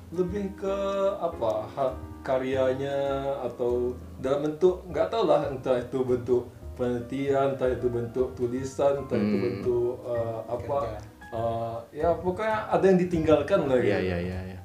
lebih 0.07 0.55
ke 0.55 0.77
apa 1.19 1.67
hak 1.67 1.93
karyanya 2.23 2.95
atau 3.43 3.91
dalam 4.17 4.47
bentuk 4.47 4.87
nggak 4.87 5.11
tahu 5.11 5.27
lah 5.27 5.51
entah 5.51 5.75
itu 5.75 5.99
bentuk 5.99 6.47
penelitian 6.79 7.59
entah 7.59 7.67
itu 7.67 7.91
bentuk 7.91 8.31
tulisan 8.31 9.03
entah 9.03 9.19
itu 9.19 9.35
Hmm. 9.35 9.43
bentuk 9.43 9.93
uh, 10.07 10.39
apa 10.47 10.77
uh, 11.35 11.75
ya 11.91 12.15
pokoknya 12.15 12.71
ada 12.71 12.85
yang 12.87 12.95
ditinggalkan 12.95 13.67
lah 13.67 13.75
Iya, 13.75 13.99
gitu. 13.99 14.07
iya, 14.07 14.17
iya, 14.23 14.39
iya. 14.47 14.59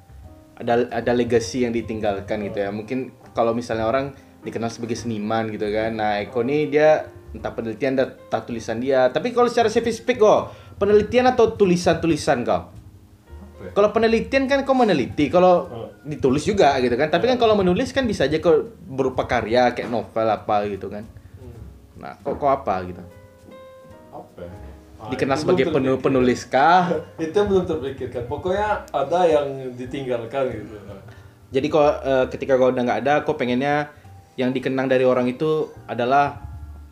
Ada 0.53 0.73
ada 0.95 1.11
legacy 1.11 1.67
yang 1.67 1.75
ditinggalkan 1.75 2.37
gitu 2.47 2.63
ya. 2.63 2.71
Mungkin 2.71 3.11
kalau 3.33 3.51
misalnya 3.51 3.83
orang 3.83 4.13
dikenal 4.39 4.69
sebagai 4.69 4.95
seniman 4.95 5.49
gitu 5.49 5.67
kan. 5.67 5.93
Nah, 5.93 6.19
Eko 6.19 6.41
nih 6.41 6.67
dia 6.67 6.89
entah 7.31 7.49
penelitian 7.49 7.97
entah 7.97 8.41
tulisan 8.41 8.77
dia. 8.77 9.07
Tapi 9.07 9.29
kalau 9.29 9.45
secara 9.45 9.67
spesifik 9.67 10.17
kok, 10.17 10.41
penelitian 10.75 11.27
atau 11.27 11.51
tulisan-tulisan 11.51 12.41
kau? 12.41 12.69
Ya? 13.59 13.71
Kalau 13.71 13.89
penelitian 13.89 14.45
kan 14.45 14.61
kau 14.61 14.73
meneliti, 14.73 15.27
kalau 15.27 15.53
Oh. 15.65 15.87
ditulis 16.03 16.43
juga 16.43 16.75
gitu 16.77 16.93
kan. 16.93 17.07
Tapi 17.07 17.25
kan 17.25 17.37
kalau 17.37 17.55
menulis 17.55 17.89
kan 17.89 18.03
bisa 18.03 18.23
aja 18.23 18.37
kau 18.37 18.53
berupa 18.77 19.23
karya 19.23 19.71
kayak 19.71 19.87
novel 19.87 20.27
apa 20.27 20.67
gitu 20.67 20.87
kan. 20.87 21.07
Hmm, 21.33 21.55
Nah, 21.97 22.13
kok 22.17 22.35
kok 22.35 22.51
apa 22.53 22.83
gitu? 22.83 23.01
apa 24.11 24.39
ya? 24.39 24.53
Ah, 24.95 25.09
Dikenal 25.09 25.33
itu 25.33 25.41
sebagai 25.41 25.65
belum 25.65 25.73
penu- 25.73 25.87
terpikir. 25.89 26.05
penulis 26.05 26.41
kah? 26.45 26.83
itu 27.25 27.39
belum 27.39 27.63
terpikirkan 27.65 28.23
pokoknya 28.25 28.67
ada 28.87 29.19
yang 29.25 29.47
ditinggalkan 29.73 30.43
gitu 30.53 30.75
Jadi 31.53 31.67
kok 31.69 31.85
eh, 32.01 32.25
ketika 32.33 32.57
kau 32.57 32.73
udah 32.73 32.81
nggak 32.81 32.99
ada, 33.05 33.13
kau 33.21 33.37
pengennya 33.37 33.93
yang 34.33 34.49
dikenang 34.49 34.89
dari 34.89 35.05
orang 35.05 35.29
itu 35.29 35.69
adalah 35.85 36.41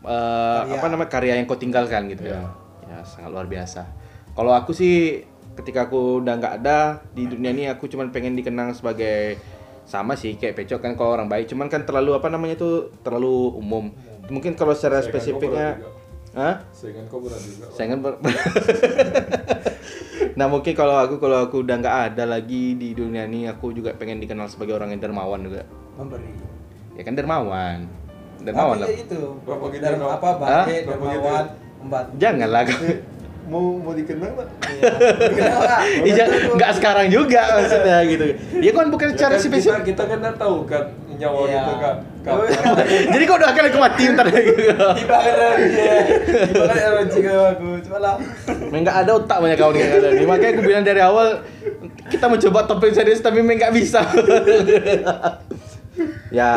Karya. 0.02 0.78
apa 0.78 0.86
namanya 0.86 1.10
karya 1.10 1.34
yang 1.38 1.46
kau 1.50 1.58
tinggalkan 1.58 2.06
gitu 2.06 2.30
ya. 2.30 2.46
Ya 2.86 3.02
sangat 3.02 3.34
luar 3.34 3.50
biasa. 3.50 3.82
Kalau 4.38 4.54
aku 4.54 4.70
sih 4.70 5.26
ketika 5.58 5.90
aku 5.90 6.22
udah 6.22 6.38
nggak 6.38 6.54
ada 6.62 7.02
di 7.10 7.26
dunia 7.26 7.50
ini, 7.50 7.66
aku 7.66 7.90
cuman 7.90 8.14
pengen 8.14 8.38
dikenang 8.38 8.72
sebagai 8.72 9.36
sama 9.82 10.14
sih 10.14 10.38
kayak 10.38 10.54
pecok 10.62 10.78
kan 10.78 10.92
kalau 10.94 11.18
orang 11.18 11.26
baik, 11.26 11.50
cuman 11.50 11.66
kan 11.66 11.82
terlalu 11.82 12.14
apa 12.14 12.30
namanya 12.30 12.54
itu 12.54 12.94
terlalu 13.02 13.58
umum. 13.58 13.90
Mungkin 14.30 14.54
kalau 14.54 14.72
secara 14.78 15.02
Saingan 15.02 15.10
kau 15.10 15.18
spesifiknya. 15.18 15.68
Hah? 16.32 16.54
Saingan 16.72 17.04
kau 17.10 17.18
berat 17.20 17.42
juga 17.42 17.66
Saingan 17.74 17.98
ber- 18.00 18.22
nah 20.32 20.46
mungkin 20.46 20.72
kalau 20.72 20.96
aku 20.98 21.16
kalau 21.16 21.44
aku 21.44 21.60
udah 21.60 21.76
nggak 21.78 21.96
ada 22.10 22.24
lagi 22.26 22.74
di 22.74 22.92
dunia 22.92 23.24
ini 23.24 23.44
aku 23.44 23.70
juga 23.70 23.92
pengen 23.92 24.18
dikenal 24.18 24.46
sebagai 24.46 24.72
orang 24.72 24.90
yang 24.90 25.00
dermawan 25.00 25.40
juga 25.40 25.62
Memberi. 25.92 26.32
ya 26.94 27.02
kan 27.02 27.12
dermawan 27.12 27.78
dermawan 28.40 28.76
lah 28.76 28.88
Tapi 28.88 29.06
itu. 29.06 29.20
Berapa 29.44 29.64
gitu 29.70 29.82
Dari 29.82 29.96
kau? 29.96 30.10
apa? 30.10 30.28
Berapa 30.34 30.66
dermawan, 30.66 31.44
membantu. 31.78 32.12
janganlah 32.16 32.62
mau 33.42 33.74
mau 33.76 33.92
dikenal 33.92 34.30
nggak? 34.32 34.48
Iya. 34.62 34.90
Nggak? 35.28 35.78
Iya, 36.06 36.24
nggak 36.54 36.70
sekarang 36.78 37.06
juga 37.10 37.42
maksudnya 37.58 37.98
gitu 38.06 38.24
ya 38.56 38.70
kan 38.72 38.86
bukan 38.88 39.08
Ya 39.12 39.16
cara 39.18 39.34
kan 39.34 39.42
spesifik 39.42 39.82
kita, 39.84 40.02
kita 40.06 40.22
kan 40.22 40.34
tahu 40.38 40.56
kan 40.64 40.84
nyawa 41.22 41.38
Iya. 41.44 41.54
kita 41.54 41.72
kan 41.78 41.96
Oh, 42.22 42.38
kapan. 42.38 42.86
jadi 43.14 43.24
kau 43.24 43.34
doakan 43.34 43.64
aku 43.68 43.78
mati 43.78 44.02
ntar 44.08 44.26
gitu 44.26 44.52
Tiba 44.94 45.16
kan 45.16 45.32
dia. 45.58 45.96
Tiba 46.46 46.64
kan 46.64 46.76
ROG 46.92 47.14
ke 47.16 47.30
aku. 47.32 47.68
Coba 47.82 47.98
lah. 47.98 48.14
Memang 48.68 48.82
nggak 48.82 48.96
ada 49.02 49.10
otak 49.12 49.38
banyak 49.38 49.56
kawan 49.56 49.74
yang 49.74 49.90
ada 49.92 50.08
nih 50.12 50.22
makanya 50.24 50.52
aku 50.52 50.62
bilang 50.62 50.82
dari 50.82 51.00
awal 51.00 51.28
kita 52.08 52.26
mencoba 52.26 52.58
topik 52.64 52.90
serius 52.90 53.18
tapi 53.18 53.38
memang 53.38 53.58
nggak 53.58 53.74
bisa 53.74 54.02
ya 56.30 56.50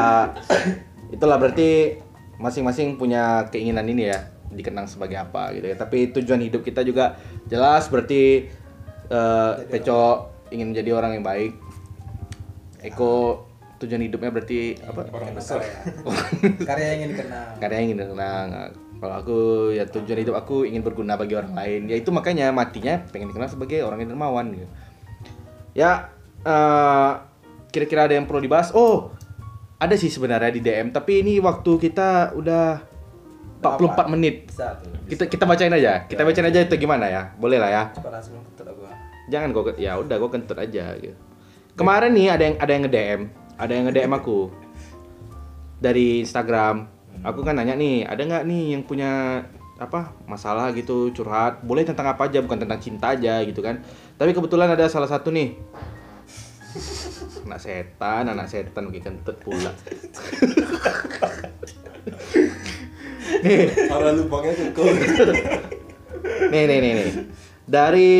itulah 1.10 1.38
berarti 1.38 2.00
masing-masing 2.38 2.96
punya 2.96 3.48
keinginan 3.48 3.86
ini 3.86 4.10
ya 4.10 4.20
dikenang 4.48 4.86
sebagai 4.86 5.18
apa 5.18 5.52
gitu 5.52 5.66
ya 5.66 5.76
tapi 5.76 6.12
tujuan 6.12 6.40
hidup 6.42 6.62
kita 6.62 6.82
juga 6.82 7.16
jelas 7.46 7.88
berarti 7.88 8.48
eh 9.06 9.52
Peco 9.68 10.28
ingin 10.50 10.72
menjadi 10.72 10.92
orang 10.94 11.12
yang 11.14 11.26
baik 11.26 11.52
Eko 12.82 13.44
tujuan 13.82 14.02
hidupnya 14.08 14.32
berarti 14.32 14.80
apa 14.82 15.02
Orang 15.12 15.36
besar. 15.36 15.60
Karya 16.64 16.86
yang 16.86 16.98
ingin 17.04 17.10
dikenal. 17.16 17.46
karya 17.60 17.76
yang 17.76 17.86
ingin 17.92 18.00
dikenang 18.08 18.48
Kalau 18.96 19.16
aku 19.20 19.38
ya 19.76 19.84
tujuan 19.86 20.20
hidup 20.24 20.36
aku 20.40 20.64
ingin 20.64 20.80
berguna 20.80 21.20
bagi 21.20 21.36
orang 21.36 21.52
lain. 21.52 21.92
Ya 21.92 22.00
itu 22.00 22.10
makanya 22.16 22.50
matinya 22.56 23.04
pengen 23.12 23.30
dikenal 23.30 23.52
sebagai 23.52 23.84
orang 23.84 24.02
yang 24.04 24.16
dermawan 24.16 24.56
gitu. 24.56 24.68
Ya 25.76 26.10
eh, 26.48 27.12
kira-kira 27.76 28.08
ada 28.08 28.16
yang 28.16 28.24
perlu 28.24 28.40
dibahas? 28.40 28.72
Oh, 28.72 29.12
ada 29.76 30.00
sih 30.00 30.08
sebenarnya 30.08 30.56
di 30.56 30.64
DM, 30.64 30.96
tapi 30.96 31.20
ini 31.20 31.44
waktu 31.44 31.76
kita 31.76 32.32
udah 32.40 32.80
44 33.60 34.14
menit. 34.16 34.48
Bisa 34.48 34.80
tuh. 34.80 34.96
Kita 35.10 35.24
kita 35.28 35.44
bacain 35.44 35.74
aja. 35.76 36.08
Kita 36.08 36.24
bacain 36.24 36.48
aja 36.48 36.60
itu 36.64 36.76
gimana 36.80 37.12
ya? 37.12 37.22
Boleh 37.36 37.60
lah 37.60 37.70
ya. 37.70 37.84
Jangan 39.28 39.52
kok 39.52 39.76
ya 39.76 39.98
udah 40.00 40.16
gue 40.22 40.30
kentut 40.32 40.56
aja 40.56 40.96
gitu. 41.02 41.18
Kemarin 41.76 42.16
nih 42.16 42.28
ada 42.32 42.44
yang 42.48 42.56
ada 42.56 42.72
yang 42.72 42.84
nge-DM, 42.88 43.22
ada 43.56 43.72
yang 43.72 43.88
nge-DM 43.88 44.14
aku. 44.16 44.52
Dari 45.80 46.24
Instagram. 46.24 46.88
Aku 47.24 47.42
kan 47.48 47.56
nanya 47.56 47.80
nih, 47.80 48.04
ada 48.04 48.22
nggak 48.22 48.44
nih 48.44 48.76
yang 48.76 48.84
punya 48.84 49.44
apa 49.76 50.16
masalah 50.28 50.72
gitu 50.72 51.12
curhat? 51.12 51.64
Boleh 51.64 51.84
tentang 51.84 52.08
apa 52.08 52.28
aja 52.28 52.40
bukan 52.40 52.60
tentang 52.64 52.80
cinta 52.80 53.16
aja 53.16 53.44
gitu 53.44 53.60
kan. 53.60 53.84
Tapi 54.16 54.32
kebetulan 54.32 54.72
ada 54.72 54.88
salah 54.88 55.08
satu 55.08 55.32
nih. 55.32 55.56
Anak 57.46 57.62
setan 57.62 58.28
anak 58.28 58.48
setan 58.52 58.92
oke 58.92 59.00
kentut 59.00 59.38
pula. 59.40 59.72
Nih. 63.46 63.68
Arah 63.90 64.14
lubangnya 64.16 64.54
kekol. 64.54 64.86
nih 66.52 66.64
nih 66.68 66.78
nih 66.80 66.92
nih. 66.96 67.10
Dari 67.66 68.14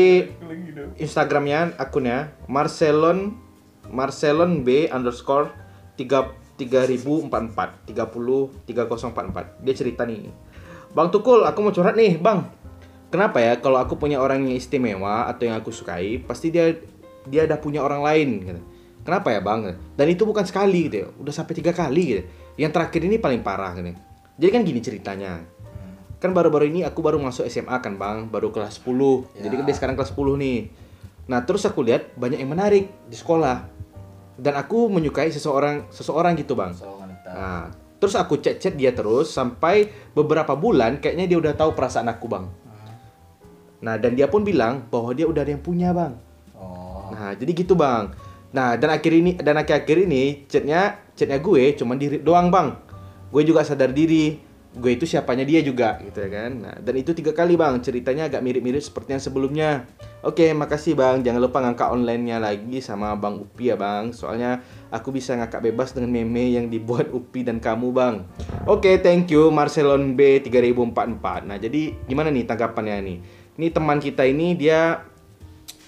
Instagramnya 0.98 1.78
akunnya 1.78 2.34
Marcelon 2.50 3.45
Marcelon 3.90 4.66
B 4.66 4.90
underscore 4.90 5.50
tiga 5.96 6.32
tiga 6.56 6.88
ribu 6.88 7.20
empat 7.20 7.52
empat 7.52 7.70
tiga 7.84 8.08
puluh 8.08 8.48
tiga 8.64 8.88
kosong 8.88 9.12
empat 9.12 9.24
empat. 9.32 9.46
Dia 9.62 9.74
cerita 9.76 10.08
nih 10.08 10.32
Bang 10.96 11.12
Tukul 11.12 11.44
aku 11.44 11.60
mau 11.60 11.72
curhat 11.76 11.92
nih 11.92 12.16
Bang. 12.16 12.48
Kenapa 13.12 13.38
ya 13.38 13.60
kalau 13.60 13.76
aku 13.76 14.00
punya 14.00 14.18
orang 14.18 14.48
yang 14.48 14.56
istimewa 14.56 15.28
atau 15.28 15.46
yang 15.46 15.60
aku 15.60 15.68
sukai 15.68 16.18
pasti 16.24 16.48
dia 16.48 16.72
dia 17.28 17.44
ada 17.44 17.60
punya 17.60 17.84
orang 17.84 18.00
lain 18.00 18.28
gitu. 18.42 18.62
kenapa 19.04 19.30
ya 19.30 19.44
Bang? 19.44 19.76
Dan 19.94 20.06
itu 20.10 20.26
bukan 20.26 20.42
sekali 20.42 20.90
gitu 20.90 20.96
ya. 21.04 21.08
Udah 21.20 21.30
sampai 21.30 21.54
tiga 21.54 21.70
kali 21.70 22.02
gitu. 22.16 22.22
Yang 22.56 22.72
terakhir 22.74 23.00
ini 23.06 23.16
paling 23.20 23.44
parah 23.44 23.76
gitu. 23.76 23.92
Jadi 24.40 24.50
kan 24.50 24.60
gini 24.64 24.80
ceritanya. 24.82 25.32
Kan 26.16 26.32
baru-baru 26.32 26.72
ini 26.72 26.80
aku 26.82 27.04
baru 27.04 27.20
masuk 27.20 27.44
SMA 27.46 27.76
kan 27.84 28.00
bang. 28.00 28.26
Baru 28.32 28.50
kelas 28.50 28.80
10 28.82 29.36
jadi 29.44 29.54
kan 29.62 29.64
dia 29.68 29.76
sekarang 29.76 29.94
kelas 29.94 30.16
10 30.16 30.42
nih. 30.42 30.60
Nah 31.28 31.44
terus 31.44 31.62
aku 31.68 31.84
lihat 31.84 32.16
banyak 32.16 32.40
yang 32.40 32.50
menarik 32.50 32.88
di 33.06 33.14
sekolah 33.14 33.75
dan 34.36 34.54
aku 34.56 34.92
menyukai 34.92 35.32
seseorang 35.32 35.88
seseorang 35.88 36.36
gitu 36.36 36.56
bang 36.56 36.76
nah 37.24 37.72
terus 37.96 38.12
aku 38.14 38.38
chat-chat 38.38 38.76
dia 38.76 38.92
terus 38.92 39.32
sampai 39.32 39.88
beberapa 40.12 40.52
bulan 40.52 41.00
kayaknya 41.00 41.26
dia 41.26 41.38
udah 41.40 41.52
tahu 41.56 41.72
perasaan 41.72 42.08
aku 42.12 42.26
bang 42.28 42.44
nah 43.80 43.96
dan 43.96 44.16
dia 44.16 44.28
pun 44.28 44.44
bilang 44.44 44.84
bahwa 44.88 45.12
dia 45.16 45.24
udah 45.28 45.44
ada 45.44 45.52
yang 45.52 45.64
punya 45.64 45.92
bang 45.96 46.26
Oh. 47.06 47.12
Nah, 47.12 47.32
jadi 47.36 47.52
gitu 47.52 47.76
bang. 47.76 48.12
Nah, 48.56 48.74
dan 48.80 48.90
akhir 48.96 49.12
ini 49.12 49.36
dan 49.36 49.60
akhir-akhir 49.60 49.96
ini 50.08 50.48
chatnya 50.48 50.96
chatnya 51.12 51.38
gue 51.40 51.76
cuma 51.76 51.94
diri 51.94 52.20
doang 52.20 52.48
bang. 52.48 52.72
Gue 53.28 53.42
juga 53.44 53.66
sadar 53.66 53.92
diri 53.92 54.40
gue 54.76 54.92
itu 54.92 55.08
siapanya 55.08 55.48
dia 55.48 55.64
juga 55.64 55.96
gitu 56.04 56.20
ya 56.20 56.28
kan. 56.28 56.52
Nah, 56.60 56.76
dan 56.76 56.94
itu 57.00 57.16
tiga 57.16 57.32
kali 57.32 57.56
bang. 57.56 57.80
Ceritanya 57.80 58.28
agak 58.28 58.44
mirip-mirip 58.44 58.84
seperti 58.84 59.16
yang 59.16 59.22
sebelumnya. 59.24 59.70
Oke, 60.20 60.52
makasih 60.52 60.92
bang. 60.92 61.24
Jangan 61.24 61.40
lupa 61.40 61.64
ngangkat 61.64 61.88
online-nya 61.96 62.36
lagi 62.36 62.84
sama 62.84 63.16
bang 63.16 63.40
Upi 63.40 63.72
ya 63.72 63.76
bang. 63.80 64.12
Soalnya 64.12 64.60
aku 64.92 65.16
bisa 65.16 65.32
ngangkat 65.32 65.72
bebas 65.72 65.96
dengan 65.96 66.12
meme 66.12 66.52
yang 66.52 66.68
dibuat 66.68 67.08
Upi 67.08 67.40
dan 67.40 67.56
kamu 67.56 67.88
bang. 67.96 68.14
Oke, 68.68 69.00
thank 69.00 69.32
you 69.32 69.48
Marcelon 69.48 70.12
B 70.12 70.44
3044. 70.44 71.48
Nah, 71.48 71.56
jadi 71.56 71.96
gimana 72.04 72.28
nih 72.28 72.44
tanggapannya 72.44 72.96
nih? 73.00 73.18
Ini 73.56 73.66
teman 73.72 73.96
kita 73.96 74.28
ini 74.28 74.52
dia 74.60 75.00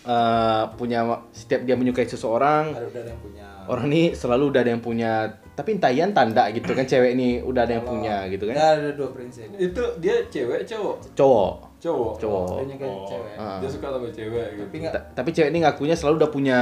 eh, 0.08 0.64
punya 0.80 1.28
setiap 1.28 1.60
dia 1.68 1.76
menyukai 1.76 2.08
seseorang 2.08 2.72
ada 2.72 2.88
yang 3.04 3.20
punya. 3.20 3.46
orang 3.68 3.84
ini 3.92 4.02
selalu 4.16 4.44
udah 4.56 4.60
ada 4.64 4.70
yang 4.72 4.80
punya 4.80 5.12
tapi 5.58 5.74
entah 5.74 5.90
iyan 5.90 6.14
tanda 6.14 6.46
gitu 6.48 6.70
kan 6.70 6.86
cewek 6.86 7.10
ini 7.12 7.42
udah 7.42 7.66
ada 7.66 7.74
yang 7.74 7.82
punya 7.82 8.22
gitu 8.28 8.46
kan 8.46 8.54
Ada 8.54 8.66
ada 8.78 8.90
dua 8.94 9.10
prinsip. 9.10 9.50
Itu 9.52 9.82
dia 9.98 10.22
cewek 10.24 10.62
cowok? 10.64 10.96
cowok 11.12 11.54
Cowok. 11.78 12.14
Cowok. 12.16 12.46
Dia 12.52 12.64
nyukai 12.68 12.90
cewek. 13.04 13.34
Ah. 13.36 13.58
Dia 13.58 13.68
suka 13.68 13.86
sama 13.88 14.08
cewek 14.08 14.46
gitu. 14.52 14.62
Tapi 14.64 14.76
nggak 14.78 14.92
Ta- 14.92 15.06
tapi 15.12 15.30
cewek 15.30 15.50
ini 15.50 15.58
ngakunya 15.60 15.94
selalu 15.94 16.14
udah 16.16 16.30
punya 16.32 16.58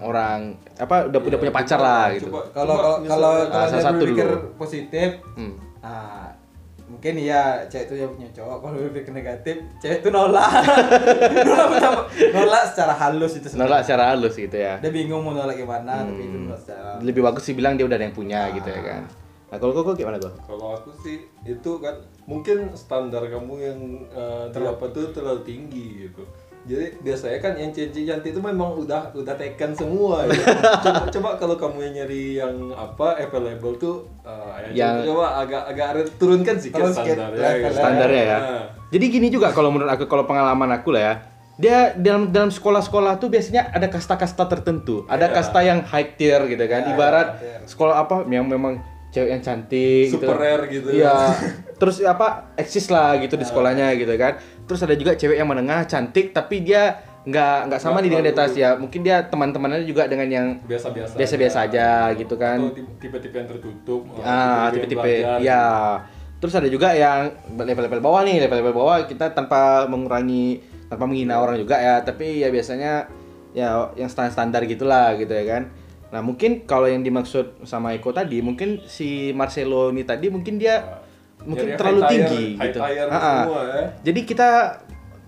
orang 0.00 0.38
apa 0.76 1.06
udah 1.06 1.18
udah 1.20 1.28
Iya, 1.28 1.38
punya 1.38 1.50
pacar 1.52 1.78
lah 1.78 2.04
gitu 2.12 2.26
coba- 2.26 2.46
kalau 2.50 2.76
kalau 3.02 3.32
Ah, 3.46 3.66
kalau 3.66 3.78
satu 3.80 3.98
berpikir 4.00 4.26
dulu. 4.28 4.54
positif, 4.56 5.10
Hmm. 5.34 5.54
ah 5.80 6.29
mungkin 7.00 7.16
iya 7.16 7.64
cewek 7.64 7.88
itu 7.88 7.94
yang 7.96 8.12
punya 8.12 8.28
cowok. 8.36 8.56
Kalau 8.60 8.76
berpikir 8.76 9.12
negatif, 9.16 9.56
cewek 9.80 10.04
itu 10.04 10.08
nolak. 10.12 10.52
nolak, 12.36 12.62
secara 12.68 12.92
halus 12.92 13.40
itu. 13.40 13.48
sebenarnya. 13.48 13.72
nolak 13.72 13.80
secara 13.88 14.04
halus 14.12 14.34
gitu 14.36 14.52
ya 14.52 14.76
Dia 14.84 14.92
bingung 14.92 15.24
mau 15.24 15.32
nolak 15.32 15.56
gimana, 15.56 16.04
tapi 16.04 16.20
itu 16.20 16.36
Hmm. 16.36 16.44
nolak 16.52 16.60
secara. 16.60 17.00
lebih 17.00 17.24
bagus 17.24 17.42
sih 17.48 17.56
bilang 17.56 17.80
dia 17.80 17.88
udah 17.88 17.96
ada 17.96 18.04
yang 18.04 18.12
punya 18.12 18.52
gitu 18.52 18.68
ya 18.68 18.82
kan 18.84 19.02
nah 19.50 19.58
kalau 19.58 19.74
kok 19.74 19.98
gimana 19.98 20.14
kok 20.14 20.30
Kalau 20.46 20.78
aku 20.78 20.94
sih 21.02 21.26
itu 21.42 21.70
kan 21.82 21.96
mungkin 22.22 22.70
standar 22.76 23.26
kamu 23.26 23.54
yang 23.58 23.78
uh, 24.14 24.46
tuh 24.94 25.10
terlalu 25.10 25.42
tinggi 25.42 26.06
gitu. 26.06 26.22
Jadi 26.60 26.92
biasanya 27.00 27.38
kan 27.38 27.52
yang 27.54 27.70
cincin 27.70 28.04
cantik 28.04 28.30
itu 28.30 28.38
memang 28.38 28.76
udah 28.76 29.08
udah 29.12 29.32
taken 29.32 29.72
semua 29.72 30.24
ya. 30.24 30.36
coba, 30.84 31.02
coba 31.08 31.28
kalau 31.34 31.56
kamu 31.56 31.78
yang 31.82 31.94
nyari 31.96 32.22
yang 32.36 32.52
apa 32.70 33.16
available 33.18 33.74
tuh 33.74 33.94
uh, 34.20 34.60
ya 34.66 34.92
Yang- 34.92 35.08
coba 35.08 35.40
agak 35.40 35.62
agak 35.66 35.88
turunkan 36.14 36.54
Turun 36.54 36.60
sedikit 36.60 36.84
standarnya. 36.92 37.32
level 37.32 37.64
gitu. 37.64 37.74
standarnya 37.74 38.22
ya 38.22 38.38
Nah. 38.38 38.64
jadi 38.88 39.04
gini 39.08 39.28
juga 39.28 39.48
kalau 39.50 39.68
menurut 39.68 39.88
aku 39.88 40.04
kalau 40.04 40.24
pengalaman 40.24 40.68
aku 40.70 40.92
lah 40.92 41.02
ya 41.02 41.14
dia 41.56 41.78
dalam 41.94 42.28
dalam 42.28 42.48
sekolah-sekolah 42.48 43.16
tuh 43.16 43.28
biasanya 43.28 43.68
ada 43.70 43.86
kasta-kasta 43.86 44.44
tertentu 44.46 45.04
ada 45.06 45.26
Iya. 45.26 45.34
kasta 45.34 45.60
yang 45.60 45.80
high 45.82 46.12
tier 46.14 46.44
gitu 46.46 46.64
kan 46.66 46.82
Iya, 46.82 46.90
ibarat 46.90 47.28
tier. 47.36 47.60
sekolah 47.66 47.94
apa 47.98 48.24
yang 48.26 48.44
memang 48.44 48.84
cewek 49.10 49.30
yang 49.30 49.42
cantik 49.42 50.06
Super 50.10 50.38
rare 50.38 50.64
gitu. 50.70 50.88
iya. 50.94 51.34
Terus 51.76 52.02
apa 52.06 52.54
eksis 52.54 52.88
lah 52.88 53.18
gitu 53.18 53.34
di 53.34 53.44
sekolahnya 53.44 53.94
gitu 53.98 54.14
kan. 54.14 54.38
Terus 54.64 54.80
ada 54.86 54.94
juga 54.94 55.18
cewek 55.18 55.36
yang 55.36 55.50
menengah 55.50 55.84
cantik 55.90 56.30
tapi 56.30 56.62
dia 56.62 57.02
nggak 57.20 57.68
nggak 57.68 57.80
sama 57.82 58.00
nih 58.00 58.10
dengan 58.16 58.24
di 58.30 58.32
atas 58.32 58.52
ya. 58.54 58.78
Mungkin 58.78 59.00
dia 59.02 59.26
teman-temannya 59.26 59.82
juga 59.84 60.06
dengan 60.06 60.30
yang 60.30 60.46
biasa-biasa 60.62 61.18
biasa-biasa 61.18 61.58
aja. 61.66 61.88
gitu 62.14 62.34
kan. 62.38 62.70
Tipe-tipe 63.02 63.34
yang 63.34 63.48
tertutup 63.50 64.00
ah 64.22 64.70
tipe-tipe 64.70 65.42
ya 65.42 65.62
terus 66.40 66.56
ada 66.56 66.72
juga 66.72 66.96
yang 66.96 67.36
level-level 67.52 68.00
bawah 68.00 68.24
nih 68.24 68.40
level-level 68.48 68.72
bawah 68.72 69.04
kita 69.04 69.36
tanpa 69.36 69.84
mengurangi 69.84 70.64
tanpa 70.88 71.04
menghina 71.04 71.42
orang 71.42 71.58
juga 71.58 71.76
ya. 71.82 72.00
Tapi 72.06 72.46
ya 72.46 72.48
biasanya 72.48 73.10
ya 73.50 73.90
yang 73.98 74.06
standar-standar 74.06 74.62
gitulah 74.70 75.18
gitu 75.18 75.34
ya 75.34 75.44
kan 75.44 75.79
nah 76.10 76.20
mungkin 76.20 76.66
kalau 76.66 76.90
yang 76.90 77.06
dimaksud 77.06 77.62
sama 77.62 77.94
Eko 77.94 78.10
tadi 78.10 78.42
mungkin 78.42 78.82
si 78.90 79.30
Marcelo 79.30 79.94
ini 79.94 80.02
tadi 80.02 80.26
mungkin 80.26 80.58
dia 80.58 81.02
mungkin 81.46 81.72
Jadi 81.72 81.78
terlalu 81.78 82.00
high 82.02 82.10
tier- 82.10 82.28
tinggi 82.28 82.44
high 82.58 82.66
gitu 82.68 82.78
ah. 82.82 83.42
semua 83.46 83.62
ya. 83.64 83.84
jadi 84.04 84.20
kita 84.26 84.48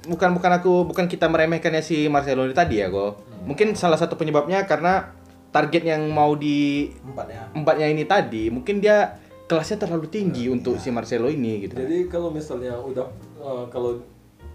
bukan 0.03 0.31
bukan 0.35 0.53
aku 0.59 0.73
bukan 0.91 1.07
kita 1.07 1.31
meremehkannya 1.31 1.81
si 1.81 2.11
Marcelo 2.11 2.43
ini 2.45 2.53
tadi 2.53 2.83
ya 2.83 2.91
kok 2.91 3.23
mungkin 3.47 3.79
salah 3.79 3.97
satu 3.97 4.19
penyebabnya 4.19 4.67
karena 4.67 5.15
target 5.53 5.85
yang 5.87 6.03
mau 6.11 6.35
di 6.35 6.89
Empat 7.05 7.27
ya. 7.29 7.45
empatnya 7.55 7.87
ini 7.93 8.05
tadi 8.09 8.49
mungkin 8.51 8.81
dia 8.83 9.21
kelasnya 9.47 9.85
terlalu 9.85 10.09
tinggi 10.09 10.49
untuk 10.49 10.81
si 10.81 10.89
Marcelo 10.89 11.29
ini 11.29 11.69
gitu. 11.69 11.77
Jadi 11.77 12.09
kalau 12.09 12.33
misalnya 12.33 12.73
udah 12.81 13.05
eh, 13.37 13.65
kalau 13.69 14.01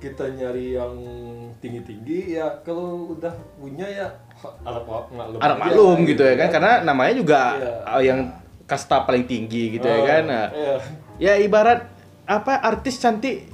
kita 0.01 0.25
nyari 0.33 0.73
yang 0.73 0.93
tinggi-tinggi 1.61 2.37
ya 2.37 2.49
kalau 2.65 3.13
udah 3.13 3.33
punya 3.61 3.85
ya 3.85 4.07
Arab 4.63 4.83
maklum. 4.85 5.39
Arab 5.39 5.57
aja, 5.57 5.63
maklum 5.63 5.97
gitu 6.05 6.21
ya 6.21 6.35
kan 6.35 6.49
karena 6.49 6.73
namanya 6.81 7.13
juga 7.13 7.41
Iya. 7.55 7.73
uh, 7.87 8.01
yang 8.03 8.19
kasta 8.63 9.01
paling 9.01 9.23
tinggi 9.23 9.73
gitu 9.73 9.83
ya 9.83 9.97
Oh, 9.97 10.03
kan. 10.03 10.23
Nah, 10.23 10.45
iya. 10.51 10.75
ya 11.17 11.33
ibarat 11.39 11.87
apa 12.23 12.59
artis 12.59 12.97
cantik 12.97 13.47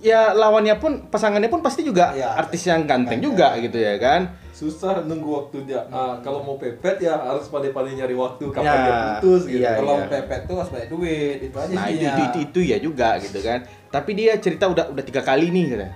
ya 0.00 0.32
lawannya 0.32 0.78
pun 0.78 1.04
pasangannya 1.04 1.50
pun 1.50 1.60
pasti 1.60 1.82
juga 1.82 2.14
Iya. 2.14 2.38
artis 2.38 2.62
yang 2.64 2.86
ganteng 2.86 3.20
juga 3.20 3.58
gitu 3.58 3.76
ya 3.76 3.98
kan. 3.98 4.30
Susah 4.50 5.00
nunggu 5.02 5.24
waktu 5.30 5.64
dia. 5.64 5.80
Ah, 5.88 6.20
kalau 6.20 6.40
mau 6.40 6.54
pepet 6.54 7.00
ya 7.00 7.16
harus 7.16 7.48
pandai-pandai 7.48 7.96
nyari 7.96 8.12
waktu 8.12 8.44
kapan 8.50 8.68
Ya, 8.68 8.76
dia 8.76 8.92
putus 9.16 9.42
gitu. 9.48 9.56
iya. 9.58 9.72
Kalau 9.74 9.96
pepet 10.04 10.40
tuh 10.44 10.54
harus 10.54 10.68
banyak 10.68 10.88
duit, 10.90 11.38
itu 11.40 11.56
aja 11.56 11.72
Nah, 11.72 11.86
itu, 11.88 12.04
itu, 12.04 12.20
itu 12.20 12.38
itu 12.44 12.60
ya 12.68 12.76
juga 12.76 13.16
gitu 13.18 13.40
kan. 13.40 13.64
Tapi 13.88 14.10
dia 14.12 14.36
cerita 14.36 14.68
udah 14.68 14.92
udah 14.92 15.00
tiga 15.00 15.24
kali 15.24 15.48
nih 15.48 15.64
gitu. 15.66 15.86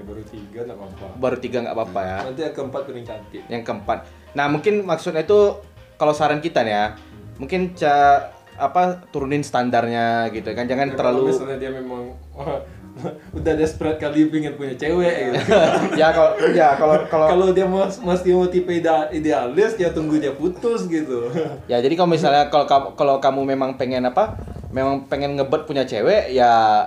Ya, 0.00 0.04
baru 0.08 0.22
tiga 0.24 0.60
nggak 0.64 0.78
apa-apa. 0.80 1.06
Baru 1.20 1.36
tiga 1.36 1.58
nggak 1.60 1.76
apa-apa 1.76 2.00
ya. 2.00 2.18
Nanti 2.24 2.40
yang 2.40 2.54
keempat 2.56 2.80
paling 2.88 3.04
cantik. 3.04 3.42
yang 3.52 3.62
keempat. 3.62 3.98
Nah 4.32 4.46
mungkin 4.48 4.74
maksudnya 4.82 5.22
itu 5.22 5.60
kalau 5.94 6.16
saran 6.16 6.40
kita 6.40 6.64
nih 6.64 6.72
ya, 6.72 6.84
mungkin 7.36 7.76
ca 7.76 7.94
apa 8.56 9.04
turunin 9.08 9.40
standarnya 9.40 10.28
gitu 10.32 10.52
kan, 10.52 10.64
jangan 10.64 10.92
Ya, 10.92 10.96
terlalu 10.96 11.20
Kalau 11.28 11.32
misalnya 11.36 11.58
dia 11.60 11.70
memang 11.72 12.02
udah 13.36 13.54
desperate 13.56 13.96
kali 13.96 14.28
pengen 14.28 14.56
punya 14.56 14.76
cewek 14.76 15.14
gitu. 15.32 15.38
ya 16.00 16.08
kalau 16.12 16.30
ya 16.52 16.68
kalau 16.76 16.96
kalau 17.08 17.26
Kalau 17.28 17.48
dia 17.52 17.64
mas, 17.64 17.96
masih 18.00 18.36
mau 18.36 18.48
tipe 18.48 18.68
idealis 18.72 19.76
ya 19.76 19.92
tunggu 19.92 20.20
dia 20.20 20.32
putus 20.32 20.88
gitu. 20.88 21.28
ya 21.70 21.80
jadi 21.80 21.94
kalau 21.96 22.10
misalnya 22.12 22.48
kalau 22.48 22.64
kalau 22.96 23.16
kamu 23.20 23.56
memang 23.56 23.76
pengen 23.76 24.04
apa 24.04 24.36
memang 24.70 25.08
pengen 25.08 25.36
ngebet 25.36 25.64
punya 25.64 25.84
cewek 25.84 26.32
ya 26.32 26.84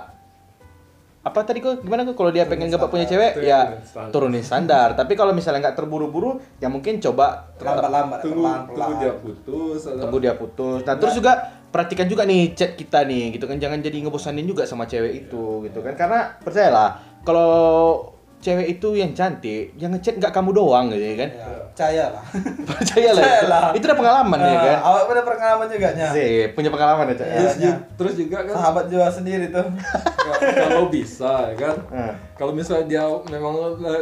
apa 1.24 1.40
tadi 1.40 1.64
kok 1.64 1.80
gimana 1.80 2.04
kok 2.04 2.20
kalau 2.20 2.28
dia 2.28 2.44
pengen 2.44 2.68
ngebet 2.68 2.92
punya 2.92 3.08
cewek 3.08 3.40
ya 3.40 3.80
standar. 3.80 4.12
turunin 4.12 4.44
standar. 4.44 4.88
Tapi 4.92 5.16
kalau 5.16 5.32
misalnya 5.32 5.72
nggak 5.72 5.76
terburu-buru 5.80 6.36
ya 6.60 6.68
mungkin 6.68 7.00
coba 7.00 7.48
Lambat-lambat, 7.56 8.20
tunggu 8.20 8.92
dia 9.00 9.12
putus 9.16 9.88
atau 9.88 10.04
tunggu 10.04 10.18
dia 10.20 10.36
putus. 10.36 10.84
Nah. 10.84 11.00
terus 11.00 11.16
juga 11.16 11.64
perhatikan 11.72 12.04
juga 12.06 12.28
nih 12.28 12.52
chat 12.52 12.76
kita 12.76 13.08
nih 13.08 13.40
gitu 13.40 13.48
kan. 13.48 13.56
Jangan 13.56 13.80
jadi 13.80 14.04
ngebosanin 14.04 14.44
juga 14.44 14.68
sama 14.68 14.84
cewek 14.84 15.24
itu 15.24 15.64
gitu 15.64 15.80
kan. 15.80 15.96
Karena 15.96 16.36
percayalah 16.44 17.00
kalau 17.24 18.13
cewek 18.44 18.66
itu 18.70 18.88
yang 18.92 19.10
cantik 19.10 19.72
yang 19.74 19.88
ngechat 19.90 20.14
nggak 20.14 20.28
kamu 20.30 20.52
doang 20.52 20.86
gitu 20.88 21.00
ya 21.02 21.16
kan 21.18 21.30
Ya, 21.34 21.48
percaya 21.66 22.04
lah. 22.06 22.24
percayalah 22.70 23.18
itu, 23.18 23.32
Percayalah. 23.34 23.64
itu 23.72 23.84
udah 23.84 23.98
pengalaman 23.98 24.38
ya 24.38 24.54
kan 24.60 24.78
Awak 24.84 25.02
punya 25.04 25.22
pengalaman 25.24 25.66
juga 25.66 25.88
nya. 25.90 26.06
sih 26.12 26.32
punya 26.48 26.70
pengalaman 26.70 27.04
ya 27.04 27.14
Cak? 27.14 27.26
Iya. 27.26 27.40
terus, 27.40 27.54
terus 27.96 28.14
juga 28.16 28.38
kan 28.42 28.54
Sahabat 28.54 28.84
juga 28.86 29.06
sendiri 29.08 29.44
tuh. 29.48 29.66
kalau 30.54 30.86
bisa 30.86 31.32
ya 31.50 31.56
kan 31.58 31.76
Hmm. 31.86 32.12
kalau 32.38 32.50
misalnya 32.50 32.86
dia 32.86 33.02
memang 33.28 33.54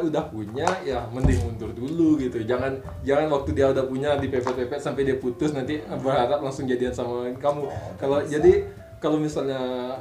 udah 0.03 0.25
punya 0.27 0.65
ya 0.83 1.05
mending 1.07 1.39
mundur 1.43 1.71
dulu 1.71 2.17
gitu 2.19 2.41
jangan 2.43 2.73
jangan 3.03 3.29
waktu 3.31 3.51
dia 3.53 3.69
udah 3.69 3.85
punya 3.85 4.17
di 4.17 4.27
pepet-pepet 4.27 4.77
sampai 4.77 5.05
dia 5.05 5.17
putus 5.17 5.53
nanti 5.53 5.79
berharap 5.95 6.41
langsung 6.41 6.65
jadian 6.65 6.91
sama 6.91 7.31
kamu 7.35 7.69
kalau 7.97 8.19
jadi 8.23 8.65
kalau 8.97 9.17
misalnya 9.17 9.59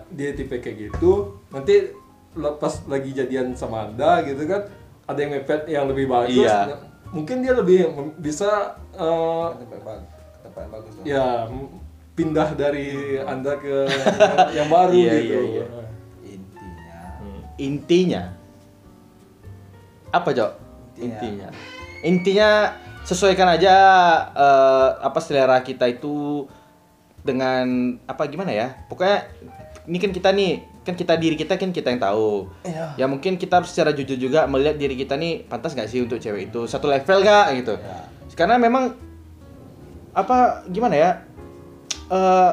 dia 0.09 0.31
tipe 0.31 0.55
kayak 0.55 0.89
gitu 0.89 1.11
nanti 1.49 1.89
lepas 2.31 2.87
lagi 2.87 3.11
jadian 3.11 3.51
sama 3.55 3.91
anda 3.91 4.23
gitu 4.23 4.47
kan 4.47 4.63
ada 5.03 5.19
yang 5.19 5.31
mepet 5.35 5.61
yang 5.67 5.85
lebih 5.91 6.07
bagus. 6.07 6.47
Iya. 6.47 6.57
nah, 6.71 6.79
mungkin 7.11 7.43
dia 7.43 7.51
lebih 7.51 7.91
bisa 8.23 8.79
eh, 8.95 9.47
Tempat 10.41 10.65
bagus. 10.71 10.93
Yang 11.03 11.07
ya 11.07 11.25
pindah 12.11 12.49
dari 12.55 13.19
anda 13.23 13.55
ke 13.59 13.87
yang, 13.87 14.47
yang 14.63 14.67
baru 14.71 14.93
Iya, 14.95 15.13
gitu. 15.19 15.35
iya, 15.35 15.41
iya. 15.47 15.65
Intinya. 16.27 16.99
Intinya. 17.59 18.23
Apa 20.11 20.29
cok? 20.35 20.51
Intinya. 20.99 21.07
intinya. 21.07 21.49
Intinya 22.03 22.49
sesuaikan 23.03 23.47
aja 23.51 23.75
eh, 24.31 24.89
apa 25.03 25.19
selera 25.19 25.59
kita 25.63 25.87
itu 25.87 26.47
dengan 27.23 27.95
apa 28.07 28.27
gimana 28.27 28.51
ya? 28.55 28.75
Pokoknya 28.87 29.27
ini 29.87 29.97
kan 29.99 30.11
kita 30.11 30.29
nih 30.31 30.70
kan 30.81 30.97
kita 30.97 31.13
diri 31.13 31.37
kita 31.37 31.61
kan 31.61 31.69
kita 31.69 31.93
yang 31.93 32.01
tahu. 32.01 32.49
Iya. 32.65 32.97
ya 32.97 33.05
mungkin 33.05 33.37
kita 33.37 33.61
harus 33.61 33.69
secara 33.69 33.93
jujur 33.93 34.17
juga 34.17 34.49
melihat 34.49 34.81
diri 34.81 34.97
kita 34.97 35.13
nih 35.13 35.45
pantas 35.45 35.77
nggak 35.77 35.89
sih 35.89 36.01
untuk 36.01 36.17
cewek 36.17 36.49
itu? 36.49 36.65
Satu 36.65 36.89
level 36.89 37.21
nggak? 37.21 37.45
Gitu. 37.61 37.73
Ya. 37.77 37.97
karena 38.31 38.55
memang 38.55 38.95
apa 40.15 40.63
gimana 40.71 40.95
ya 40.95 41.11
eh 42.11 42.51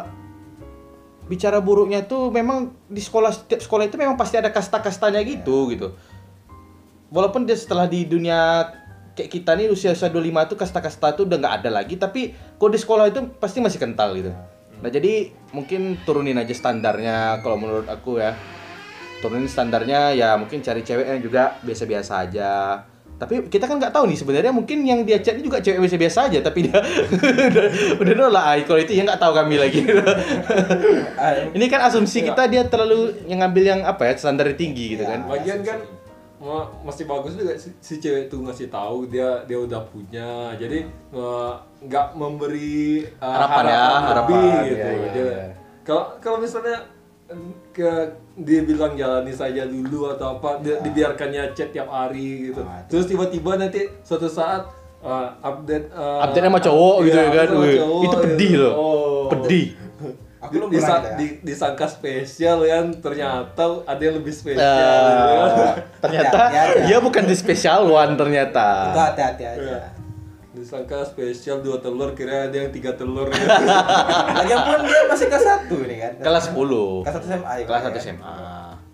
bicara 1.28 1.60
buruknya 1.60 2.02
tuh 2.08 2.32
memang 2.32 2.72
di 2.88 3.04
sekolah 3.04 3.30
setiap 3.30 3.60
sekolah 3.60 3.84
itu 3.84 3.96
memang 4.00 4.16
pasti 4.16 4.40
ada 4.40 4.52
kasta-kastanya 4.52 5.20
gitu 5.24 5.68
gitu. 5.72 5.96
Walaupun 7.08 7.48
dia 7.48 7.56
setelah 7.56 7.88
di 7.88 8.04
dunia 8.04 8.68
kayak 9.18 9.30
kita 9.34 9.50
nih 9.58 9.66
usia 9.72 9.90
usia 9.96 10.12
25 10.12 10.50
tuh 10.54 10.56
kasta-kasta 10.60 11.06
tuh 11.18 11.24
udah 11.26 11.38
nggak 11.42 11.54
ada 11.64 11.70
lagi 11.74 11.98
tapi 11.98 12.30
di 12.38 12.78
sekolah 12.78 13.10
itu 13.10 13.26
pasti 13.42 13.58
masih 13.58 13.82
kental 13.82 14.14
gitu 14.14 14.30
nah 14.78 14.90
jadi 14.90 15.34
mungkin 15.50 15.98
turunin 16.06 16.38
aja 16.38 16.54
standarnya 16.54 17.42
kalau 17.42 17.58
menurut 17.58 17.90
aku 17.90 18.22
ya. 18.22 18.34
Turunin 19.18 19.50
standarnya 19.50 20.14
ya 20.14 20.38
mungkin 20.38 20.62
cari 20.62 20.86
cewek 20.86 21.06
yang 21.10 21.18
juga 21.18 21.58
biasa-biasa 21.66 22.12
aja. 22.22 22.78
Tapi 23.18 23.50
kita 23.50 23.66
kan 23.66 23.82
nggak 23.82 23.90
tahu 23.90 24.06
nih 24.06 24.14
sebenarnya 24.14 24.54
mungkin 24.54 24.86
yang 24.86 25.02
dia 25.02 25.18
chat 25.18 25.34
juga 25.42 25.58
cewek 25.58 25.82
biasa-biasa 25.82 26.30
aja 26.30 26.38
tapi 26.38 26.70
dia 26.70 26.78
udah 26.78 27.66
udah 28.06 28.14
nolak. 28.14 28.44
Ah, 28.46 28.54
kalau 28.62 28.78
itu 28.78 28.94
ya 28.94 29.02
nggak 29.02 29.18
tahu 29.18 29.32
kami 29.34 29.58
lagi. 29.58 29.82
Ini 31.58 31.66
kan 31.66 31.90
asumsi 31.90 32.22
kita 32.22 32.46
dia 32.46 32.62
terlalu 32.70 33.26
yang 33.26 33.42
ngambil 33.42 33.64
yang 33.66 33.80
apa 33.82 34.06
ya 34.06 34.14
standar 34.14 34.46
tinggi 34.54 34.94
gitu 34.94 35.02
kan. 35.02 35.26
Lagian 35.26 35.66
kan 35.66 35.82
ma- 35.82 35.97
masih 36.86 37.04
bagus 37.04 37.34
juga 37.34 37.58
si, 37.58 37.74
si 37.82 37.98
cewek 37.98 38.30
itu 38.30 38.36
ngasih 38.38 38.70
tahu 38.70 39.10
dia 39.10 39.42
dia 39.44 39.58
udah 39.58 39.82
punya. 39.90 40.54
Jadi 40.54 40.86
eh, 41.12 41.52
nggak 41.82 42.06
memberi 42.14 43.02
eh, 43.06 43.18
Harapan 43.18 43.64
ya, 43.66 43.84
harapan. 44.06 44.14
lebih 44.14 44.48
gitu. 44.70 44.88
Iya, 44.88 44.92
iya, 44.94 45.10
iya. 45.12 45.48
Kalau 45.82 46.04
kalau 46.22 46.38
misalnya 46.38 46.86
ke 47.76 47.90
dia 48.40 48.64
bilang 48.64 48.96
jalani 48.96 49.34
saja 49.34 49.68
dulu 49.68 50.08
atau 50.08 50.40
apa, 50.40 50.64
dia, 50.64 50.80
dibiarkannya 50.80 51.52
chat 51.52 51.74
tiap 51.74 51.90
hari 51.90 52.48
gitu. 52.54 52.62
Ah. 52.64 52.80
Terus 52.88 53.04
tiba-tiba 53.04 53.58
nanti 53.58 53.84
suatu 54.00 54.30
saat 54.30 54.64
eh, 55.02 55.28
update 55.42 55.90
eh, 55.90 56.20
update 56.24 56.46
sama 56.46 56.60
cowok 56.62 56.96
gitu 57.04 57.16
iya, 57.18 57.26
ya 57.26 57.30
kan 57.34 57.46
cowok 57.52 58.02
itu 58.06 58.16
pedih 58.24 58.50
gitu. 58.54 58.62
loh 58.62 58.74
Oh. 58.78 59.26
pedih 59.28 59.66
Aku 60.48 60.50
Di- 60.50 60.58
belum 60.58 60.70
disa- 60.70 60.88
pernah 60.88 60.96
gitu 60.96 61.06
ya. 61.06 61.16
di- 61.20 61.38
disangka 61.44 61.86
spesial 61.86 62.58
kan 62.62 62.86
ternyata 62.96 63.64
ada 63.84 64.00
yang 64.00 64.16
lebih 64.16 64.32
spesial 64.32 64.64
gitu 65.04 65.60
kan. 65.62 65.76
ternyata 66.00 66.38
aja. 66.42 66.60
dia 66.82 66.98
bukan 66.98 67.22
di 67.22 67.34
special 67.34 67.80
one 67.86 68.12
ternyata 68.14 68.66
Itu 68.88 69.00
hati-hati 69.02 69.44
aja. 69.46 69.60
Iya. 69.60 69.80
disangka 70.50 71.04
spesial 71.04 71.60
dua 71.60 71.78
telur 71.78 72.10
kira 72.12 72.48
ada 72.48 72.56
yang 72.56 72.68
tiga 72.68 72.90
telur 72.92 73.28
gitu. 73.30 73.46
Lagian 74.32 74.58
pun 74.60 74.80
dia 74.82 75.00
masih 75.06 75.26
kelas 75.28 75.44
satu 75.44 75.76
nih 75.80 75.98
kan. 76.00 76.12
kelas 76.18 76.44
10 76.48 77.04
Kelas 77.04 77.14
1 77.14 77.28
SMA 77.28 77.52
ya. 77.54 77.64
kelas 77.64 77.80
kan? 77.80 77.92
1 77.92 78.00
SMA 78.00 78.34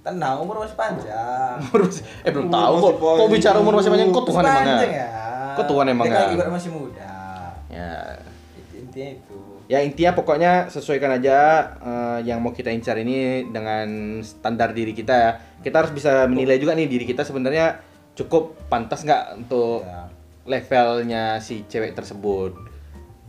Tenang, 0.03 0.37
umur 0.39 0.61
masih 0.61 0.77
panjang. 0.77 1.57
umur 1.63 1.81
masih- 1.83 2.05
eh 2.21 2.29
belum 2.29 2.47
Umur 2.47 2.57
tahu 2.59 2.75
kok 2.77 2.93
kok 3.17 3.29
bicara 3.31 3.57
umur 3.57 3.75
masih 3.75 3.89
panjang 3.89 4.09
kok 4.11 4.25
Tuhan 4.27 4.43
emangnya 4.43 4.61
panjang 4.75 4.93
ya. 4.93 5.09
Kok 5.55 5.67
Tuhan 5.67 5.87
emang 5.89 6.05
Dia 6.05 6.13
ya? 6.13 6.21
kan 6.21 6.35
ibarat 6.35 6.53
masih 6.53 6.71
muda. 6.71 7.13
ya 7.71 7.91
Intinya 8.75 9.09
itu. 9.17 9.34
Ya 9.65 9.81
intinya 9.81 10.13
pokoknya 10.13 10.69
sesuaikan 10.69 11.15
aja 11.15 11.37
eh, 11.79 12.19
yang 12.25 12.39
mau 12.39 12.51
kita 12.51 12.69
incar 12.69 12.97
ini 12.97 13.49
dengan 13.49 13.87
standar 14.21 14.71
diri 14.71 14.93
kita 14.93 15.15
ya. 15.15 15.31
Kita 15.59 15.81
harus 15.81 15.93
bisa 15.93 16.25
menilai 16.25 16.57
juga 16.57 16.73
nih 16.73 16.85
diri 16.85 17.05
kita 17.05 17.23
sebenarnya 17.23 17.81
cukup 18.13 18.69
pantas 18.69 19.03
nggak 19.03 19.25
untuk 19.37 19.83
Ya. 19.83 20.07
levelnya 20.45 21.25
si 21.39 21.65
cewek 21.65 21.93
tersebut. 21.93 22.53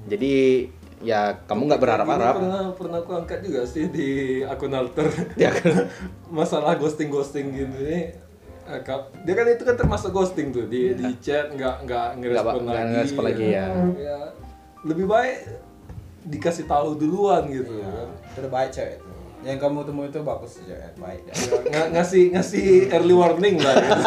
Jadi 0.06 0.68
ya 1.02 1.40
kamu 1.46 1.68
nggak 1.68 1.82
berharap-harap. 1.82 2.36
pernah 2.38 2.64
pernah 2.72 2.98
aku 3.00 3.12
angkat 3.16 3.40
juga 3.40 3.62
sih 3.64 3.88
di 3.88 4.10
akun 4.42 4.72
alter. 4.72 5.08
Ya 5.36 5.50
kan? 5.50 5.88
masalah 6.30 6.76
ghosting 6.76 7.08
ghosting 7.08 7.52
gitu 7.52 7.80
nih 7.82 8.24
Eh, 8.66 8.82
kap- 8.82 9.14
dia 9.22 9.38
kan 9.38 9.46
itu 9.46 9.62
kan 9.62 9.78
termasuk 9.78 10.10
ghosting 10.10 10.50
tuh 10.50 10.66
di 10.66 10.90
di 10.92 11.14
chat 11.22 11.54
nggak 11.54 11.86
nggak 11.86 12.08
ngerespon 12.18 12.66
lagi 12.66 12.90
ngerespon 12.90 13.24
lagi, 13.24 13.46
ya. 13.54 13.68
Ya, 13.94 14.20
lebih 14.82 15.06
baik 15.06 15.38
dikasih 16.26 16.66
tahu 16.66 16.96
duluan 16.96 17.46
gitu 17.46 17.70
Iya. 17.72 17.86
kan 17.86 18.10
Itu 18.26 18.38
udah 18.40 18.52
baik 18.52 18.70
cewek 18.72 18.94
itu. 18.96 19.10
Yang 19.42 19.58
kamu 19.60 19.80
temui 19.84 20.08
itu 20.08 20.20
bagus 20.20 20.52
sih 20.52 20.64
cewek, 20.64 20.92
baik. 20.96 21.22
Ng- 21.68 21.90
ngasih 21.92 22.24
ngasih 22.32 22.66
early 22.90 23.14
warning 23.14 23.56
lah 23.58 23.76
gitu. 23.76 24.02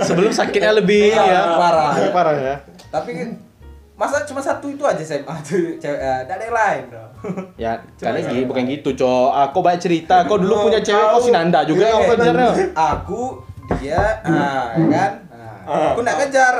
sebelum 0.06 0.30
sakitnya 0.30 0.72
lebih 0.74 1.10
Iya, 1.10 1.24
ya 1.24 1.40
parah. 1.56 1.92
lebih 1.94 2.12
parah 2.12 2.34
ya 2.36 2.56
Tapi 2.88 3.10
kan 3.14 3.28
masa 3.94 4.24
cuma 4.24 4.40
satu 4.40 4.66
itu 4.66 4.80
aja 4.82 4.98
SMA 4.98 5.34
tuh 5.42 5.76
cewek, 5.76 5.92
eh, 5.94 6.20
tidak 6.22 6.34
ada 6.34 6.42
yang 6.42 6.56
lain 6.56 6.82
dong. 6.88 7.10
ya 7.54 7.72
karena 8.00 8.18
gitu 8.22 8.44
bukan 8.46 8.64
gitu 8.66 8.88
cok 8.94 9.28
aku 9.42 9.58
banyak 9.60 9.80
cerita 9.82 10.16
kau 10.24 10.36
dulu 10.36 10.66
punya 10.66 10.80
cewek 10.80 11.06
kau 11.06 11.20
si 11.20 11.30
Nanda 11.30 11.60
juga 11.62 11.84
kau 11.90 12.04
kejarnya 12.06 12.48
Aku 12.74 13.20
dia 13.76 14.00
ah 14.22 14.72
ya 14.72 14.88
kan 14.88 15.12
Nah, 15.22 15.29
aku 15.70 16.00
nak 16.02 16.16
ngejar. 16.18 16.54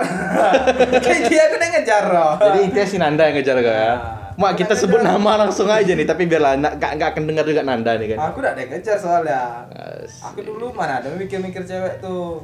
Kayak 1.04 1.20
dia 1.26 1.42
aku 1.50 1.56
nak 1.58 1.70
ngejar 1.74 2.04
loh 2.10 2.32
jadi 2.40 2.58
intinya 2.66 2.86
si 2.86 2.96
Nanda 2.96 3.22
yang 3.28 3.36
ngejar 3.38 3.56
kau 3.60 3.74
ya? 3.74 3.86
Ah. 3.90 3.98
mak 4.40 4.56
kita 4.56 4.72
sebut 4.72 5.04
nama 5.04 5.36
langsung 5.36 5.68
aja 5.68 5.92
nih 5.92 6.08
tapi 6.08 6.24
biarlah 6.24 6.56
nggak 6.56 6.74
nggak 6.80 6.92
nggak 6.96 7.08
akan 7.12 7.22
dengar 7.28 7.44
juga 7.44 7.60
Nanda 7.60 7.92
nih 8.00 8.16
kan? 8.16 8.18
Aku 8.32 8.38
nak 8.40 8.56
ada 8.56 8.60
yang 8.64 8.70
ngejar 8.72 8.96
soalnya. 8.96 9.40
Asik. 9.68 10.24
aku 10.32 10.40
dulu 10.48 10.66
mana 10.72 11.04
ada 11.04 11.12
mikir-mikir 11.12 11.60
cewek 11.68 12.00
tuh 12.00 12.40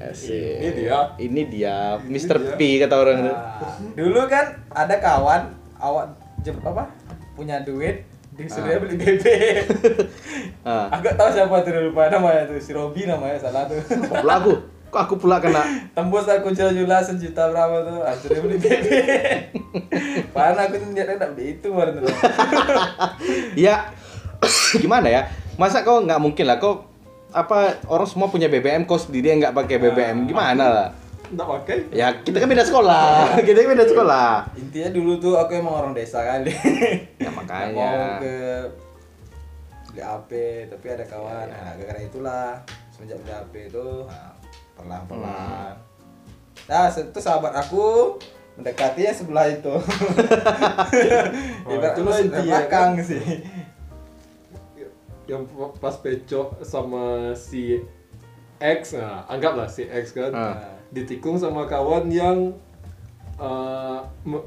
Asik. 0.00 0.56
Ini 0.64 0.70
dia. 0.72 1.00
ini 1.20 1.42
dia. 1.52 2.00
Mr. 2.00 2.56
P 2.56 2.80
kata 2.80 2.94
orang 2.96 3.28
Nah, 3.28 3.36
dulu 3.92 4.24
kan 4.24 4.56
ada 4.72 4.96
kawan 4.96 5.52
awak 5.76 6.16
jem, 6.40 6.56
apa? 6.64 6.88
Punya 7.36 7.60
duit 7.60 8.08
disuruh 8.34 8.66
dia 8.66 8.82
beli 8.82 8.98
BB 8.98 9.24
ah. 10.66 10.90
aku 10.90 11.06
tahu 11.14 11.30
siapa 11.30 11.54
tuh 11.62 11.70
lupa 11.86 12.10
namanya 12.10 12.50
tuh 12.50 12.58
si 12.58 12.74
Robi 12.74 13.06
namanya 13.06 13.38
salah 13.38 13.62
tuh 13.70 13.78
aku 14.26 14.58
kok 14.94 15.10
aku 15.10 15.14
pula 15.18 15.42
kena? 15.42 15.66
Tembus 15.98 16.30
aku 16.30 16.54
jual-jual 16.54 16.86
sejuta 17.02 17.50
berapa 17.50 17.82
tuh? 17.82 17.98
Akhirnya 18.06 18.40
beli 18.46 18.56
BB 18.62 18.86
Padahal 20.30 20.70
aku 20.70 20.74
tuh 20.78 20.88
niatnya 20.94 21.18
tak 21.18 21.30
beli 21.34 21.58
itu 21.58 21.68
baru 21.74 21.90
tuh 21.98 22.06
ya 23.58 23.90
gimana 24.82 25.10
ya? 25.10 25.26
Masa 25.58 25.82
kau 25.82 25.98
nggak 25.98 26.22
mungkin 26.22 26.46
lah 26.46 26.62
kau 26.62 26.86
apa 27.34 27.82
orang 27.90 28.06
semua 28.06 28.30
punya 28.30 28.46
BBM 28.46 28.86
kau 28.86 28.94
sendiri 28.94 29.34
yang 29.34 29.42
nggak 29.42 29.56
pakai 29.58 29.82
BBM 29.82 30.30
gimana 30.30 30.64
lah? 30.70 30.88
Nggak 31.34 31.48
pakai? 31.50 31.76
Ya 31.90 32.14
kita 32.22 32.38
kan 32.38 32.46
beda 32.46 32.62
sekolah. 32.62 33.26
Kita 33.46 33.58
kan 33.58 33.70
beda 33.74 33.86
sekolah. 33.90 34.28
Intinya 34.54 34.90
dulu 34.94 35.18
tuh 35.18 35.34
aku 35.34 35.58
emang 35.58 35.74
orang 35.74 35.92
desa 35.96 36.22
kali 36.22 36.54
ya 36.54 37.26
Nggak 37.26 37.34
makanya. 37.34 37.90
mau 37.90 38.22
ke 38.22 38.36
beli 39.90 40.02
HP 40.02 40.30
tapi 40.70 40.86
ada 40.90 41.04
kawan. 41.06 41.46
Nah 41.50 41.74
gara-gara 41.74 42.00
itulah 42.02 42.46
semenjak 42.94 43.18
beli 43.22 43.32
HP 43.34 43.54
itu 43.72 43.86
nah, 44.06 44.30
pelan-pelan. 44.76 45.74
Nah 46.64 46.88
itu 46.88 47.18
sahabat 47.18 47.52
aku 47.54 48.16
mendekati 48.54 49.04
yang 49.04 49.16
sebelah 49.16 49.46
itu. 49.48 49.74
Oh, 51.66 51.72
itu 51.74 52.00
intinya, 52.20 52.60
belakang 52.60 52.92
sih. 53.02 53.22
Yang 55.24 55.42
pas 55.80 55.96
pecok 55.96 56.60
sama 56.60 57.32
si 57.32 57.80
X 58.60 58.94
nah 58.94 59.24
anggaplah 59.26 59.66
si 59.66 59.82
X 59.84 60.12
kan 60.12 60.30
Ah. 60.30 60.78
ditikung 60.88 61.36
sama 61.36 61.66
kawan 61.66 62.06
yang 62.08 62.54
me- 64.22 64.46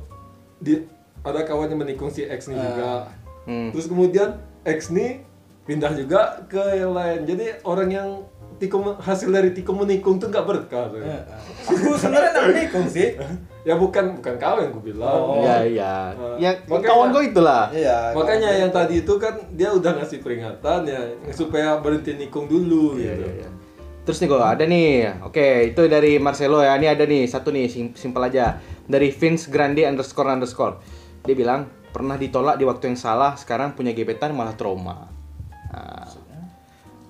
di 0.58 0.86
ada 1.22 1.44
kawan 1.44 1.70
yang 1.70 1.82
menikung 1.82 2.08
si 2.08 2.24
X 2.24 2.48
nih 2.48 2.56
juga. 2.56 3.12
Hmm. 3.48 3.72
terus 3.72 3.88
kemudian 3.88 4.40
X 4.64 4.92
nih 4.92 5.24
pindah 5.64 5.92
juga 5.94 6.44
ke 6.48 6.62
yang 6.78 6.96
lain. 6.96 7.24
Jadi 7.24 7.46
orang 7.64 7.90
yang 7.90 8.10
tikung 8.58 8.98
hasil 8.98 9.30
dari 9.30 9.50
tikung 9.50 9.78
menikung 9.78 10.18
tuh 10.18 10.28
nggak 10.28 10.44
berkah 10.44 10.86
tuh. 10.88 11.00
Eh, 11.00 11.22
Aku 11.64 11.94
sebenarnya 11.94 12.32
nak 12.32 12.46
menikung 12.50 12.86
sih. 12.86 13.14
ya 13.62 13.76
bukan 13.76 14.16
bukan 14.16 14.34
kau 14.36 14.58
yang 14.58 14.72
gue 14.72 14.84
bilang 14.88 15.12
Oh. 15.12 15.38
Iya 15.38 15.56
iya. 15.64 15.94
Ah. 16.10 16.36
Ya 16.38 16.52
Makanya- 16.64 16.88
kawan 16.88 17.08
gue 17.12 17.24
itulah. 17.28 17.64
Iya. 17.70 17.98
Makanya 18.12 18.50
yang 18.58 18.72
tadi 18.72 19.02
itu 19.02 19.14
kan 19.16 19.36
dia 19.52 19.70
udah 19.70 19.92
ngasih 19.94 20.20
peringatan 20.20 20.80
ya 20.84 21.00
supaya 21.30 21.78
berhenti 21.78 22.16
nikung 22.16 22.46
dulu 22.46 22.96
Iya, 22.96 23.14
gitu. 23.14 23.24
iya, 23.24 23.34
iya. 23.44 23.50
Terus 24.02 24.18
nih 24.18 24.30
gue 24.30 24.40
ada 24.40 24.64
nih, 24.64 24.92
oke 25.22 25.48
itu 25.68 25.82
dari 25.86 26.16
Marcelo 26.16 26.64
ya, 26.64 26.74
ini 26.74 26.88
ada 26.88 27.04
nih 27.04 27.28
satu 27.28 27.52
nih 27.52 27.68
sim- 27.68 27.92
simpel 27.92 28.24
aja 28.24 28.56
dari 28.84 29.12
Vince 29.12 29.52
Grande 29.52 29.84
underscore 29.84 30.32
underscore. 30.32 30.80
Dia 31.22 31.36
bilang 31.36 31.68
pernah 31.92 32.16
ditolak 32.16 32.56
di 32.56 32.64
waktu 32.64 32.88
yang 32.88 32.96
salah, 32.96 33.36
sekarang 33.36 33.76
punya 33.76 33.92
gebetan 33.92 34.32
malah 34.32 34.56
trauma. 34.56 35.12
Nah, 35.68 36.07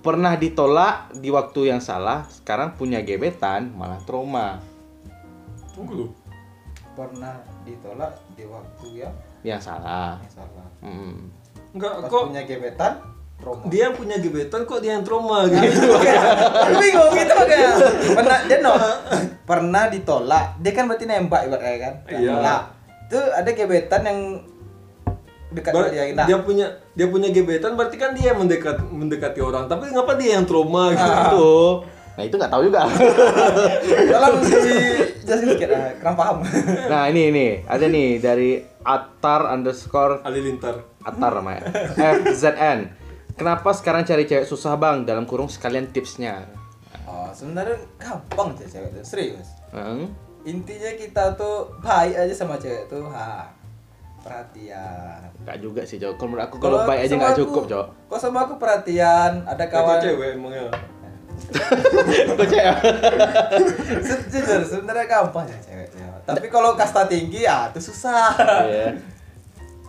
pernah 0.08 0.34
ditolak 0.34 1.12
di 1.14 1.28
waktu 1.28 1.68
yang 1.68 1.84
salah, 1.84 2.24
sekarang 2.32 2.72
punya 2.74 3.03
gebetan 3.03 3.76
malah 3.76 3.99
trauma. 4.08 4.64
Tunggu 5.76 5.93
lu. 5.93 6.08
pernah 6.95 7.38
ditolak 7.62 8.10
di 8.34 8.41
waktu 8.41 8.88
yang 8.97 9.14
Yang 9.45 9.70
salah. 9.70 10.18
salah. 10.26 10.66
Hmm. 10.82 11.30
Enggak 11.70 11.93
Pas 11.93 12.10
kok 12.10 12.24
punya 12.26 12.41
gebetan, 12.41 12.91
trauma. 13.38 13.62
dia 13.70 13.82
yang 13.86 13.93
punya 13.93 14.18
gebetan 14.18 14.60
kok 14.66 14.80
dia 14.82 14.91
yang 14.97 15.05
trauma 15.05 15.45
gitu. 15.45 15.93
Aku 15.93 16.74
bingung 16.74 17.12
gitu 17.14 17.34
kayak 17.38 17.74
pernah 18.18 18.38
dia 18.49 18.58
no 18.64 18.74
pernah 19.45 19.84
ditolak 19.88 20.45
dia 20.58 20.72
kan 20.74 20.84
berarti 20.89 21.05
nembak 21.05 21.41
ibaratnya 21.45 21.78
kan 21.78 21.93
Iya. 22.10 22.34
nah 22.34 22.60
itu 23.05 23.20
ada 23.32 23.49
gebetan 23.53 24.01
yang 24.03 24.20
dekat 25.49 25.71
Ber- 25.71 25.87
dia 25.87 26.11
nah 26.11 26.25
dia 26.25 26.37
punya 26.39 26.67
dia 26.91 27.07
punya 27.07 27.29
gebetan 27.29 27.73
berarti 27.73 27.95
kan 27.95 28.11
dia 28.11 28.31
mendekat 28.31 28.83
mendekati 28.83 29.39
orang 29.39 29.65
tapi 29.65 29.87
ngapa 29.87 30.13
dia 30.15 30.35
yang 30.35 30.43
trauma 30.43 30.91
gitu. 30.91 31.07
Itu. 31.07 31.51
Nah 32.13 32.23
itu 32.23 32.33
nggak 32.33 32.49
tahu 32.49 32.61
juga. 32.65 32.81
tolong 34.11 34.33
dijelasin 34.41 35.47
sedikit 35.47 35.69
ah, 35.69 35.91
kurang 35.95 36.15
paham 36.15 36.37
nah 36.91 37.05
ini 37.05 37.29
ini 37.29 37.47
ada 37.63 37.85
nih 37.85 38.17
dari 38.17 38.51
Atar 38.81 39.47
underscore 39.49 40.19
Halilintar. 40.21 40.83
Atar 41.01 41.31
namanya. 41.33 41.67
FZN. 41.93 42.79
Kenapa 43.33 43.69
sekarang 43.69 44.01
cari 44.01 44.23
cewek 44.23 44.43
susah 44.43 44.73
bang? 44.75 45.03
Dalam 45.03 45.23
kurung 45.23 45.47
sekalian 45.47 45.87
tipsnya. 45.87 46.47
oh 47.03 47.29
sebenarnya 47.29 47.75
gampang 47.95 48.51
sih 48.55 48.67
cewek 48.67 48.91
itu 48.91 49.03
serius 49.05 49.47
Hmm? 49.67 50.07
intinya 50.41 50.91
kita 50.93 51.35
tuh 51.35 51.67
baik 51.77 52.15
aja 52.17 52.33
sama 52.33 52.55
cewek 52.55 52.87
tuh 52.87 53.03
ha 53.05 53.51
perhatian 54.22 55.20
Gak 55.43 55.57
juga 55.59 55.82
sih 55.84 55.97
cok. 55.97 56.15
Kalau 56.15 56.28
menurut 56.30 56.43
aku 56.45 56.55
kalau 56.57 56.78
baik 56.84 57.07
aja 57.07 57.13
nggak 57.15 57.38
cukup 57.39 57.63
cok. 57.65 57.86
kok 58.07 58.20
sama 58.20 58.43
aku 58.43 58.55
perhatian 58.55 59.43
ada 59.43 59.63
Kawan 59.65 59.86
kawan 59.86 59.97
cewek 60.01 60.30
emangnya. 60.36 60.63
Kok 62.34 62.47
cewek? 62.49 62.76
Jujur 64.28 64.61
sebenarnya 64.65 65.05
gampang 65.05 65.45
ya 65.45 65.57
cewek 65.61 65.88
cewek 65.93 66.22
tapi 66.26 66.47
kalau 66.49 66.76
kasta 66.76 67.07
tinggi 67.07 67.45
ya 67.45 67.72
itu 67.72 67.80
susah 67.80 68.36
Iya. 68.68 68.91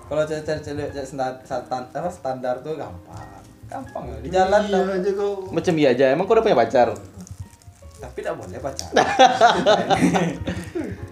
kalau 0.06 0.22
cewek 0.22 0.44
cewek 0.44 0.92
standar, 1.02 2.04
standar 2.08 2.54
tuh 2.62 2.78
gampang 2.78 3.26
gampang 3.68 4.04
ya 4.08 4.16
di 4.24 4.28
jalan 4.32 4.62
Iya 4.64 4.80
aja 4.96 5.10
kau. 5.12 5.44
Macam 5.52 5.74
iya 5.76 5.88
aja. 5.92 6.04
Emang 6.08 6.24
kau 6.24 6.32
udah 6.32 6.44
punya 6.44 6.56
pacar? 6.56 6.88
Tapi 7.98 8.18
tidak 8.18 8.34
boleh 8.36 8.58
pacaran 8.58 8.94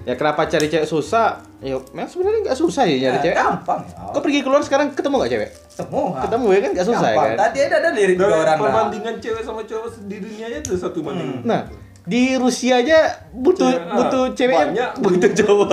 Ya 0.02 0.14
kenapa 0.14 0.46
cari 0.46 0.66
cewek 0.66 0.86
susah? 0.86 1.42
Ya 1.58 1.74
memang 1.90 2.06
sebenarnya 2.06 2.46
nggak 2.46 2.54
susah 2.56 2.82
ya 2.84 2.94
nyari 2.96 3.18
Ya, 3.18 3.22
cewek. 3.24 3.36
gampang 3.36 3.80
ya 3.82 3.94
Kau 4.08 4.20
pergi 4.20 4.38
keluar 4.40 4.62
sekarang 4.62 4.92
ketemu 4.92 5.14
nggak 5.16 5.32
cewek? 5.32 5.50
semua 5.66 6.22
Ketemu 6.22 6.46
ya 6.46 6.60
kan 6.60 6.70
nggak 6.72 6.86
susah 6.86 7.02
ya 7.04 7.10
gampang. 7.12 7.26
kan? 7.26 7.36
tadi 7.42 7.58
ada 7.60 7.76
ada 7.76 7.90
lirik 7.90 8.14
Dari 8.14 8.22
dua 8.22 8.36
orang 8.38 8.46
dah. 8.52 8.62
perbandingan 8.62 9.14
cewek 9.18 9.42
sama 9.42 9.60
cowok 9.62 9.88
di 10.04 10.16
dunia 10.16 10.46
itu 10.48 10.72
satu 10.72 10.98
banding. 11.00 11.42
Nah 11.42 11.60
di 12.06 12.22
Rusia 12.34 12.78
aja 12.78 12.98
butuh 13.28 13.66
Cewek, 13.66 13.90
butuh 13.90 14.24
ceweknya 14.32 14.62
banyak 14.62 14.90
butuh 15.02 15.30
cowok 15.34 15.70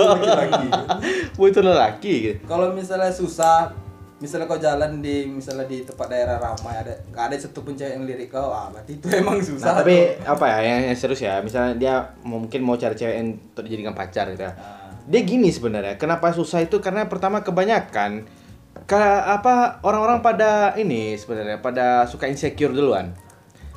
butuh 1.38 1.62
lelaki 1.62 2.14
gitu. 2.26 2.38
kalau 2.44 2.74
misalnya 2.74 3.06
susah 3.08 3.70
misalnya 4.22 4.46
kau 4.46 4.60
jalan 4.62 5.02
di 5.02 5.26
misalnya 5.26 5.66
di 5.66 5.82
tempat 5.82 6.06
daerah 6.06 6.38
ramai 6.38 6.78
ada 6.78 6.94
nggak 7.10 7.24
ada 7.28 7.34
satu 7.34 7.66
pun 7.66 7.74
cewek 7.74 7.98
yang 7.98 8.06
lirik 8.06 8.30
kau 8.30 8.46
ah 8.54 8.70
berarti 8.70 9.02
itu 9.02 9.06
emang 9.10 9.42
susah 9.42 9.74
Nah, 9.74 9.76
tapi 9.82 9.96
tuh. 10.14 10.38
apa 10.38 10.44
ya 10.46 10.58
yang, 10.62 10.80
yang 10.92 10.96
serius 10.98 11.22
ya, 11.26 11.34
misalnya 11.42 11.72
dia 11.74 11.94
mungkin 12.22 12.62
mau 12.62 12.78
cari 12.78 12.94
cewek 12.94 13.14
yang 13.18 13.28
untuk 13.34 13.62
dijadikan 13.66 13.94
pacar 13.94 14.30
gitu 14.30 14.46
ya. 14.46 14.54
Ah. 14.54 14.86
Dia 15.04 15.20
gini 15.26 15.50
sebenarnya, 15.50 15.98
kenapa 15.98 16.30
susah 16.30 16.62
itu 16.62 16.78
karena 16.78 17.10
pertama 17.10 17.42
kebanyakan 17.42 18.24
ke 18.86 19.02
apa 19.26 19.82
orang-orang 19.82 20.22
pada 20.22 20.78
ini 20.78 21.18
sebenarnya 21.18 21.58
pada 21.58 22.06
suka 22.06 22.30
insecure 22.30 22.70
duluan. 22.70 23.10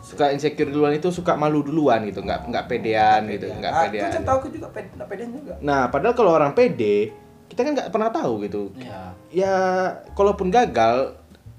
Suka 0.05 0.31
insecure 0.31 0.71
duluan 0.71 0.95
itu 0.95 1.11
suka 1.11 1.35
malu 1.35 1.65
duluan 1.65 1.99
gitu, 2.07 2.23
nggak 2.23 2.47
nggak 2.47 2.65
pedean 2.71 3.27
gitu, 3.27 3.51
nggak 3.51 3.73
ah, 3.73 3.81
pedean. 3.89 4.11
Aku 4.13 4.23
tahu 4.23 4.37
aku 4.39 4.49
juga 4.55 4.67
pede, 4.71 4.89
pedean 5.03 5.29
juga 5.35 5.53
Nah, 5.59 5.91
padahal 5.91 6.15
kalau 6.15 6.31
orang 6.31 6.55
pede, 6.55 7.11
kita 7.47 7.63
kan 7.63 7.71
nggak 7.73 7.89
pernah 7.91 8.09
tahu 8.11 8.43
gitu. 8.43 8.71
Iya. 8.75 9.01
Ya, 9.31 9.55
kalaupun 10.13 10.51
gagal, 10.51 11.15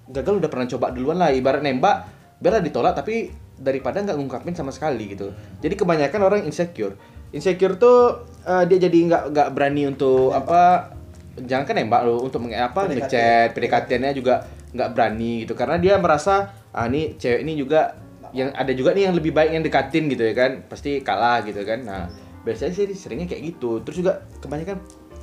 gagal 0.09 0.35
udah 0.45 0.51
pernah 0.53 0.67
coba 0.69 0.87
duluan 0.93 1.17
lah. 1.17 1.33
Ibarat 1.33 1.65
nembak, 1.65 2.09
biarlah 2.41 2.61
ditolak, 2.61 2.93
tapi 2.97 3.33
daripada 3.59 4.01
nggak 4.05 4.17
ngungkapin 4.17 4.55
sama 4.55 4.71
sekali 4.71 5.17
gitu. 5.17 5.35
Jadi 5.59 5.75
kebanyakan 5.75 6.21
orang 6.23 6.41
insecure. 6.47 6.95
Insecure 7.35 7.77
tuh 7.77 8.25
eh, 8.47 8.65
dia 8.71 8.79
jadi 8.79 8.99
nggak 9.09 9.23
nggak 9.35 9.49
berani 9.53 9.91
untuk 9.91 10.33
apa? 10.33 10.95
Jangan 11.39 11.65
kan 11.67 11.75
nembak 11.77 12.03
loh, 12.07 12.23
untuk 12.23 12.43
menge 12.43 12.59
apa 12.59 12.87
PDKT. 12.87 12.95
ngechat, 12.95 13.49
PDKT-nya 13.55 14.11
juga 14.15 14.47
nggak 14.73 14.89
berani 14.95 15.45
gitu. 15.45 15.55
Karena 15.59 15.77
dia 15.81 15.97
merasa 15.99 16.53
ah 16.73 16.87
ini 16.87 17.17
cewek 17.17 17.43
ini 17.43 17.57
juga 17.57 17.97
yang 18.37 18.53
ada 18.53 18.71
juga 18.77 18.93
nih 18.93 19.09
yang 19.09 19.17
lebih 19.17 19.33
baik 19.33 19.51
yang 19.57 19.65
dekatin 19.65 20.05
gitu 20.13 20.21
ya 20.21 20.35
kan, 20.37 20.51
pasti 20.69 21.01
kalah 21.01 21.43
gitu 21.43 21.65
kan. 21.65 21.81
Nah 21.85 22.03
biasanya 22.45 22.73
sih 22.77 22.87
seringnya 22.95 23.29
kayak 23.29 23.57
gitu. 23.57 23.81
Terus 23.85 23.97
juga 24.05 24.25
kebanyakan 24.41 24.79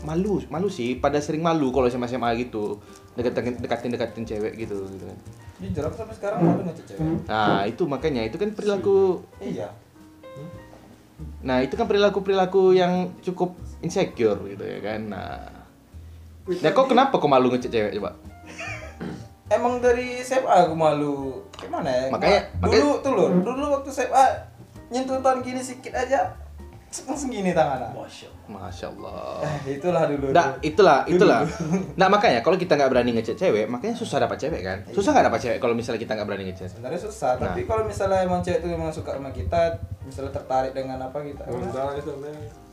malu 0.05 0.37
malu 0.47 0.69
sih. 0.69 0.95
Pada 0.95 1.17
sering 1.17 1.41
malu 1.41 1.69
kalau 1.69 1.85
SMA 1.85 2.05
SMA 2.05 2.29
gitu. 2.39 2.77
Dekatin 3.13 3.57
dekatin 3.57 3.89
dekatin 3.89 4.23
cewek 4.23 4.53
gitu 4.55 4.85
gitu 4.87 5.05
kan. 5.05 5.17
Jujur 5.57 5.83
aku 5.83 5.95
sampai 5.97 6.15
sekarang 6.15 6.39
malu 6.39 6.61
ngechat 6.63 6.85
cewek? 6.87 7.25
Nah 7.25 7.63
itu 7.63 7.83
makanya. 7.85 8.21
Itu 8.21 8.37
kan 8.37 8.51
perilaku 8.51 9.19
iya. 9.39 9.73
Nah 11.41 11.61
itu 11.61 11.73
kan 11.73 11.85
perilaku 11.85 12.19
perilaku 12.19 12.71
yang 12.71 13.13
cukup 13.19 13.53
insecure 13.79 14.37
gitu 14.45 14.61
ya 14.61 14.79
kan. 14.79 15.01
Nah. 15.07 15.49
Nah 16.45 16.69
kok 16.69 16.85
kenapa 16.85 17.15
kok 17.15 17.25
malu 17.25 17.49
ngecek 17.49 17.71
cewek 17.71 17.91
coba? 17.95 18.13
Emang 19.55 19.77
dari 19.77 20.19
SMA 20.19 20.49
aku 20.65 20.73
malu. 20.73 21.41
Gimana 21.55 21.87
ya? 21.87 22.05
Makanya- 22.09 22.43
Ma- 22.55 22.67
dulu 22.67 22.99
tuh 22.99 23.11
loh 23.13 23.29
dulu 23.39 23.65
waktu 23.71 23.89
SMA 23.89 24.25
nyentuh 24.85 25.17
tahun 25.17 25.41
gini 25.41 25.57
sedikit 25.57 25.95
aja 25.95 26.29
langsung 27.03 27.27
gini 27.27 27.51
tangannya 27.51 27.91
masya 28.47 28.87
Allah 28.87 29.41
eh, 29.43 29.75
itulah 29.75 30.03
dulu 30.05 30.29
Nah, 30.29 30.55
itulah, 30.61 30.99
itulah. 31.03 31.41
Nah, 31.99 32.07
makanya 32.07 32.39
kalau 32.39 32.55
kita 32.55 32.73
nggak 32.73 32.87
berani 32.87 33.11
ngechat 33.13 33.35
cewek, 33.35 33.65
makanya 33.65 33.91
susah 33.93 34.17
dapat 34.19 34.37
cewek 34.37 34.61
kan? 34.61 34.77
Susah 34.89 35.11
nggak 35.11 35.25
dapat 35.27 35.39
cewek 35.41 35.57
kalau 35.57 35.73
misalnya 35.73 35.97
kita 35.97 36.13
nggak 36.13 36.27
berani 36.27 36.45
ngechat? 36.47 36.69
sebenarnya 36.69 37.01
susah 37.01 37.31
Nah. 37.35 37.49
tapi 37.49 37.61
kalau 37.63 37.83
misalnya 37.83 38.21
emang 38.21 38.39
cewek 38.39 38.59
itu 38.59 38.69
memang 38.69 38.89
suka 38.89 39.11
sama 39.11 39.29
kita 39.29 39.61
misalnya 40.01 40.31
tertarik 40.31 40.71
dengan 40.71 41.01
apa 41.01 41.17
kita 41.19 41.41
Bentar, 41.43 41.97
bentar. 41.97 42.63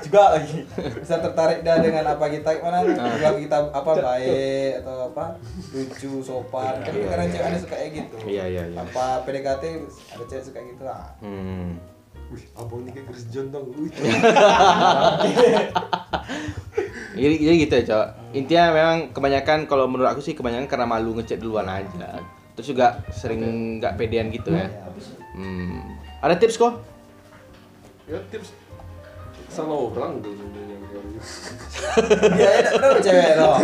juga 0.00 0.22
lagi 0.32 0.62
bisa 0.94 1.16
tertarik 1.18 1.60
dah 1.60 1.76
dengan 1.78 2.04
apa 2.06 2.24
kita 2.26 2.48
gimana 2.54 2.78
Ah. 2.78 3.10
bilang 3.10 3.36
kita 3.36 3.56
apa 3.68 3.90
baik 3.92 4.70
atau 4.80 4.96
apa 5.10 5.24
lucu 5.68 6.12
sopan 6.20 6.78
kan 6.78 6.92
Iya, 6.92 7.06
kadang 7.08 7.26
iya, 7.26 7.32
cewek 7.32 7.42
ada 7.42 7.50
iya. 7.50 7.60
suka 7.60 7.74
kayak 7.74 7.90
gitu 7.92 8.16
Iya, 8.24 8.44
iya, 8.46 8.62
iya. 8.66 8.78
apa 8.78 9.06
PDKT 9.24 9.62
ada 10.08 10.24
cewek 10.24 10.44
suka 10.44 10.58
gitu 10.62 10.82
lah 10.82 11.04
Hmm. 11.18 11.76
Wih, 12.30 12.44
abang 12.54 12.86
ini 12.86 12.90
kayak 12.94 13.06
Chris 13.10 13.26
John 13.34 13.50
dong. 13.50 13.74
Wih. 13.74 13.90
Jadi, 17.10 17.36
jadi 17.42 17.56
gitu 17.66 17.74
ya, 17.74 17.84
Cok. 17.84 18.06
Intinya 18.32 18.64
memang 18.72 18.98
kebanyakan 19.12 19.68
kalau 19.68 19.84
menurut 19.84 20.08
aku 20.08 20.24
sih 20.24 20.32
kebanyakan 20.32 20.70
karena 20.70 20.86
malu 20.88 21.12
ngechat 21.18 21.42
duluan 21.42 21.68
aja. 21.68 22.16
Terus 22.56 22.72
juga 22.72 23.02
sering 23.12 23.76
nggak 23.76 23.98
pedean 24.00 24.32
gitu 24.32 24.54
ya. 24.56 24.72
Hmm. 25.36 26.00
Ada 26.24 26.40
tips 26.40 26.56
kok? 26.56 26.80
Ya 28.08 28.16
tips 28.32 28.56
salah 29.50 29.90
orang 29.90 30.22
dia 30.22 30.30
ada 30.30 30.62
berapa 32.78 33.00
cewek 33.02 33.30
loh 33.34 33.58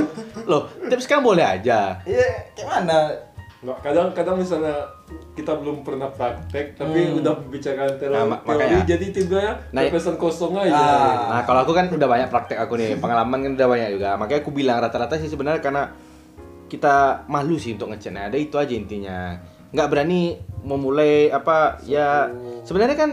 Loh, 0.46 0.62
tips 0.90 1.06
kan 1.06 1.22
boleh 1.22 1.46
aja. 1.46 2.02
iya 2.02 2.50
gimana 2.58 3.14
Nggak, 3.66 3.82
kadang-kadang 3.82 4.36
misalnya 4.38 4.78
kita 5.34 5.58
belum 5.58 5.82
pernah 5.82 6.06
praktek 6.06 6.78
tapi 6.78 7.18
udah 7.18 7.34
membicarakan 7.42 7.98
teori, 7.98 8.14
Nah, 8.14 8.22
teori 8.38 8.46
makanya. 8.46 8.78
jadi 8.86 9.06
tiba 9.10 9.42
Nah, 9.74 9.82
terkesan 9.82 10.14
kosong 10.14 10.54
aja. 10.54 10.70
Ah. 10.70 11.14
Nah, 11.34 11.42
kalau 11.42 11.66
aku 11.66 11.74
kan 11.74 11.90
udah 11.90 12.06
banyak 12.06 12.30
praktek 12.30 12.62
aku 12.62 12.78
nih, 12.78 12.94
pengalaman 13.02 13.42
kan 13.42 13.52
udah 13.58 13.66
banyak 13.66 13.90
juga. 13.98 14.14
Makanya 14.14 14.40
aku 14.46 14.50
bilang 14.54 14.78
rata-rata 14.78 15.18
sih 15.18 15.26
sebenarnya 15.26 15.58
karena 15.58 15.90
kita 16.70 17.26
malu 17.26 17.58
sih 17.58 17.74
untuk 17.74 17.90
ngechat. 17.90 18.14
Nah, 18.14 18.30
ada 18.30 18.38
itu 18.38 18.54
aja 18.54 18.70
intinya. 18.70 19.34
Nggak 19.74 19.88
berani 19.90 20.38
memulai 20.62 21.26
apa 21.34 21.82
ya 21.82 22.30
sebenarnya 22.62 22.94
kan 22.94 23.10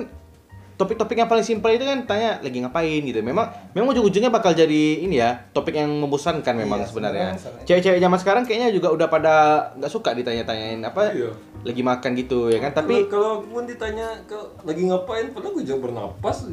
topik-topik 0.84 1.16
yang 1.16 1.32
paling 1.32 1.42
simpel 1.42 1.72
itu 1.72 1.88
kan 1.88 2.04
tanya 2.04 2.44
lagi 2.44 2.60
ngapain 2.60 3.00
gitu. 3.00 3.24
Memang 3.24 3.48
memang 3.72 3.96
ujung-ujungnya 3.96 4.28
bakal 4.28 4.52
jadi 4.52 5.00
ini 5.00 5.16
ya, 5.16 5.48
topik 5.56 5.72
yang 5.74 5.88
membosankan 5.88 6.52
memang 6.54 6.84
Iya, 6.84 6.88
sebenarnya. 6.92 7.28
Cewek-cewek 7.64 8.04
zaman 8.04 8.20
sekarang 8.20 8.44
kayaknya 8.44 8.76
juga 8.76 8.92
udah 8.92 9.08
pada 9.08 9.36
nggak 9.80 9.88
suka 9.88 10.12
ditanya-tanyain 10.12 10.84
apa 10.84 11.16
Iya. 11.16 11.32
lagi 11.64 11.80
makan 11.80 12.12
gitu 12.20 12.52
ya 12.52 12.60
kan. 12.60 12.76
Tapi 12.76 13.08
kalau 13.08 13.40
pun 13.48 13.64
ditanya 13.64 14.12
ke 14.28 14.36
lagi 14.62 14.84
ngapain, 14.84 15.32
padahal 15.32 15.56
gue 15.56 15.64
juga 15.64 15.80
bernapas. 15.88 16.44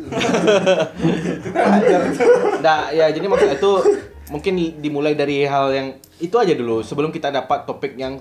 Nah, 2.61 2.93
ya 2.93 3.09
jadi 3.11 3.27
maksudnya 3.27 3.57
itu 3.57 3.73
mungkin 4.31 4.55
dimulai 4.79 5.19
dari 5.19 5.43
hal 5.43 5.75
yang 5.75 5.89
itu 6.21 6.37
aja 6.37 6.55
dulu 6.55 6.85
sebelum 6.85 7.11
kita 7.11 7.33
dapat 7.33 7.67
topik 7.67 7.97
yang 7.97 8.21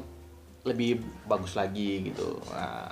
lebih 0.65 0.99
bagus 1.27 1.53
lagi 1.53 2.09
gitu. 2.09 2.39
Nah, 2.49 2.91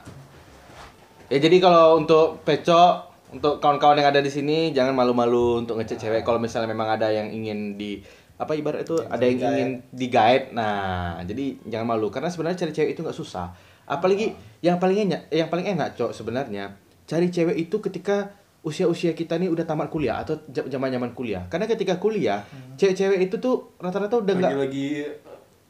ya 1.28 1.38
jadi 1.40 1.58
kalau 1.58 1.98
untuk 1.98 2.44
pecok 2.44 3.07
untuk 3.28 3.60
kawan-kawan 3.60 4.00
yang 4.00 4.10
ada 4.10 4.24
di 4.24 4.32
sini 4.32 4.72
jangan 4.72 4.96
malu-malu 4.96 5.68
untuk 5.68 5.76
ngecek 5.76 6.00
cewek 6.00 6.22
kalau 6.24 6.40
misalnya 6.40 6.72
memang 6.72 6.88
ada 6.96 7.12
yang 7.12 7.28
ingin 7.28 7.76
di 7.76 8.00
apa 8.38 8.54
ibarat 8.54 8.86
itu 8.86 9.02
ada 9.02 9.24
yang 9.26 9.42
ingin 9.42 9.70
di 9.90 10.08
guide 10.14 10.54
nah 10.54 11.18
jadi 11.26 11.58
jangan 11.68 11.98
malu 11.98 12.08
karena 12.14 12.30
sebenarnya 12.30 12.64
cari 12.64 12.72
cewek 12.72 12.92
itu 12.96 13.02
nggak 13.04 13.18
susah. 13.18 13.52
Apalagi 13.88 14.36
yang 14.60 14.78
paling 14.78 15.08
enak 15.08 15.32
yang 15.32 15.48
paling 15.48 15.68
enak 15.74 15.96
cok 15.96 16.12
sebenarnya 16.12 16.76
cari 17.08 17.28
cewek 17.32 17.56
itu 17.56 17.80
ketika 17.80 18.36
usia-usia 18.68 19.16
kita 19.16 19.40
nih 19.40 19.48
udah 19.48 19.64
tamat 19.64 19.88
kuliah 19.88 20.20
atau 20.22 20.38
zaman-zaman 20.52 21.16
kuliah. 21.16 21.48
Karena 21.48 21.66
ketika 21.72 21.96
kuliah 21.98 22.44
cewek-cewek 22.76 23.32
itu 23.32 23.40
tuh 23.40 23.74
rata-rata 23.80 24.20
udah 24.20 24.34
nggak 24.38 24.52
Lagi-lagi 24.54 24.88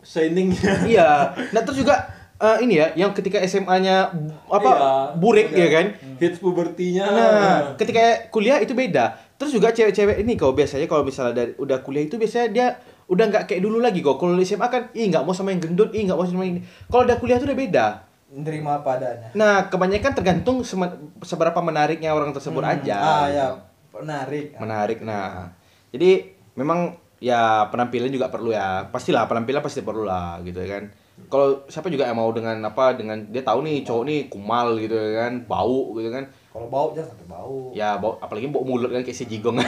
shiningnya. 0.01 0.73
iya. 0.89 1.09
Nah 1.53 1.61
terus 1.61 1.85
juga 1.85 2.16
eh, 2.37 2.57
ini 2.61 2.73
ya 2.77 2.87
yang 2.93 3.11
ketika 3.17 3.41
SMA-nya 3.43 4.13
apa 4.47 4.69
Iya, 4.69 4.89
burik 5.17 5.47
udah 5.49 5.57
ya 5.57 5.67
kan 5.73 5.85
Hits 6.17 6.37
pubertinya. 6.41 7.05
Nah, 7.09 7.57
ketika 7.77 8.29
kuliah 8.33 8.57
itu 8.61 8.73
beda. 8.73 9.17
Terus 9.37 9.53
juga 9.53 9.69
cewek-cewek 9.69 10.25
ini 10.25 10.33
kau 10.33 10.53
biasanya 10.53 10.89
kalau 10.89 11.05
misalnya 11.05 11.45
dari 11.45 11.51
udah 11.61 11.85
kuliah 11.85 12.09
itu 12.09 12.17
biasanya 12.17 12.47
dia 12.49 12.67
udah 13.07 13.25
nggak 13.29 13.43
kayak 13.47 13.61
dulu 13.61 13.77
lagi 13.79 14.01
kok. 14.01 14.17
Kalau 14.17 14.33
di 14.35 14.43
SMA 14.43 14.67
kan, 14.67 14.89
ih 14.97 15.07
nggak 15.07 15.23
mau 15.23 15.31
sama 15.31 15.53
yang 15.53 15.61
gendut, 15.63 15.93
ih 15.93 16.03
nggak 16.09 16.17
mau 16.17 16.25
sama 16.25 16.43
yang 16.43 16.59
ini. 16.59 16.61
Kalau 16.89 17.05
udah 17.07 17.17
kuliah 17.21 17.37
tuh 17.39 17.47
udah 17.53 17.59
beda. 17.59 17.85
Nerima 18.27 18.83
apa 18.83 18.99
adanya. 18.99 19.29
Nah, 19.37 19.71
kebanyakan 19.71 20.11
tergantung 20.11 20.59
seberapa 21.23 21.59
menariknya 21.63 22.11
orang 22.11 22.35
tersebut 22.35 22.59
aja. 22.65 22.97
Ah 22.99 23.25
ya, 23.31 23.45
menarik. 23.95 24.57
Menarik. 24.59 24.99
Nah, 25.05 25.53
jadi 25.93 26.35
memang 26.59 26.99
ya 27.23 27.71
penampilan 27.71 28.11
juga 28.11 28.27
perlu 28.27 28.51
ya. 28.51 28.91
Pastilah 28.91 29.29
penampilan 29.31 29.63
pasti 29.63 29.85
perlu 29.85 30.03
lah 30.03 30.43
gitu 30.43 30.59
ya 30.59 30.81
kan. 30.81 30.83
Kalau 31.27 31.59
siapa 31.67 31.91
juga 31.91 32.07
yang 32.07 32.15
mau 32.15 32.31
dengan 32.31 32.55
apa 32.63 32.95
dengan 32.95 33.19
dia 33.27 33.43
tahu 33.43 33.59
nih 33.67 33.83
cowok 33.83 34.03
nih 34.07 34.19
kumal 34.31 34.79
gitu 34.79 34.95
ya 34.95 35.27
kan, 35.27 35.43
bau 35.43 35.91
gitu 35.99 36.07
kan. 36.07 36.23
Kalau 36.55 36.67
bau 36.71 36.87
jangan 36.95 37.11
sampai 37.11 37.27
bau. 37.27 37.57
Ya, 37.75 37.99
bau, 37.99 38.15
apalagi 38.17 38.47
bau 38.47 38.63
mulut 38.63 38.89
kan 38.89 39.03
kayak 39.03 39.13
si 39.13 39.27
jigong. 39.27 39.59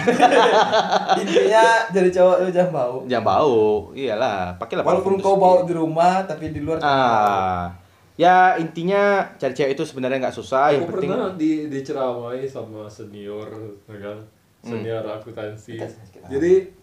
Intinya 1.21 1.85
jadi 1.91 2.09
cowok 2.15 2.37
lu 2.47 2.49
jangan 2.49 2.71
bau. 2.71 2.95
Jangan 3.05 3.25
bau, 3.27 3.59
iyalah, 3.91 4.55
pakailah 4.55 4.87
Walaupun 4.87 5.19
kau 5.19 5.35
bau 5.35 5.67
di 5.67 5.75
rumah 5.75 6.23
tapi 6.23 6.55
di 6.55 6.63
luar. 6.63 6.79
Ah, 6.79 7.75
ya 8.15 8.55
intinya 8.55 9.27
cari 9.35 9.51
cewek 9.51 9.75
itu 9.75 9.83
sebenarnya 9.83 10.17
nggak 10.27 10.37
susah, 10.39 10.71
yang 10.71 10.87
Aku 10.87 10.95
penting 10.95 11.11
pernah 11.11 11.35
di 11.35 11.67
diceramai 11.67 12.47
sama 12.47 12.87
senior, 12.87 13.51
ya 13.85 13.97
kan? 13.99 14.17
Senior 14.63 15.03
akuntansi. 15.03 15.75
Jadi 16.31 16.78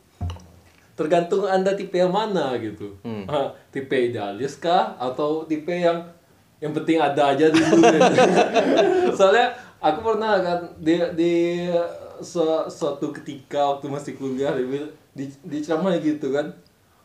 tergantung 0.97 1.45
anda 1.45 1.77
tipe 1.77 1.95
yang 1.95 2.11
mana 2.11 2.57
gitu. 2.57 2.97
Hmm. 3.05 3.29
Tipe 3.69 3.93
idealis 3.93 4.57
kah 4.57 4.97
atau 4.97 5.45
tipe 5.45 5.71
yang 5.71 6.01
yang 6.57 6.73
penting 6.73 6.97
ada 6.97 7.37
aja 7.37 7.53
dulu. 7.53 7.85
gitu. 7.85 8.25
Soalnya 9.21 9.53
aku 9.77 10.01
pernah 10.01 10.41
kan 10.41 10.59
di 10.81 10.97
di 11.13 11.33
su- 12.25 12.67
suatu 12.67 13.13
ketika 13.13 13.77
waktu 13.77 13.93
masih 13.93 14.13
kuliah 14.17 14.57
dia 14.57 14.65
bil- 14.65 14.93
di 15.13 15.29
diceramai 15.45 16.01
gitu 16.01 16.33
kan. 16.33 16.49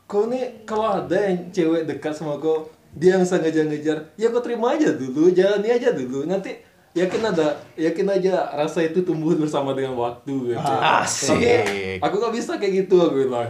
Kau 0.08 0.28
nih 0.28 0.64
kalau 0.64 0.88
ada 1.04 1.16
yang 1.28 1.52
cewek 1.52 1.84
dekat 1.84 2.16
sama 2.16 2.40
kau 2.40 2.68
dia 2.92 3.16
yang 3.16 3.24
bisa 3.24 3.40
ngejar-ngejar, 3.40 4.04
ya 4.20 4.28
kau 4.28 4.44
terima 4.44 4.76
aja 4.76 4.92
dulu, 4.92 5.32
jalani 5.32 5.72
aja 5.72 5.96
dulu. 5.96 6.28
Nanti 6.28 6.52
yakin 6.92 7.22
ada 7.24 7.56
yakin 7.80 8.08
aja 8.12 8.52
rasa 8.52 8.84
itu 8.84 9.00
tumbuh 9.04 9.32
bersama 9.40 9.72
dengan 9.72 9.96
waktu 9.96 10.56
gitu. 10.56 10.74
Asik. 10.84 11.40
Tapi 11.40 12.04
aku 12.04 12.16
nggak 12.20 12.36
bisa 12.36 12.60
kayak 12.60 12.74
gitu 12.84 12.96
aku 13.00 13.28
bilang. 13.28 13.48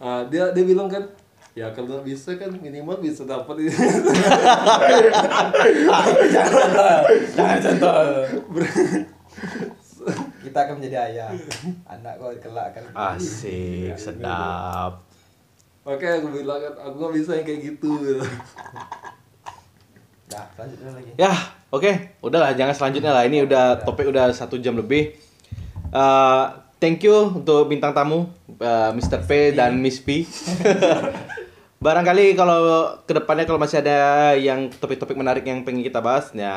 Ah, 0.00 0.24
dia 0.28 0.52
dia 0.52 0.64
bilang 0.64 0.88
kan 0.88 1.08
ya 1.56 1.72
kalau 1.74 2.00
bisa 2.04 2.36
kan 2.36 2.52
minimal 2.56 3.00
bisa 3.00 3.24
dapat 3.24 3.68
Jangan 7.32 7.58
contoh. 7.64 7.92
Kita 10.40 10.58
akan 10.64 10.74
menjadi 10.80 10.96
ayah. 11.12 11.28
Anak 11.84 12.16
kau 12.16 12.32
kelak 12.40 12.72
akan. 12.72 12.82
asik, 13.16 13.92
sedap. 13.96 15.04
Oke 15.84 16.04
aku 16.04 16.28
bilang 16.32 16.60
kan 16.60 16.74
aku 16.76 16.96
nggak 16.96 17.14
bisa 17.16 17.30
yang 17.40 17.46
kayak 17.48 17.60
gitu. 17.72 18.20
Lagi. 20.30 21.10
Ya, 21.18 21.32
oke, 21.74 22.20
udahlah, 22.22 22.54
jangan 22.54 22.74
selanjutnya 22.74 23.12
lah. 23.12 23.26
Ini 23.26 23.44
udah 23.44 23.82
topik 23.82 24.08
udah 24.08 24.30
satu 24.30 24.56
jam 24.62 24.78
lebih. 24.78 25.14
Eh, 25.90 26.44
thank 26.78 27.02
you 27.02 27.34
untuk 27.42 27.66
bintang 27.66 27.90
tamu 27.90 28.30
eh, 28.62 28.90
Mr. 28.94 29.26
P 29.26 29.52
dan 29.52 29.76
Miss 29.82 29.98
P. 29.98 30.22
Barangkali 31.84 32.36
kalau 32.36 32.92
ke 33.08 33.16
depannya 33.16 33.48
kalau 33.48 33.56
masih 33.56 33.80
ada 33.80 34.36
yang 34.36 34.68
topik-topik 34.68 35.16
menarik 35.16 35.48
yang 35.48 35.64
pengen 35.64 35.80
kita 35.80 36.04
bahas, 36.04 36.28
ya 36.36 36.52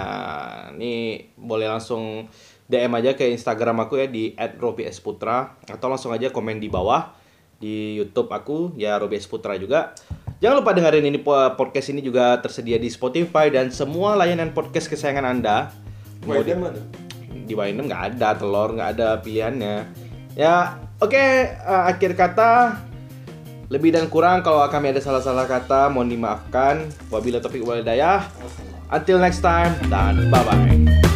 ini 0.76 1.26
boleh 1.40 1.72
langsung 1.72 2.28
DM 2.68 2.92
aja 2.92 3.16
ke 3.16 3.32
Instagram 3.32 3.88
aku 3.88 4.04
ya 4.04 4.08
di 4.12 4.36
@robiesputra 4.36 5.56
atau 5.64 5.88
langsung 5.88 6.12
aja 6.12 6.28
komen 6.28 6.60
di 6.60 6.68
bawah 6.68 7.24
di 7.64 7.96
YouTube 7.96 8.28
aku 8.36 8.76
ya 8.76 9.00
Robi 9.00 9.16
Putra 9.24 9.56
juga. 9.56 9.96
Jangan 10.44 10.60
lupa 10.60 10.76
dengerin 10.76 11.08
ini 11.08 11.24
po- 11.24 11.56
podcast 11.56 11.96
ini 11.96 12.04
juga 12.04 12.36
tersedia 12.36 12.76
di 12.76 12.92
Spotify 12.92 13.48
dan 13.48 13.72
semua 13.72 14.20
layanan 14.20 14.52
podcast 14.52 14.92
kesayangan 14.92 15.24
Anda. 15.24 15.72
Mau 16.28 16.36
di, 16.44 16.52
Widen 16.52 16.60
mana? 16.60 16.84
di 17.48 17.54
Winem 17.56 17.88
nggak 17.88 18.04
ada 18.12 18.36
telur, 18.36 18.76
nggak 18.76 18.90
ada 19.00 19.24
pilihannya. 19.24 19.88
Ya, 20.36 20.84
oke, 21.00 21.16
eh, 21.16 21.48
akhir 21.64 22.20
kata 22.20 22.76
lebih 23.72 23.96
dan 23.96 24.12
kurang 24.12 24.44
kalau 24.44 24.68
kami 24.68 24.92
ada 24.92 25.00
salah-salah 25.00 25.48
kata 25.48 25.88
mohon 25.88 26.12
dimaafkan. 26.12 26.92
Wabila 27.08 27.40
topik 27.40 27.64
walidayah. 27.64 28.28
Until 28.92 29.24
next 29.24 29.40
time 29.40 29.72
dan 29.88 30.28
bye 30.28 30.44
bye. 30.44 31.13